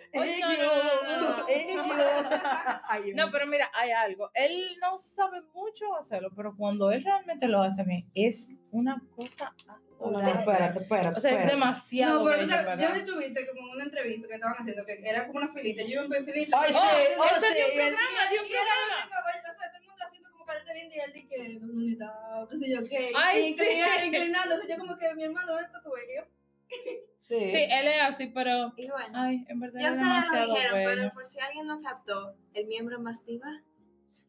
Oye, 2.94 3.14
no, 3.14 3.30
pero 3.30 3.48
mira, 3.48 3.70
hay 3.74 3.92
algo. 3.92 4.32
Él 4.34 4.78
no 4.80 4.98
sabe 4.98 5.42
mucho 5.54 5.94
hacerlo, 5.98 6.32
pero 6.34 6.56
cuando 6.56 6.90
él 6.92 7.04
realmente 7.04 7.50
lo 7.50 7.62
hace 7.62 7.84
bien, 7.84 8.10
es 8.16 8.50
una 8.72 9.04
cosa 9.14 9.54
adorable. 10.00 10.32
Espérate, 10.40 10.80
espérate. 10.80 11.18
O 11.18 11.20
sea, 11.20 11.32
es 11.32 11.48
demasiado 11.48 12.20
No, 12.20 12.26
pero 12.26 12.38
tú 12.38 12.48
bello, 12.48 12.58
te, 12.58 12.66
¿verdad? 12.70 12.90
yo 12.90 12.96
sí 12.96 13.06
tuviste 13.06 13.46
como 13.46 13.72
una 13.74 13.84
entrevista 13.84 14.28
que 14.30 14.34
estaban 14.36 14.56
haciendo 14.58 14.86
que 14.86 15.02
era 15.04 15.28
como 15.28 15.40
una 15.40 15.50
filita. 15.50 15.84
Yo 15.84 16.06
iba 16.06 16.18
en 16.18 16.26
filita. 16.26 16.62
Ay, 16.62 16.72
sí, 16.72 16.80
Oh, 16.80 17.22
oh, 17.22 17.26
eso 17.26 17.36
sí, 17.36 17.54
dio 17.56 17.66
un 17.68 17.74
programa, 17.74 18.30
dio 18.32 18.42
un 18.42 18.48
programa. 18.48 18.96
o 18.96 19.54
sea, 19.60 19.68
todo 19.70 19.80
el 19.82 19.88
mundo 19.88 20.04
haciendo 20.08 20.30
como 20.32 20.46
y 20.46 21.00
él 21.00 21.28
que 21.28 21.60
bonita, 21.60 22.48
qué 22.50 22.58
sé 22.58 22.74
yo 22.74 22.86
qué. 22.86 23.12
Ay, 23.18 23.48
y 23.48 23.58
sí. 23.58 23.66
inclinándose, 24.06 24.66
yo 24.70 24.78
como 24.78 24.98
que 24.98 25.14
mi 25.14 25.24
hermano 25.26 25.60
esto 25.60 25.78
tuve 25.84 26.08
que 26.08 26.16
yo. 26.16 26.45
Sí. 27.26 27.40
Sí, 27.50 27.58
él 27.58 27.88
es 27.88 28.02
así, 28.02 28.28
pero. 28.28 28.72
Y 28.78 28.88
bueno, 28.88 29.10
Ay, 29.20 29.44
en 29.48 29.60
verdad 29.60 29.80
ya 29.82 29.88
es 29.90 29.96
ustedes 29.96 30.08
lo 30.08 30.14
demasiado 30.14 30.54
dijeron, 30.54 30.76
bello. 30.76 30.90
pero 31.02 31.14
por 31.16 31.26
si 31.26 31.40
alguien 31.40 31.66
no 31.66 31.82
captó, 31.82 32.36
el 32.54 32.68
miembro 32.68 33.00
más 33.00 33.26
diva. 33.26 33.48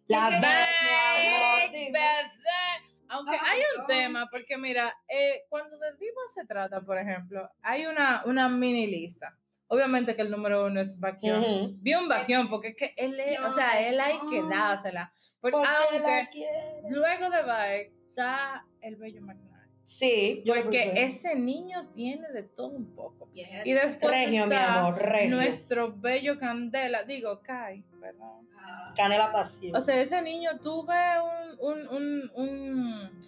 La 0.07 0.29
¿Y 0.29 0.33
qué- 0.33 0.41
Beth, 0.41 0.69
mi 0.83 1.29
amor, 1.29 1.73
Big. 1.73 1.93
Aunque 3.09 3.37
hay 3.37 3.61
un 3.79 3.87
tema, 3.87 4.29
porque 4.31 4.57
mira, 4.57 4.97
eh, 5.09 5.43
cuando 5.51 5.77
de 5.77 5.93
diva 5.99 6.23
se 6.35 6.47
trata, 6.47 6.81
por 6.81 6.99
ejemplo, 6.99 7.49
hay 7.63 7.85
una, 7.85 8.23
una 8.25 8.49
mini 8.49 8.87
lista. 8.87 9.37
Obviamente 9.69 10.17
que 10.17 10.23
el 10.23 10.31
número 10.31 10.65
uno 10.67 10.81
es 10.81 10.99
Baquión. 10.99 11.41
Ujú. 11.43 11.77
Vi 11.81 11.95
un 11.95 12.09
Baquión 12.09 12.49
porque 12.49 12.69
es 12.69 12.77
que 12.77 12.95
él 12.97 13.21
es, 13.21 13.39
o 13.41 13.53
sea, 13.53 13.87
él 13.87 14.01
hay 14.01 14.19
que 14.31 14.43
dársela. 14.49 15.13
Porque, 15.41 15.57
Porque 15.59 15.69
aunque 15.99 16.29
luego 16.89 17.31
de 17.31 17.43
Baek 17.43 17.93
está 18.09 18.65
el 18.81 18.97
bello 18.97 19.21
McNally. 19.21 19.56
Sí, 19.89 20.43
yo 20.45 20.55
Porque 20.55 20.81
pensé. 20.95 21.05
ese 21.05 21.37
niño 21.37 21.89
tiene 21.95 22.29
de 22.33 22.43
todo 22.43 22.67
un 22.71 22.93
poco. 22.95 23.31
Yeah. 23.33 23.65
Y 23.65 23.73
después 23.73 24.13
Regio, 24.13 24.47
mi 24.47 24.53
está 24.55 24.81
amor, 24.81 24.99
regio. 25.01 25.37
nuestro 25.37 25.93
bello 25.93 26.41
Candela, 26.41 27.05
digo, 27.05 27.41
Kai, 27.41 27.85
perdón. 28.01 28.49
Ah, 28.59 28.93
Canela 28.97 29.31
pasiva. 29.31 29.79
O 29.79 29.81
sea, 29.81 30.01
ese 30.01 30.21
niño 30.23 30.59
tuve 30.61 30.93
un, 31.61 31.79
un, 31.79 31.89
un, 31.89 32.31
un, 32.35 33.21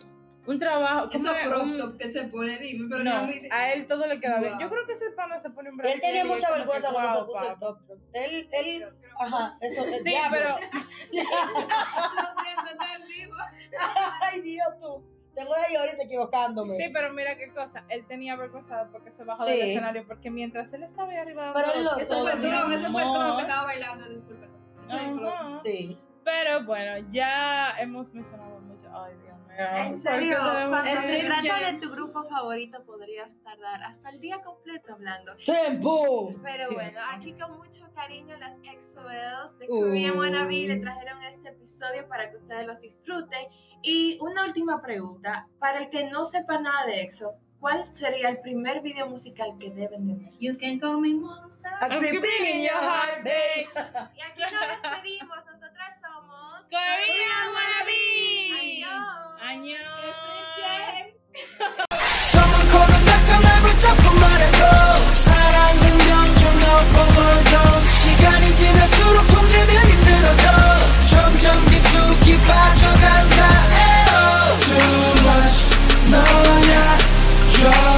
un 0.49 0.59
trabajo. 0.59 1.09
Esos 1.13 1.29
¿cómo 1.29 1.39
es? 1.39 1.47
crop 1.47 1.63
Un- 1.63 1.77
top 1.79 1.97
que 1.97 2.11
se 2.11 2.25
pone, 2.25 2.59
dime, 2.59 2.89
pero 2.91 3.05
no, 3.05 3.23
no, 3.27 3.33
a 3.53 3.73
él 3.73 3.87
todo 3.87 4.07
le 4.09 4.19
queda 4.19 4.41
bien. 4.41 4.59
Yo 4.59 4.69
creo 4.69 4.85
que 4.85 4.95
ese 4.95 5.13
pana 5.13 5.39
se 5.39 5.51
pone 5.51 5.71
un 5.71 5.77
brazo. 5.77 5.95
él 5.95 6.01
tenía 6.01 6.25
mucha 6.25 6.51
vergüenza 6.51 6.91
cuando 6.93 7.21
se 7.21 7.25
puso 7.33 7.53
el 7.53 7.59
top. 7.61 7.79
Él, 8.15 8.49
él, 8.51 8.85
ajá, 9.21 9.57
eso 9.61 9.85
es 9.87 10.03
Sí, 10.03 10.15
pero 10.33 10.49
Lo 11.13 12.43
siento, 12.43 12.71
está 12.73 12.95
en 12.97 13.07
vivo. 13.07 13.35
Ay, 14.23 14.41
Dios, 14.41 14.69
tú. 14.81 15.18
Tengo 15.39 15.55
ahí 15.55 15.77
ahorita 15.77 16.03
equivocándome. 16.03 16.77
sí, 16.77 16.91
pero 16.93 17.13
mira 17.13 17.37
qué 17.37 17.53
cosa. 17.53 17.85
Él 17.89 18.05
tenía 18.07 18.35
vergüenza 18.35 18.89
porque 18.91 19.13
se 19.13 19.23
bajó 19.25 19.45
Sí. 19.45 19.51
del 19.53 19.61
escenario. 19.71 20.05
Porque 20.07 20.31
mientras 20.31 20.73
él 20.73 20.83
estaba 20.83 21.11
ahí 21.13 21.17
arriba. 21.19 21.53
Pero 21.55 21.73
él 21.75 21.85
lo- 21.85 21.97
Eso 21.97 22.21
fue 22.23 22.33
el 22.33 22.39
clon, 22.41 22.73
eso 22.73 22.91
fue 22.93 23.03
el 23.03 23.09
clon 23.11 23.37
que 23.37 23.43
estaba 23.43 23.65
bailando, 23.65 24.09
disculpen. 24.09 24.51
Eso 24.85 24.97
fue 24.97 25.05
el 25.07 25.13
clon. 25.13 25.29
Ajá. 25.33 25.61
Sí. 25.65 25.99
Pero 26.25 26.65
bueno, 26.65 27.07
ya 27.09 27.75
hemos 27.79 28.13
mencionado 28.13 28.59
mucho. 28.61 28.87
Ay, 28.93 29.15
Dios. 29.23 29.38
En 29.59 30.01
serio, 30.01 30.39
¿Por 30.39 30.47
qué 30.47 30.57
debemos- 30.59 30.81
cuando 30.83 31.09
se 31.09 31.25
trata 31.25 31.73
de 31.73 31.79
tu 31.81 31.91
grupo 31.91 32.25
favorito 32.29 32.85
podrías 32.85 33.37
tardar 33.43 33.83
hasta 33.83 34.11
el 34.11 34.21
día 34.21 34.41
completo 34.41 34.93
hablando. 34.95 35.35
¡Tiempo! 35.37 36.33
Pero 36.45 36.69
Sí. 36.69 36.75
bueno, 36.75 37.01
aquí 37.13 37.33
con 37.33 37.57
mucho 37.59 37.93
cariño 37.93 38.37
las 38.37 38.57
EXO-Ls 38.63 39.59
de 39.59 39.67
Uh. 39.69 39.81
Korean 39.81 40.17
Wannabe 40.17 40.69
le 40.69 40.77
trajeron 40.77 41.25
este 41.25 41.49
episodio 41.49 42.07
para 42.07 42.31
que 42.31 42.37
ustedes 42.37 42.67
los 42.69 42.79
disfruten. 42.81 43.49
Y 43.83 44.17
una 44.21 44.45
última 44.45 44.81
pregunta, 44.81 45.49
para 45.59 45.81
el 45.81 45.91
que 45.91 46.05
no 46.05 46.25
sepa 46.25 46.61
nada 46.61 46.87
de 46.87 47.03
EXO, 47.03 47.35
¿cuál 47.59 47.85
sería 47.97 48.29
el 48.29 48.39
primer 48.41 48.81
video 48.81 49.09
musical 49.09 49.57
que 49.59 49.71
deben 49.71 50.07
de 50.07 50.15
ver? 50.25 50.33
You 50.39 50.57
can 50.57 50.79
call 50.79 51.01
me 51.01 51.15
monster. 51.15 51.73
A 51.81 51.89
creeping 51.99 52.47
in 52.55 52.63
your 52.63 52.81
heart, 52.81 53.25
babe. 53.25 53.69
Y 54.15 54.21
aquí 54.21 54.41
nos 54.41 54.69
despedimos, 54.83 55.37
nosotras 55.47 56.01
somos 56.01 56.67
Korean 56.71 57.49
Wannabe. 57.55 59.28
안녕. 59.41 59.77
시간이 68.03 68.55
지날수록 68.57 69.27
통제는 69.29 69.75
힘들어져. 69.91 70.51
점점 71.11 71.69
no, 76.11 76.17
yeah, 76.17 76.69
너야 76.71 76.99
y 77.53 77.95
o 77.95 77.98